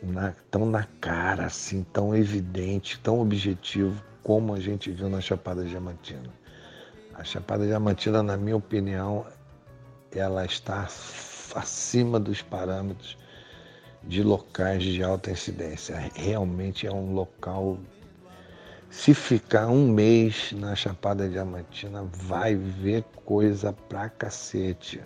na, 0.02 0.34
tão 0.50 0.66
na 0.66 0.84
cara, 1.00 1.46
assim, 1.46 1.84
tão 1.92 2.14
evidente, 2.14 3.00
tão 3.00 3.20
objetivo 3.20 4.02
como 4.22 4.54
a 4.54 4.60
gente 4.60 4.90
viu 4.90 5.08
na 5.08 5.20
Chapada 5.20 5.64
Diamantina. 5.64 6.30
A 7.14 7.24
Chapada 7.24 7.66
Diamantina, 7.66 8.22
na 8.22 8.36
minha 8.36 8.56
opinião, 8.56 9.26
ela 10.12 10.44
está 10.44 10.86
acima 11.54 12.20
dos 12.20 12.42
parâmetros 12.42 13.16
de 14.06 14.22
locais 14.22 14.82
de 14.82 15.02
alta 15.02 15.30
incidência. 15.30 16.10
Realmente 16.14 16.86
é 16.86 16.92
um 16.92 17.12
local. 17.14 17.78
Se 18.90 19.12
ficar 19.12 19.68
um 19.68 19.88
mês 19.88 20.52
na 20.52 20.74
Chapada 20.76 21.28
Diamantina, 21.28 22.04
vai 22.12 22.54
ver 22.54 23.04
coisa 23.24 23.72
pra 23.72 24.08
cacete. 24.08 25.00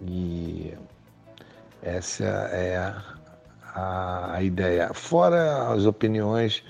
E 0.00 0.74
essa 1.82 2.24
é 2.24 2.76
a, 3.74 4.34
a 4.34 4.42
ideia. 4.42 4.92
Fora 4.92 5.72
as 5.72 5.84
opiniões, 5.84 6.64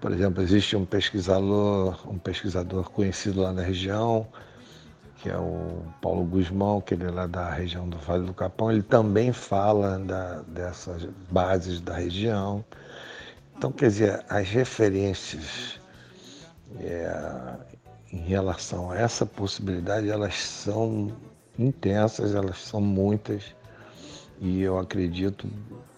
por 0.00 0.12
exemplo, 0.12 0.42
existe 0.42 0.76
um 0.76 0.84
pesquisador, 0.84 2.08
um 2.08 2.18
pesquisador 2.18 2.90
conhecido 2.90 3.40
lá 3.42 3.52
na 3.52 3.62
região, 3.62 4.26
que 5.26 5.32
é 5.32 5.36
o 5.36 5.82
Paulo 6.00 6.24
Guzmão, 6.24 6.80
que 6.80 6.94
ele 6.94 7.04
é 7.04 7.10
lá 7.10 7.26
da 7.26 7.50
região 7.50 7.88
do 7.88 7.98
Vale 7.98 8.24
do 8.24 8.32
Capão, 8.32 8.70
ele 8.70 8.82
também 8.82 9.32
fala 9.32 9.98
da, 9.98 10.42
dessas 10.42 11.04
bases 11.32 11.80
da 11.80 11.96
região. 11.96 12.64
Então, 13.56 13.72
quer 13.72 13.88
dizer, 13.88 14.24
as 14.28 14.48
referências 14.48 15.80
é, 16.78 17.56
em 18.12 18.20
relação 18.20 18.92
a 18.92 18.98
essa 18.98 19.26
possibilidade, 19.26 20.08
elas 20.08 20.36
são 20.36 21.10
intensas, 21.58 22.32
elas 22.32 22.62
são 22.62 22.80
muitas, 22.80 23.42
e 24.40 24.62
eu 24.62 24.78
acredito 24.78 25.46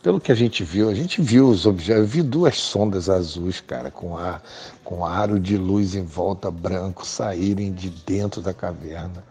pelo 0.02 0.20
que 0.20 0.30
a 0.30 0.34
gente 0.34 0.62
viu, 0.62 0.88
a 0.88 0.94
gente 0.94 1.20
viu 1.20 1.48
os 1.48 1.66
objetos, 1.66 2.02
eu 2.02 2.06
vi 2.06 2.22
duas 2.22 2.56
sondas 2.58 3.10
azuis, 3.10 3.60
cara, 3.60 3.90
com, 3.90 4.16
ar, 4.16 4.42
com 4.84 5.04
aro 5.04 5.40
de 5.40 5.56
luz 5.56 5.94
em 5.94 6.04
volta 6.04 6.50
branco 6.50 7.04
saírem 7.04 7.72
de 7.72 7.90
dentro 7.90 8.40
da 8.40 8.54
caverna 8.54 9.24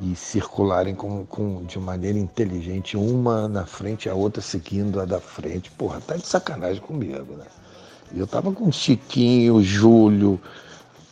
e 0.00 0.14
circularem 0.14 0.94
com, 0.94 1.26
com, 1.26 1.64
de 1.64 1.78
maneira 1.78 2.18
inteligente, 2.18 2.96
uma 2.96 3.48
na 3.48 3.66
frente 3.66 4.08
a 4.08 4.14
outra 4.14 4.40
seguindo 4.40 5.00
a 5.00 5.04
da 5.04 5.20
frente. 5.20 5.70
Porra, 5.72 6.00
tá 6.00 6.16
de 6.16 6.26
sacanagem 6.26 6.80
comigo, 6.80 7.34
né? 7.34 7.46
Eu 8.14 8.26
tava 8.26 8.50
com 8.52 8.68
o 8.68 8.72
Chiquinho, 8.72 9.56
o 9.56 9.62
Júlio, 9.62 10.40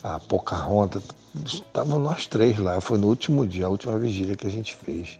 a 0.01 0.19
Pocahontas, 0.19 1.03
estavam 1.45 1.99
nós 1.99 2.25
três 2.25 2.57
lá. 2.57 2.81
Foi 2.81 2.97
no 2.97 3.07
último 3.07 3.45
dia, 3.45 3.67
a 3.67 3.69
última 3.69 3.99
vigília 3.99 4.35
que 4.35 4.47
a 4.47 4.49
gente 4.51 4.75
fez, 4.75 5.19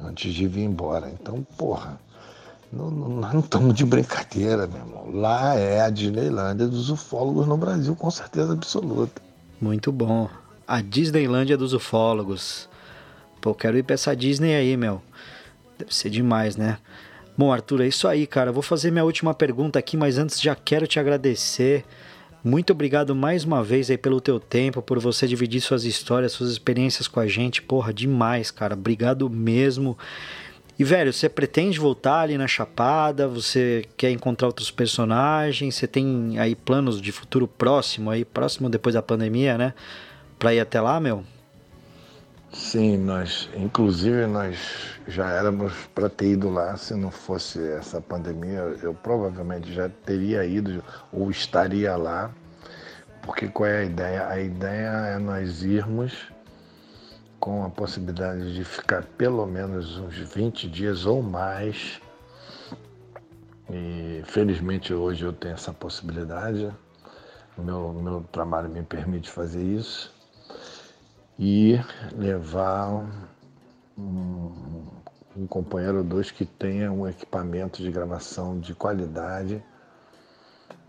antes 0.00 0.32
de 0.32 0.46
vir 0.46 0.64
embora. 0.64 1.10
Então, 1.10 1.46
porra 1.56 1.98
não, 2.72 2.90
não, 2.90 3.08
nós 3.08 3.32
não 3.32 3.40
estamos 3.40 3.74
de 3.74 3.84
brincadeira, 3.84 4.66
meu 4.66 4.78
irmão. 4.78 5.10
Lá 5.12 5.54
é 5.54 5.80
a 5.80 5.90
Disneylândia 5.90 6.66
dos 6.66 6.90
ufólogos 6.90 7.46
no 7.46 7.56
Brasil, 7.56 7.96
com 7.96 8.10
certeza 8.10 8.52
absoluta. 8.52 9.22
Muito 9.60 9.90
bom. 9.90 10.28
A 10.66 10.82
Disneylândia 10.82 11.56
dos 11.56 11.72
ufólogos. 11.72 12.68
Pô, 13.40 13.54
quero 13.54 13.78
ir 13.78 13.82
pra 13.82 13.94
essa 13.94 14.14
Disney 14.14 14.54
aí, 14.54 14.76
meu. 14.76 15.00
Deve 15.78 15.94
ser 15.94 16.10
demais, 16.10 16.56
né? 16.56 16.78
Bom, 17.36 17.52
Arthur, 17.52 17.82
é 17.82 17.86
isso 17.86 18.06
aí, 18.06 18.26
cara. 18.26 18.52
vou 18.52 18.62
fazer 18.62 18.90
minha 18.90 19.04
última 19.04 19.32
pergunta 19.32 19.78
aqui, 19.78 19.96
mas 19.96 20.18
antes 20.18 20.40
já 20.40 20.54
quero 20.54 20.86
te 20.86 21.00
agradecer. 21.00 21.84
Muito 22.42 22.72
obrigado 22.72 23.16
mais 23.16 23.44
uma 23.44 23.64
vez 23.64 23.90
aí 23.90 23.98
pelo 23.98 24.20
teu 24.20 24.38
tempo, 24.38 24.80
por 24.80 24.98
você 25.00 25.26
dividir 25.26 25.60
suas 25.60 25.84
histórias, 25.84 26.32
suas 26.32 26.50
experiências 26.50 27.08
com 27.08 27.18
a 27.18 27.26
gente. 27.26 27.60
Porra, 27.60 27.92
demais, 27.92 28.50
cara. 28.50 28.74
Obrigado 28.74 29.28
mesmo. 29.28 29.98
E, 30.78 30.84
velho, 30.84 31.12
você 31.12 31.28
pretende 31.28 31.80
voltar 31.80 32.20
ali 32.20 32.38
na 32.38 32.46
Chapada? 32.46 33.26
Você 33.26 33.84
quer 33.96 34.12
encontrar 34.12 34.46
outros 34.46 34.70
personagens? 34.70 35.74
Você 35.74 35.88
tem 35.88 36.38
aí 36.38 36.54
planos 36.54 37.00
de 37.00 37.10
futuro 37.10 37.48
próximo, 37.48 38.10
aí 38.10 38.24
próximo 38.24 38.70
depois 38.70 38.94
da 38.94 39.02
pandemia, 39.02 39.58
né? 39.58 39.74
Pra 40.38 40.54
ir 40.54 40.60
até 40.60 40.80
lá, 40.80 41.00
meu? 41.00 41.24
Sim, 42.52 42.96
nós, 42.96 43.48
inclusive, 43.54 44.26
nós 44.26 44.98
já 45.06 45.30
éramos 45.30 45.72
para 45.94 46.08
ter 46.08 46.32
ido 46.32 46.48
lá. 46.48 46.76
Se 46.76 46.94
não 46.94 47.10
fosse 47.10 47.62
essa 47.72 48.00
pandemia, 48.00 48.60
eu 48.82 48.94
provavelmente 48.94 49.72
já 49.72 49.88
teria 49.88 50.44
ido 50.46 50.82
ou 51.12 51.30
estaria 51.30 51.94
lá. 51.96 52.30
Porque 53.22 53.48
qual 53.48 53.68
é 53.68 53.80
a 53.80 53.84
ideia? 53.84 54.28
A 54.28 54.40
ideia 54.40 54.88
é 55.14 55.18
nós 55.18 55.62
irmos 55.62 56.32
com 57.38 57.64
a 57.64 57.70
possibilidade 57.70 58.54
de 58.54 58.64
ficar 58.64 59.04
pelo 59.04 59.46
menos 59.46 59.98
uns 59.98 60.16
20 60.16 60.68
dias 60.70 61.04
ou 61.04 61.22
mais. 61.22 62.00
E 63.70 64.22
felizmente 64.24 64.94
hoje 64.94 65.24
eu 65.24 65.34
tenho 65.34 65.52
essa 65.52 65.72
possibilidade. 65.74 66.70
Meu, 67.58 67.92
meu 67.92 68.24
trabalho 68.32 68.70
me 68.70 68.82
permite 68.82 69.30
fazer 69.30 69.62
isso. 69.62 70.17
E 71.38 71.78
levar 72.16 73.08
um, 73.96 74.52
um 75.36 75.46
companheiro 75.46 75.98
ou 75.98 76.04
dois 76.04 76.30
que 76.30 76.44
tenha 76.44 76.90
um 76.90 77.06
equipamento 77.06 77.80
de 77.80 77.90
gravação 77.92 78.58
de 78.58 78.74
qualidade, 78.74 79.62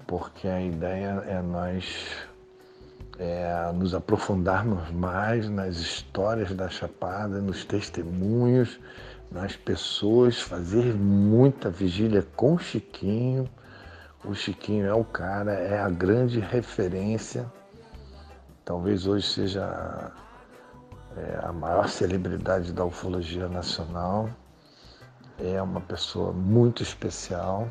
porque 0.08 0.48
a 0.48 0.60
ideia 0.60 1.24
é 1.28 1.40
nós 1.42 2.28
é, 3.20 3.72
nos 3.74 3.94
aprofundarmos 3.94 4.90
mais 4.90 5.48
nas 5.50 5.78
histórias 5.78 6.52
da 6.56 6.68
Chapada, 6.70 7.40
nos 7.42 7.64
testemunhos, 7.64 8.80
nas 9.32 9.56
pessoas, 9.56 10.42
fazer 10.42 10.96
muita 10.96 11.70
vigília 11.70 12.26
com 12.36 12.58
Chiquinho, 12.58 13.48
O 14.24 14.34
Chiquinho 14.34 14.86
é 14.86 14.94
o 14.94 15.06
cara, 15.06 15.54
é 15.54 15.80
a 15.80 15.90
grande 15.90 16.40
referência. 16.40 17.46
Talvez 18.66 19.08
hoje 19.08 19.28
seja 19.28 20.12
é, 21.18 21.40
a 21.44 21.52
maior 21.52 21.88
celebridade 21.90 22.72
da 22.72 22.86
ufologia 22.86 23.48
nacional. 23.48 24.30
É 25.38 25.62
uma 25.62 25.82
pessoa 25.82 26.32
muito 26.32 26.84
especial. 26.84 27.68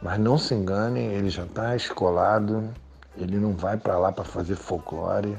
Mas 0.00 0.18
não 0.18 0.38
se 0.38 0.54
engane, 0.54 1.00
ele 1.00 1.28
já 1.28 1.44
está 1.44 1.74
escolado, 1.74 2.72
ele 3.16 3.36
não 3.36 3.52
vai 3.52 3.76
para 3.76 3.98
lá 3.98 4.12
para 4.12 4.24
fazer 4.24 4.54
folclore. 4.54 5.36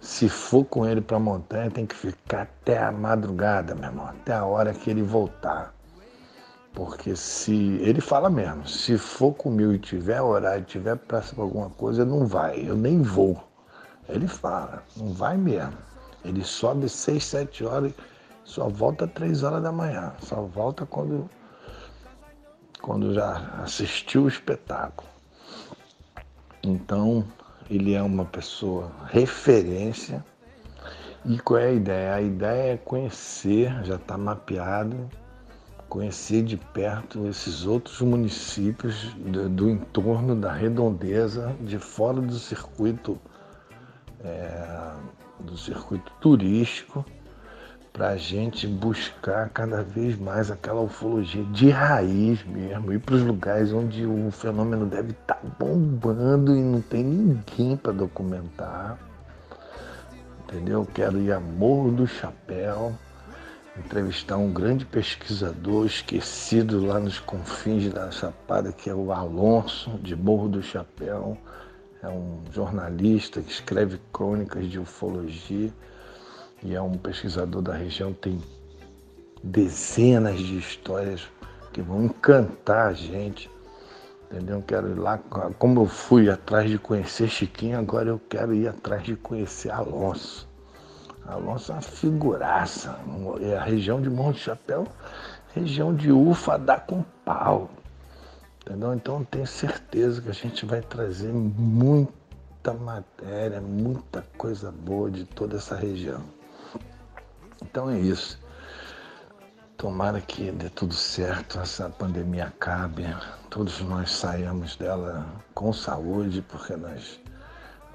Se 0.00 0.28
for 0.28 0.64
com 0.64 0.86
ele 0.86 1.00
para 1.00 1.18
a 1.18 1.20
montanha, 1.20 1.70
tem 1.70 1.86
que 1.86 1.94
ficar 1.94 2.42
até 2.42 2.82
a 2.82 2.90
madrugada, 2.90 3.74
meu 3.74 3.84
irmão, 3.84 4.06
até 4.06 4.32
a 4.32 4.44
hora 4.44 4.72
que 4.72 4.90
ele 4.90 5.02
voltar. 5.02 5.74
Porque 6.72 7.14
se. 7.14 7.52
Ele 7.82 8.00
fala 8.00 8.30
mesmo, 8.30 8.66
se 8.66 8.96
for 8.96 9.34
comigo 9.34 9.72
e 9.74 9.78
tiver 9.78 10.20
horário, 10.20 10.64
tiver 10.64 10.96
praça 10.96 11.34
para 11.34 11.44
alguma 11.44 11.68
coisa, 11.70 12.04
não 12.04 12.26
vai, 12.26 12.68
eu 12.68 12.74
nem 12.74 13.02
vou. 13.02 13.42
Ele 14.08 14.26
fala, 14.26 14.82
não 14.96 15.12
vai 15.12 15.36
mesmo. 15.36 15.76
Ele 16.24 16.44
sobe 16.44 16.88
6, 16.88 17.24
7 17.24 17.64
horas 17.64 17.92
só 18.44 18.68
volta 18.68 19.06
3 19.06 19.42
horas 19.42 19.62
da 19.62 19.72
manhã. 19.72 20.12
Só 20.20 20.42
volta 20.42 20.84
quando 20.86 21.28
quando 22.80 23.14
já 23.14 23.36
assistiu 23.62 24.24
o 24.24 24.28
espetáculo. 24.28 25.08
Então, 26.64 27.24
ele 27.70 27.94
é 27.94 28.02
uma 28.02 28.24
pessoa 28.24 28.90
referência. 29.06 30.24
E 31.24 31.38
qual 31.38 31.60
é 31.60 31.68
a 31.68 31.72
ideia? 31.72 32.14
A 32.14 32.20
ideia 32.20 32.72
é 32.72 32.76
conhecer, 32.76 33.84
já 33.84 33.94
está 33.94 34.18
mapeado, 34.18 35.08
conhecer 35.88 36.42
de 36.42 36.56
perto 36.56 37.28
esses 37.28 37.64
outros 37.64 38.00
municípios 38.00 39.14
do, 39.14 39.48
do, 39.48 39.70
entorno 39.70 40.34
da 40.34 40.52
redondeza, 40.52 41.54
de 41.60 41.78
fora 41.78 42.20
do 42.20 42.34
circuito, 42.34 43.16
é, 44.24 44.92
do 45.42 45.56
circuito 45.56 46.12
turístico 46.20 47.04
para 47.92 48.08
a 48.10 48.16
gente 48.16 48.66
buscar 48.66 49.50
cada 49.50 49.82
vez 49.82 50.18
mais 50.18 50.50
aquela 50.50 50.80
ufologia 50.80 51.44
de 51.44 51.68
raiz 51.68 52.42
mesmo, 52.44 52.92
ir 52.92 52.98
para 52.98 53.16
os 53.16 53.22
lugares 53.22 53.70
onde 53.72 54.06
o 54.06 54.30
fenômeno 54.30 54.86
deve 54.86 55.10
estar 55.10 55.34
tá 55.34 55.48
bombando 55.58 56.56
e 56.56 56.62
não 56.62 56.80
tem 56.80 57.04
ninguém 57.04 57.76
para 57.76 57.92
documentar. 57.92 58.98
Entendeu? 60.44 60.86
Quero 60.94 61.18
ir 61.18 61.32
a 61.32 61.40
Morro 61.40 61.92
do 61.92 62.06
Chapéu, 62.06 62.94
entrevistar 63.76 64.38
um 64.38 64.50
grande 64.50 64.86
pesquisador 64.86 65.86
esquecido 65.86 66.84
lá 66.84 66.98
nos 66.98 67.18
confins 67.18 67.92
da 67.92 68.10
Chapada, 68.10 68.72
que 68.72 68.88
é 68.88 68.94
o 68.94 69.12
Alonso, 69.12 69.90
de 70.02 70.16
Morro 70.16 70.48
do 70.48 70.62
Chapéu. 70.62 71.36
É 72.02 72.08
um 72.08 72.42
jornalista 72.50 73.40
que 73.40 73.52
escreve 73.52 74.00
crônicas 74.12 74.68
de 74.68 74.78
ufologia 74.78 75.72
e 76.60 76.74
é 76.74 76.82
um 76.82 76.98
pesquisador 76.98 77.62
da 77.62 77.74
região, 77.74 78.12
tem 78.12 78.40
dezenas 79.42 80.38
de 80.38 80.58
histórias 80.58 81.28
que 81.72 81.80
vão 81.80 82.04
encantar 82.04 82.88
a 82.88 82.92
gente. 82.92 83.48
Entendeu? 84.30 84.64
Quero 84.66 84.90
ir 84.90 84.98
lá, 84.98 85.18
como 85.58 85.82
eu 85.82 85.86
fui 85.86 86.28
atrás 86.28 86.68
de 86.68 86.78
conhecer 86.78 87.28
Chiquinho, 87.28 87.78
agora 87.78 88.08
eu 88.08 88.20
quero 88.28 88.54
ir 88.54 88.66
atrás 88.66 89.04
de 89.04 89.14
conhecer 89.14 89.70
Alonso. 89.70 90.48
Alonso 91.26 91.70
é 91.70 91.74
uma 91.76 91.82
figuraça. 91.82 92.98
É 93.40 93.56
a 93.56 93.62
região 93.62 94.00
de 94.00 94.08
de 94.08 94.38
Chapéu, 94.38 94.88
região 95.54 95.94
de 95.94 96.10
ufa 96.10 96.58
dá 96.58 96.78
com 96.78 97.04
pau. 97.24 97.70
Entendeu? 98.64 98.94
Então 98.94 99.24
tenho 99.24 99.46
certeza 99.46 100.22
que 100.22 100.30
a 100.30 100.34
gente 100.34 100.64
vai 100.64 100.80
trazer 100.80 101.32
muita 101.32 102.72
matéria, 102.72 103.60
muita 103.60 104.22
coisa 104.38 104.70
boa 104.70 105.10
de 105.10 105.24
toda 105.24 105.56
essa 105.56 105.74
região. 105.74 106.22
Então 107.60 107.90
é 107.90 107.98
isso. 107.98 108.40
Tomara 109.76 110.20
que 110.20 110.52
dê 110.52 110.68
tudo 110.70 110.94
certo, 110.94 111.58
essa 111.58 111.88
pandemia 111.88 112.44
acabe, 112.44 113.04
todos 113.50 113.80
nós 113.80 114.12
saímos 114.12 114.76
dela 114.76 115.26
com 115.54 115.72
saúde, 115.72 116.40
porque 116.40 116.76
nós 116.76 117.18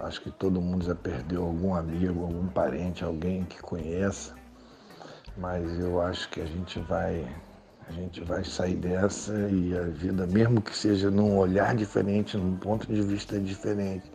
acho 0.01 0.19
que 0.21 0.31
todo 0.31 0.59
mundo 0.59 0.83
já 0.83 0.95
perdeu 0.95 1.43
algum 1.43 1.73
amigo, 1.73 2.23
algum 2.23 2.47
parente, 2.47 3.05
alguém 3.05 3.45
que 3.45 3.61
conheça. 3.61 4.35
Mas 5.37 5.79
eu 5.79 6.01
acho 6.01 6.27
que 6.27 6.41
a 6.41 6.45
gente 6.45 6.77
vai 6.79 7.25
a 7.89 7.91
gente 7.93 8.21
vai 8.23 8.43
sair 8.43 8.75
dessa 8.75 9.33
e 9.49 9.77
a 9.77 9.83
vida, 9.83 10.27
mesmo 10.27 10.61
que 10.61 10.75
seja 10.75 11.09
num 11.09 11.37
olhar 11.37 11.75
diferente, 11.75 12.37
num 12.37 12.57
ponto 12.57 12.85
de 12.85 13.01
vista 13.01 13.39
diferente, 13.39 14.11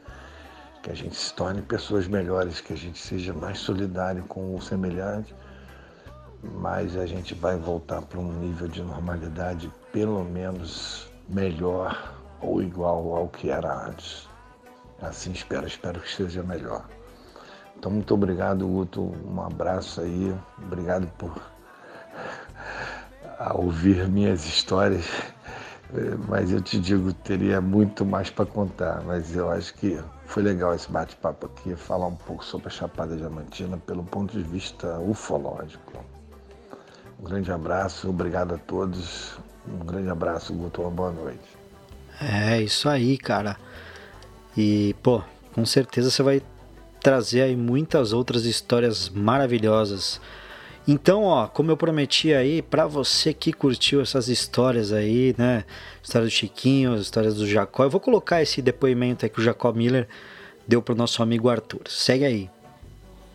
que 0.82 0.90
a 0.90 0.94
gente 0.94 1.16
se 1.16 1.32
torne 1.34 1.62
pessoas 1.62 2.06
melhores, 2.06 2.60
que 2.60 2.72
a 2.72 2.76
gente 2.76 2.98
seja 2.98 3.32
mais 3.32 3.58
solidário 3.58 4.24
com 4.24 4.54
o 4.54 4.60
semelhante, 4.60 5.34
mas 6.42 6.96
a 6.96 7.06
gente 7.06 7.34
vai 7.34 7.56
voltar 7.56 8.02
para 8.02 8.18
um 8.18 8.32
nível 8.40 8.68
de 8.68 8.82
normalidade 8.82 9.72
pelo 9.92 10.24
menos 10.24 11.10
melhor 11.28 12.14
ou 12.40 12.60
igual 12.62 13.16
ao 13.16 13.28
que 13.28 13.48
era 13.50 13.86
antes. 13.86 14.28
Assim 15.00 15.32
espero, 15.32 15.66
espero 15.66 16.00
que 16.00 16.12
seja 16.12 16.42
melhor. 16.42 16.84
Então 17.78 17.90
muito 17.90 18.12
obrigado, 18.12 18.66
Guto. 18.66 19.14
Um 19.24 19.40
abraço 19.40 20.00
aí. 20.00 20.34
Obrigado 20.58 21.06
por 21.18 21.40
ouvir 23.54 24.08
minhas 24.08 24.46
histórias 24.46 25.04
mas 26.28 26.50
eu 26.50 26.60
te 26.60 26.78
digo, 26.78 27.12
teria 27.12 27.60
muito 27.60 28.04
mais 28.04 28.30
para 28.30 28.46
contar, 28.46 29.02
mas 29.02 29.36
eu 29.36 29.50
acho 29.50 29.74
que 29.74 29.98
foi 30.26 30.42
legal 30.42 30.74
esse 30.74 30.90
bate-papo 30.90 31.46
aqui, 31.46 31.76
falar 31.76 32.06
um 32.06 32.14
pouco 32.14 32.44
sobre 32.44 32.68
a 32.68 32.70
Chapada 32.70 33.16
Diamantina 33.16 33.76
pelo 33.76 34.02
ponto 34.02 34.32
de 34.32 34.42
vista 34.42 34.98
ufológico. 34.98 35.92
Um 37.20 37.24
grande 37.24 37.52
abraço, 37.52 38.08
obrigado 38.08 38.54
a 38.54 38.58
todos, 38.58 39.38
um 39.68 39.84
grande 39.84 40.08
abraço, 40.08 40.54
Guto, 40.54 40.80
uma 40.80 40.90
boa 40.90 41.12
noite. 41.12 41.56
É, 42.20 42.60
isso 42.60 42.88
aí, 42.88 43.18
cara. 43.18 43.56
E, 44.56 44.94
pô, 45.02 45.22
com 45.54 45.64
certeza 45.66 46.10
você 46.10 46.22
vai 46.22 46.42
trazer 47.00 47.42
aí 47.42 47.56
muitas 47.56 48.12
outras 48.12 48.44
histórias 48.44 49.08
maravilhosas 49.08 50.20
então, 50.86 51.24
ó, 51.24 51.46
como 51.46 51.70
eu 51.70 51.76
prometi 51.76 52.34
aí, 52.34 52.60
para 52.60 52.86
você 52.86 53.32
que 53.32 53.52
curtiu 53.52 54.00
essas 54.00 54.28
histórias 54.28 54.92
aí, 54.92 55.34
né? 55.38 55.64
História 56.02 56.26
do 56.26 56.30
Chiquinho, 56.30 56.94
as 56.94 57.02
histórias 57.02 57.36
do 57.36 57.46
Jacó, 57.46 57.84
eu 57.84 57.90
vou 57.90 58.00
colocar 58.00 58.42
esse 58.42 58.60
depoimento 58.60 59.24
aí 59.24 59.30
que 59.30 59.40
o 59.40 59.42
Jacó 59.42 59.72
Miller 59.72 60.08
deu 60.66 60.82
pro 60.82 60.94
nosso 60.94 61.22
amigo 61.22 61.48
Arthur. 61.48 61.82
Segue 61.86 62.24
aí. 62.24 62.50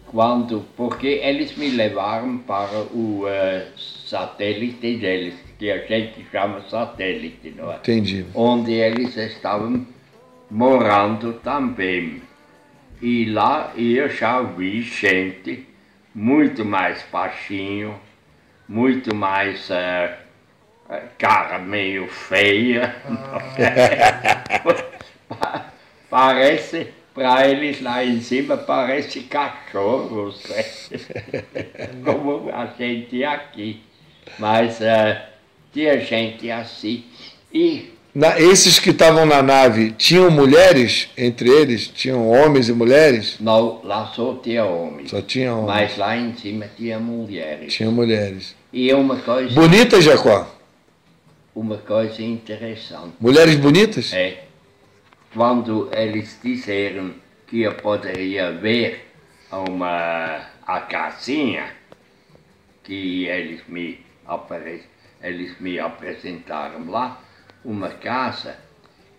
Quando, 0.07 0.65
porque 0.75 1.07
eles 1.07 1.55
me 1.57 1.69
levaram 1.69 2.37
para 2.37 2.79
o 2.93 3.25
uh, 3.25 3.77
satélite 3.77 4.97
deles, 4.97 5.33
que 5.57 5.69
a 5.71 5.85
gente 5.85 6.25
chama 6.31 6.61
satélite, 6.69 7.53
não 7.55 7.71
é? 7.71 7.77
Entendi. 7.77 8.25
Onde 8.33 8.73
eles 8.73 9.15
estavam 9.17 9.85
morando 10.49 11.33
também. 11.43 12.21
E 13.01 13.25
lá 13.25 13.73
eu 13.75 14.09
já 14.09 14.41
vi 14.41 14.81
gente 14.81 15.66
muito 16.17 16.65
mais 16.65 17.05
baixinho, 17.11 18.01
muito 18.67 19.13
mais 19.13 19.69
uh, 19.69 20.15
cara 21.19 21.59
meio 21.59 22.07
feia. 22.07 22.95
parece, 26.09 26.91
para 27.13 27.47
eles 27.47 27.83
lá 27.83 28.03
em 28.03 28.19
cima, 28.19 28.57
parece 28.57 29.21
cachorros, 29.21 30.43
né? 30.49 30.63
como 32.03 32.49
a 32.51 32.65
gente 32.65 33.23
aqui. 33.23 33.83
Mas 34.39 34.79
uh, 34.79 35.21
tinha 35.71 35.99
gente 35.99 36.49
assim. 36.49 37.05
E 37.53 37.93
na, 38.13 38.39
esses 38.39 38.79
que 38.79 38.89
estavam 38.89 39.25
na 39.25 39.41
nave 39.41 39.91
tinham 39.91 40.29
mulheres 40.31 41.09
entre 41.17 41.49
eles? 41.49 41.87
Tinham 41.87 42.29
homens 42.29 42.69
e 42.69 42.73
mulheres? 42.73 43.37
Não, 43.39 43.81
lá 43.83 44.07
só 44.07 44.35
tinha 44.35 44.65
homens. 44.65 45.09
Só 45.11 45.21
tinha 45.21 45.53
homens. 45.53 45.67
Mas 45.67 45.97
lá 45.97 46.17
em 46.17 46.35
cima 46.35 46.69
tinha 46.75 46.99
mulheres. 46.99 47.73
Tinha 47.73 47.91
mulheres. 47.91 48.55
E 48.73 48.93
uma 48.93 49.17
coisa. 49.17 49.53
Bonita, 49.53 50.01
Jacó? 50.01 50.47
Uma 51.55 51.77
coisa 51.77 52.21
interessante. 52.21 53.13
Mulheres 53.19 53.55
bonitas? 53.55 54.13
É. 54.13 54.43
Quando 55.33 55.89
eles 55.93 56.39
disseram 56.43 57.13
que 57.47 57.61
eu 57.61 57.73
poderia 57.75 58.51
ver 58.51 59.07
uma 59.51 60.47
a 60.67 60.81
casinha 60.81 61.71
que 62.83 63.25
eles 63.25 63.61
me, 63.67 63.99
eles 65.23 65.59
me 65.59 65.79
apresentaram 65.79 66.89
lá, 66.89 67.21
uma 67.67 67.89
casa, 67.89 68.57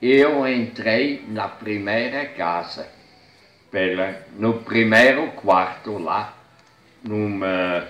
eu 0.01 0.49
entrei 0.49 1.23
na 1.29 1.49
primeira 1.49 2.25
casa, 2.25 2.89
pela, 3.71 4.23
no 4.39 4.63
primeiro 4.63 5.33
quarto 5.33 5.99
lá, 5.99 6.35
numa 7.05 7.87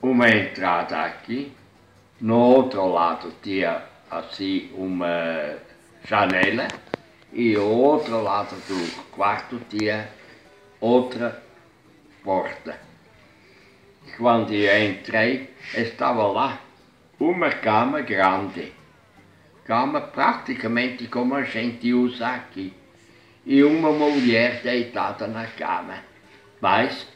uma 0.00 0.28
entrada 0.28 1.02
aqui, 1.02 1.52
No 2.18 2.38
outro 2.38 2.86
lado 2.88 3.30
tinha 3.42 3.82
assim 4.10 4.70
uma 4.74 5.58
janela 6.08 6.66
e 7.30 7.54
o 7.58 7.68
outro 7.68 8.22
lado 8.22 8.56
do 8.68 9.10
quarto 9.10 9.60
tinha 9.68 10.08
outra 10.80 11.42
porta. 12.24 12.80
Quando 14.16 14.54
eu 14.54 14.90
entrei, 14.90 15.50
estava 15.74 16.26
lá 16.28 16.65
uma 17.18 17.50
cama 17.50 18.00
grande, 18.00 18.72
cama 19.64 20.00
praticamente 20.00 21.06
como 21.08 21.34
a 21.34 21.42
gente 21.42 21.92
usa 21.92 22.28
aqui, 22.28 22.72
e 23.44 23.62
uma 23.62 23.90
mulher 23.90 24.60
deitada 24.62 25.26
na 25.26 25.46
cama, 25.46 25.98
mas 26.60 27.06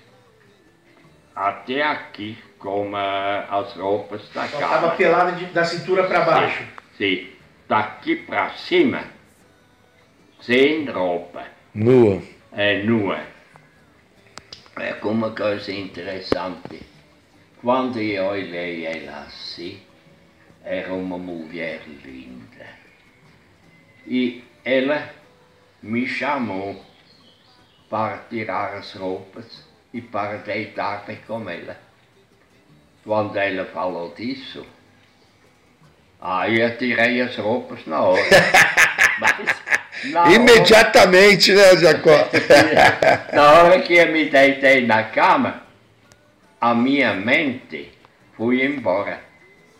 até 1.35 1.83
aqui 1.83 2.39
com 2.59 2.93
uh, 2.93 2.97
as 3.51 3.73
roupas 3.75 4.29
da 4.35 4.43
Ela 4.43 4.51
cama. 4.51 4.65
estava 4.65 4.91
pelada 4.97 5.33
de- 5.33 5.47
da 5.47 5.65
cintura 5.65 6.05
para 6.05 6.21
baixo. 6.25 6.63
Sim, 6.97 7.29
daqui 7.69 8.17
para 8.17 8.51
cima, 8.51 9.05
sem 10.41 10.85
roupa, 10.87 11.45
Nua. 11.75 12.23
é 12.53 12.83
nua. 12.83 13.19
É 14.77 14.93
como 14.95 15.27
uma 15.27 15.31
coisa 15.35 15.73
interessante. 15.73 16.81
Quando 17.61 17.99
eu 18.01 18.25
olhei 18.27 18.87
ela 18.87 19.25
assim, 19.27 19.81
era 20.71 20.95
uma 20.95 21.19
mulher 21.19 21.81
linda. 22.05 22.65
E 24.07 24.45
ela 24.65 25.11
me 25.83 26.07
chamou 26.07 26.81
para 27.89 28.19
tirar 28.31 28.75
as 28.75 28.93
roupas 28.93 29.65
e 29.93 30.01
para 30.01 30.37
deitar-me 30.39 31.17
com 31.27 31.51
ela. 31.51 31.77
Quando 33.03 33.37
ela 33.37 33.65
falou 33.65 34.15
disso, 34.15 34.65
aí 36.21 36.61
eu 36.61 36.79
tirei 36.79 37.21
as 37.21 37.35
roupas 37.37 37.85
na 37.87 38.01
hora. 38.03 38.23
Mas, 39.19 40.13
na 40.13 40.21
hora- 40.23 40.33
Imediatamente, 40.33 41.53
né, 41.53 41.77
Jacó? 41.79 42.29
na 43.35 43.53
hora 43.55 43.81
que 43.83 43.95
eu 43.95 44.13
me 44.13 44.27
deitei 44.31 44.87
na 44.87 45.03
cama, 45.03 45.65
a 46.61 46.73
minha 46.77 47.13
mente 47.15 47.91
foi 48.37 48.65
embora. 48.65 49.30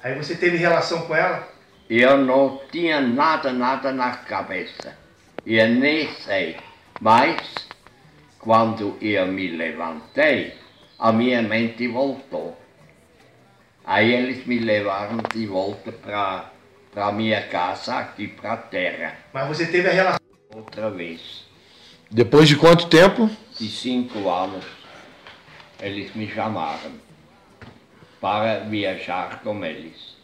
Aí 0.03 0.15
você 0.15 0.35
teve 0.35 0.57
relação 0.57 1.03
com 1.03 1.15
ela? 1.15 1.47
Eu 1.89 2.17
não 2.19 2.61
tinha 2.71 3.01
nada, 3.01 3.53
nada 3.53 3.93
na 3.93 4.13
cabeça. 4.13 4.97
Eu 5.45 5.69
nem 5.69 6.09
sei. 6.15 6.57
Mas, 7.01 7.41
quando 8.39 8.97
eu 9.01 9.27
me 9.27 9.49
levantei, 9.49 10.55
a 10.99 11.13
minha 11.13 11.43
mente 11.43 11.87
voltou. 11.89 12.57
Aí 13.85 14.13
eles 14.13 14.47
me 14.47 14.59
levaram 14.59 15.19
de 15.35 15.47
volta 15.47 15.91
para 15.91 16.51
a 16.95 17.13
minha 17.13 17.43
casa, 17.49 17.97
aqui 17.99 18.29
para 18.29 18.53
a 18.53 18.57
terra, 18.57 19.17
Mas 19.33 19.49
você 19.49 19.67
teve 19.67 19.89
a 19.89 19.93
relação. 19.93 20.21
outra 20.55 20.91
vez. 20.91 21.45
Depois 22.11 22.49
de 22.49 22.57
quanto 22.57 22.89
tempo? 22.89 23.31
de 23.59 23.69
cinco 23.69 24.31
anos, 24.31 24.65
eles 25.83 26.15
me 26.15 26.27
chamaram 26.27 26.93
para 28.21 28.61
viajar 28.61 29.43
com 29.43 29.65
eles. 29.65 30.17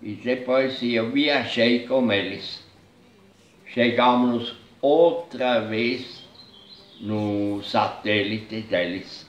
E 0.00 0.12
depois 0.12 0.82
eu 0.82 1.10
viajei 1.10 1.86
com 1.86 2.10
eles. 2.12 2.64
Chegamos 3.66 4.54
outra 4.80 5.60
vez 5.60 6.24
no 7.00 7.62
satélite 7.62 8.62
deles. 8.62 9.26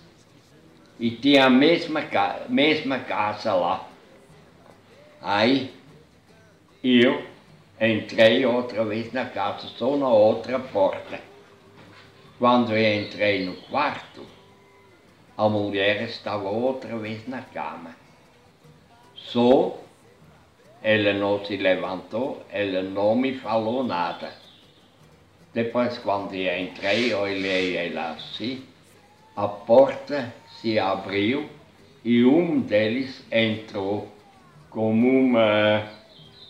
E 0.99 1.11
tinha 1.11 1.45
a 1.45 1.49
mesma, 1.49 2.03
mesma 2.47 2.99
casa 2.99 3.53
lá. 3.53 3.87
Aí 5.21 5.73
eu 6.83 7.23
entrei 7.79 8.45
outra 8.45 8.85
vez 8.85 9.11
na 9.11 9.25
casa, 9.25 9.67
só 9.67 9.97
na 9.97 10.07
outra 10.07 10.59
porta. 10.59 11.19
Quando 12.37 12.75
eu 12.75 13.03
entrei 13.03 13.45
no 13.45 13.55
quarto, 13.63 14.25
a 15.37 15.49
mulher 15.49 16.03
estava 16.03 16.49
outra 16.49 16.97
vez 16.97 17.27
na 17.27 17.41
cama. 17.41 17.95
Só 19.15 19.77
ela 20.81 21.13
não 21.13 21.43
se 21.45 21.57
levantou, 21.57 22.43
ela 22.49 22.81
não 22.81 23.15
me 23.15 23.37
falou 23.37 23.83
nada. 23.83 24.33
Depois, 25.53 25.97
quando 25.97 26.33
eu 26.33 26.59
entrei, 26.59 27.13
olhei 27.13 27.75
ela 27.75 28.11
assim, 28.11 28.63
a 29.35 29.47
porta 29.47 30.33
se 30.59 30.79
abriu 30.79 31.49
e 32.03 32.23
um 32.25 32.59
deles 32.59 33.23
entrou 33.31 34.07
como 34.69 35.07
um 35.07 35.33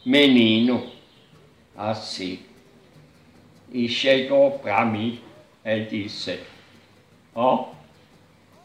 menino, 0.05 0.89
assim. 1.75 2.39
E 3.71 3.89
chegou 3.89 4.59
para 4.59 4.85
mim 4.85 5.19
e 5.65 5.79
disse, 5.81 6.39
ó, 7.33 7.69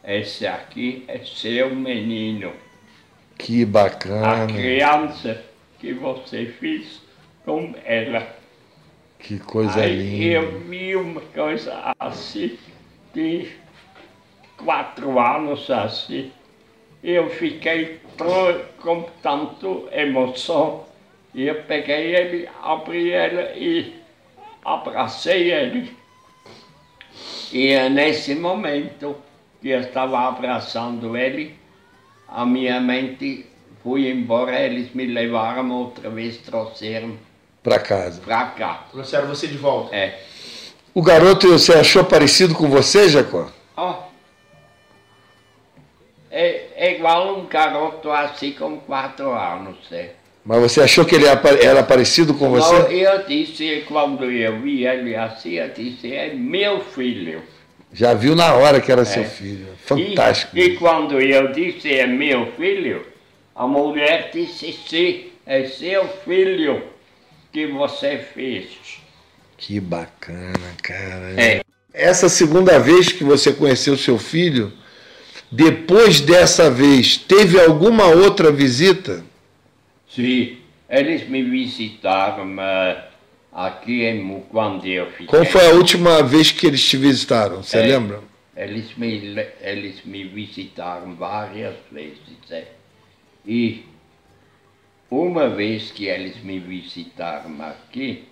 esse 0.06 0.46
aqui 0.46 1.04
é 1.08 1.18
seu 1.18 1.74
menino. 1.74 2.52
Que 3.38 3.62
A 3.62 3.66
bacana. 3.66 4.46
criança 4.46 5.42
que 5.78 5.92
você 5.92 6.46
fez 6.46 7.02
com 7.44 7.74
ela. 7.84 8.26
Que 9.18 9.38
coisa 9.38 9.80
Aí 9.80 9.96
linda. 9.96 10.34
eu 10.34 10.60
vi 10.60 10.96
uma 10.96 11.20
coisa 11.20 11.94
assim, 11.98 12.58
de 13.14 13.48
quatro 14.56 15.18
anos 15.18 15.68
assim. 15.70 16.32
Eu 17.02 17.28
fiquei 17.30 18.00
com 18.80 19.02
tanto 19.22 19.88
emoção. 19.92 20.84
E 21.34 21.46
eu 21.46 21.62
peguei 21.64 22.16
ele, 22.16 22.48
abri 22.62 23.12
ele 23.12 23.42
e 23.58 23.94
abracei 24.64 25.52
ele. 25.52 25.94
E 27.52 27.68
é 27.68 27.88
nesse 27.88 28.34
momento 28.34 29.16
que 29.60 29.68
eu 29.70 29.80
estava 29.80 30.18
abraçando 30.28 31.16
ele, 31.16 31.54
a 32.28 32.44
minha 32.44 32.80
mente 32.80 33.46
foi 33.82 34.08
embora, 34.10 34.58
eles 34.60 34.92
me 34.94 35.06
levaram 35.06 35.70
outra 35.70 36.10
vez, 36.10 36.38
trouxeram 36.38 37.16
Pra 37.62 37.78
casa. 37.78 38.20
para 38.20 38.44
cá. 38.46 38.84
Trouxeram 38.90 39.28
você 39.28 39.46
de 39.46 39.56
volta. 39.56 39.94
É. 39.94 40.20
O 40.94 41.02
garoto 41.02 41.48
você 41.48 41.72
achou 41.74 42.04
parecido 42.04 42.54
com 42.54 42.68
você, 42.68 43.08
Jacó? 43.08 43.48
Ó. 43.76 44.06
É, 46.30 46.66
é 46.76 46.94
igual 46.96 47.38
um 47.38 47.46
garoto 47.46 48.10
assim 48.10 48.52
com 48.52 48.78
quatro 48.80 49.30
anos. 49.32 49.76
É. 49.92 50.10
Mas 50.44 50.60
você 50.60 50.80
achou 50.82 51.04
que 51.04 51.14
ele 51.14 51.26
era 51.26 51.36
pa- 51.36 51.50
era 51.50 51.82
parecido 51.82 52.34
com 52.34 52.44
Não, 52.44 52.52
você? 52.52 52.94
eu 53.06 53.24
disse, 53.26 53.84
quando 53.88 54.24
eu 54.30 54.60
vi 54.60 54.86
ele 54.86 55.14
assim, 55.16 55.52
eu 55.54 55.68
disse, 55.70 56.12
é 56.14 56.32
meu 56.34 56.80
filho. 56.80 57.42
Já 57.96 58.12
viu 58.12 58.36
na 58.36 58.52
hora 58.52 58.78
que 58.78 58.92
era 58.92 59.06
seu 59.06 59.22
É. 59.22 59.26
filho. 59.26 59.66
E- 59.72 59.86
Fantástico. 59.86 60.56
E, 60.58 60.76
quando 60.76 61.18
eu 61.18 61.50
disse, 61.52 61.90
é 61.94 62.06
meu 62.06 62.52
filho, 62.52 63.06
a 63.54 63.66
mulher 63.66 64.30
disse, 64.34 64.78
sim, 64.86 65.24
é 65.46 65.64
seu 65.64 66.06
filho 66.24 66.82
que 67.50 67.66
você 67.66 68.18
fez. 68.18 68.66
Que 69.56 69.80
bacana, 69.80 70.52
cara. 70.82 71.40
É. 71.40 71.62
Essa 71.94 72.28
segunda 72.28 72.78
vez 72.78 73.10
que 73.10 73.24
você 73.24 73.50
conheceu 73.50 73.96
seu 73.96 74.18
filho, 74.18 74.70
depois 75.50 76.20
dessa 76.20 76.70
vez, 76.70 77.16
teve 77.16 77.58
alguma 77.58 78.04
outra 78.08 78.52
visita? 78.52 79.24
Sim, 80.14 80.58
eles 80.90 81.26
me 81.26 81.42
visitaram 81.42 82.60
eh, 82.60 83.04
aqui 83.56 84.04
em 84.04 84.40
quando 84.50 84.86
eu 84.86 85.10
fiquei. 85.12 85.26
Qual 85.26 85.44
foi 85.46 85.66
a 85.66 85.72
última 85.72 86.22
vez 86.22 86.52
que 86.52 86.66
eles 86.66 86.84
te 86.86 86.98
visitaram? 86.98 87.62
Você 87.62 87.78
É. 87.78 87.86
lembra? 87.86 88.20
Eles 88.54 88.94
me, 88.96 89.18
le- 89.18 89.48
eles 89.62 90.04
me 90.04 90.24
visitaram 90.24 91.14
várias 91.14 91.74
vezes. 91.90 92.18
é. 92.50 92.66
E 93.46 93.84
uma 95.10 95.48
vez 95.48 95.90
que 95.90 96.06
eles 96.06 96.36
me 96.42 96.58
visitaram 96.58 97.62
aqui, 97.62 98.24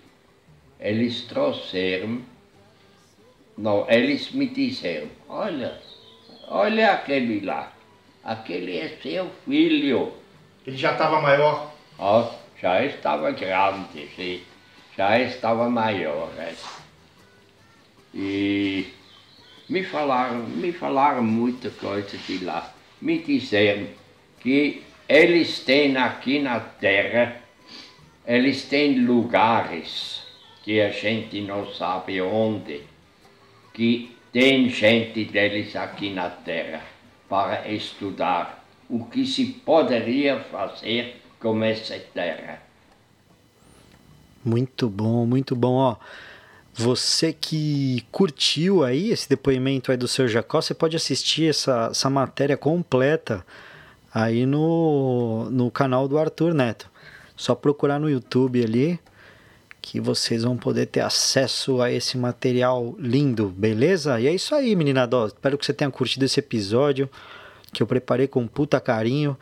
eles 0.79 1.21
trouxeram, 1.21 2.21
não, 3.57 3.85
eles 3.89 4.31
me 4.31 4.47
disseram, 4.47 5.07
olha, 5.29 5.79
olha 6.47 6.91
aquele 6.91 7.39
lá, 7.45 7.71
aquele 8.23 8.77
é 8.77 8.97
seu 9.01 9.29
filho. 9.45 10.11
Ele 10.67 10.75
já 10.77 10.91
estava 10.91 11.21
maior. 11.21 11.71
Ó, 11.97 12.29
já 12.61 12.83
estava 12.83 13.31
grande, 13.31 14.07
sim. 14.15 14.41
Já 14.97 15.19
estava 15.19 15.69
maior. 15.69 16.31
é. 16.37 16.53
E 18.13 18.87
me 19.67 19.83
falaram, 19.83 20.39
me 20.39 20.71
falaram 20.71 21.23
muita 21.23 21.69
coisa 21.69 22.17
de 22.17 22.43
lá. 22.43 22.73
Me 23.01 23.19
disseram 23.19 23.87
que 24.39 24.83
eles 25.07 25.59
têm 25.59 25.97
aqui 25.97 26.39
na 26.39 26.59
Terra, 26.59 27.41
eles 28.25 28.63
têm 28.63 28.99
lugares 28.99 30.23
que 30.63 30.81
a 30.81 30.89
gente 30.89 31.41
não 31.41 31.71
sabe 31.73 32.21
onde, 32.21 32.81
que 33.73 34.15
tem 34.31 34.69
gente 34.69 35.25
deles 35.25 35.75
aqui 35.75 36.09
na 36.11 36.29
Terra 36.29 36.81
para 37.29 37.69
estudar 37.69 38.65
o 38.89 39.05
que 39.05 39.25
se 39.25 39.45
poderia 39.45 40.39
fazer 40.39 41.21
como 41.39 41.63
essa 41.63 41.97
terra. 41.99 42.64
Muito 44.45 44.87
bom, 44.87 45.25
muito 45.25 45.55
bom. 45.55 45.73
Ó, 45.73 45.95
você 46.71 47.33
que 47.33 48.05
curtiu 48.11 48.83
aí 48.83 49.09
esse 49.09 49.27
depoimento 49.27 49.91
aí 49.91 49.97
do 49.97 50.07
seu 50.07 50.27
Jacó, 50.27 50.61
você 50.61 50.75
pode 50.75 50.95
assistir 50.95 51.49
essa, 51.49 51.87
essa 51.89 52.09
matéria 52.11 52.55
completa 52.55 53.43
aí 54.13 54.45
no, 54.45 55.49
no 55.49 55.71
canal 55.71 56.07
do 56.07 56.19
Arthur 56.19 56.53
Neto. 56.53 56.89
Só 57.35 57.55
procurar 57.55 57.99
no 57.99 58.09
YouTube 58.09 58.63
ali 58.63 58.99
que 59.81 59.99
vocês 59.99 60.43
vão 60.43 60.57
poder 60.57 60.87
ter 60.87 61.01
acesso 61.01 61.81
a 61.81 61.91
esse 61.91 62.17
material 62.17 62.95
lindo, 62.97 63.49
beleza? 63.49 64.19
E 64.19 64.27
é 64.27 64.33
isso 64.33 64.53
aí, 64.53 64.75
menina 64.75 65.05
Dó. 65.05 65.27
Espero 65.27 65.57
que 65.57 65.65
você 65.65 65.73
tenha 65.73 65.91
curtido 65.91 66.25
esse 66.25 66.39
episódio 66.39 67.09
que 67.73 67.83
eu 67.83 67.87
preparei 67.87 68.27
com 68.27 68.47
puta 68.47 68.79
carinho. 68.79 69.37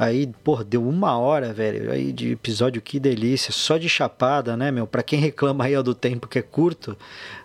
Aí, 0.00 0.26
pô, 0.42 0.64
deu 0.64 0.88
uma 0.88 1.18
hora, 1.18 1.52
velho, 1.52 1.92
aí 1.92 2.10
de 2.10 2.32
episódio, 2.32 2.80
que 2.80 2.98
delícia. 2.98 3.52
Só 3.52 3.76
de 3.76 3.86
chapada, 3.86 4.56
né, 4.56 4.70
meu? 4.70 4.86
Pra 4.86 5.02
quem 5.02 5.20
reclama 5.20 5.64
aí 5.64 5.76
ó, 5.76 5.82
do 5.82 5.94
tempo 5.94 6.26
que 6.26 6.38
é 6.38 6.42
curto 6.42 6.96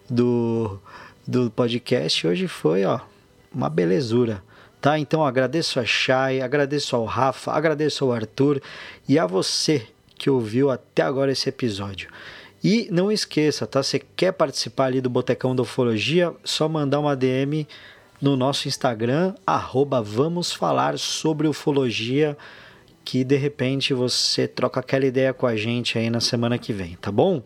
do, 0.09 0.79
do 1.27 1.51
podcast, 1.51 2.25
hoje 2.25 2.47
foi, 2.47 2.85
ó, 2.85 3.01
uma 3.53 3.69
belezura. 3.69 4.41
Tá? 4.79 4.97
Então 4.97 5.25
agradeço 5.25 5.81
a 5.81 5.85
Chay, 5.85 6.41
agradeço 6.41 6.95
ao 6.95 7.03
Rafa, 7.03 7.51
agradeço 7.51 8.05
ao 8.05 8.13
Arthur 8.13 8.61
e 9.05 9.19
a 9.19 9.25
você 9.25 9.85
que 10.17 10.29
ouviu 10.29 10.71
até 10.71 11.01
agora 11.01 11.33
esse 11.33 11.49
episódio. 11.49 12.09
E 12.63 12.87
não 12.89 13.11
esqueça, 13.11 13.67
tá? 13.67 13.83
Você 13.83 14.01
quer 14.15 14.31
participar 14.31 14.85
ali 14.85 15.01
do 15.01 15.09
Botecão 15.09 15.53
da 15.53 15.63
Ufologia? 15.63 16.33
Só 16.41 16.69
mandar 16.69 17.01
uma 17.01 17.17
DM 17.17 17.67
no 18.25 18.35
nosso 18.35 18.67
Instagram, 18.67 19.35
arroba 19.45 20.01
vamos 20.01 20.51
falar 20.51 20.97
sobre 20.97 21.47
ufologia, 21.47 22.35
que 23.03 23.23
de 23.23 23.35
repente 23.35 23.93
você 23.93 24.47
troca 24.47 24.79
aquela 24.79 25.05
ideia 25.05 25.31
com 25.31 25.45
a 25.45 25.55
gente 25.55 25.99
aí 25.99 26.09
na 26.09 26.19
semana 26.19 26.57
que 26.57 26.73
vem, 26.73 26.95
tá 26.95 27.11
bom? 27.11 27.43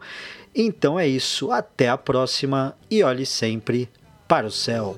Então 0.56 0.98
é 0.98 1.06
isso, 1.06 1.52
até 1.52 1.90
a 1.90 1.98
próxima 1.98 2.78
e 2.90 3.04
olhe 3.04 3.26
sempre 3.26 3.90
para 4.26 4.48
o 4.48 4.52
céu. 4.52 4.98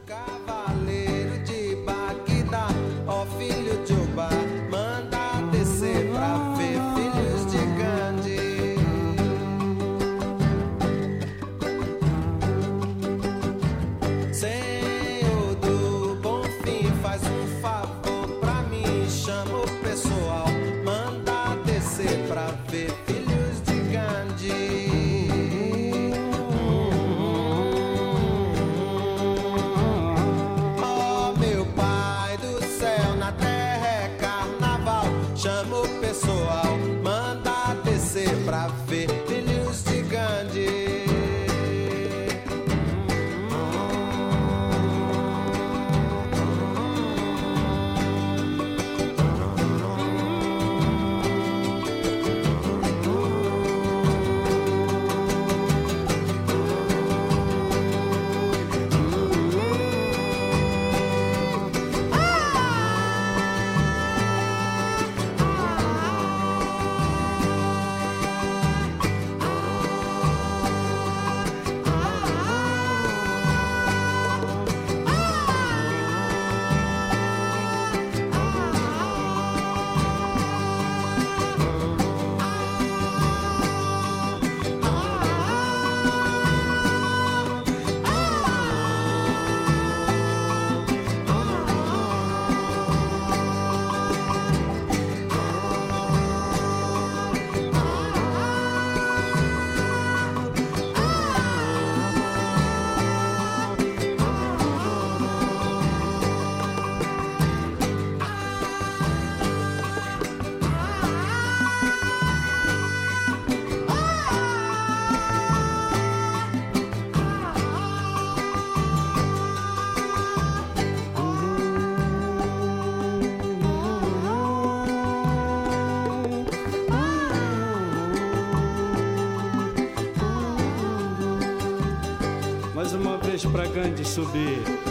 Pra 133.50 133.66
Gandhi 133.66 134.06
subir. 134.06 134.91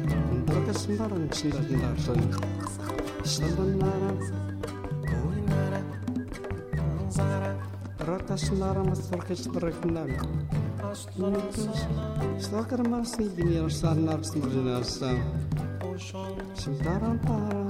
신발은 0.91 1.31
제작이나 1.31 1.95
전 2.03 2.17
신발나라 3.23 4.07
고인나라 5.07 5.81
강사라 6.75 7.55
раташнара 7.99 8.83
мастеркечтрекнам 8.83 10.09
Сакармарсни 12.41 13.29
генерсаннарсмринарса 13.37 15.11
Шимтарантара 16.59 17.60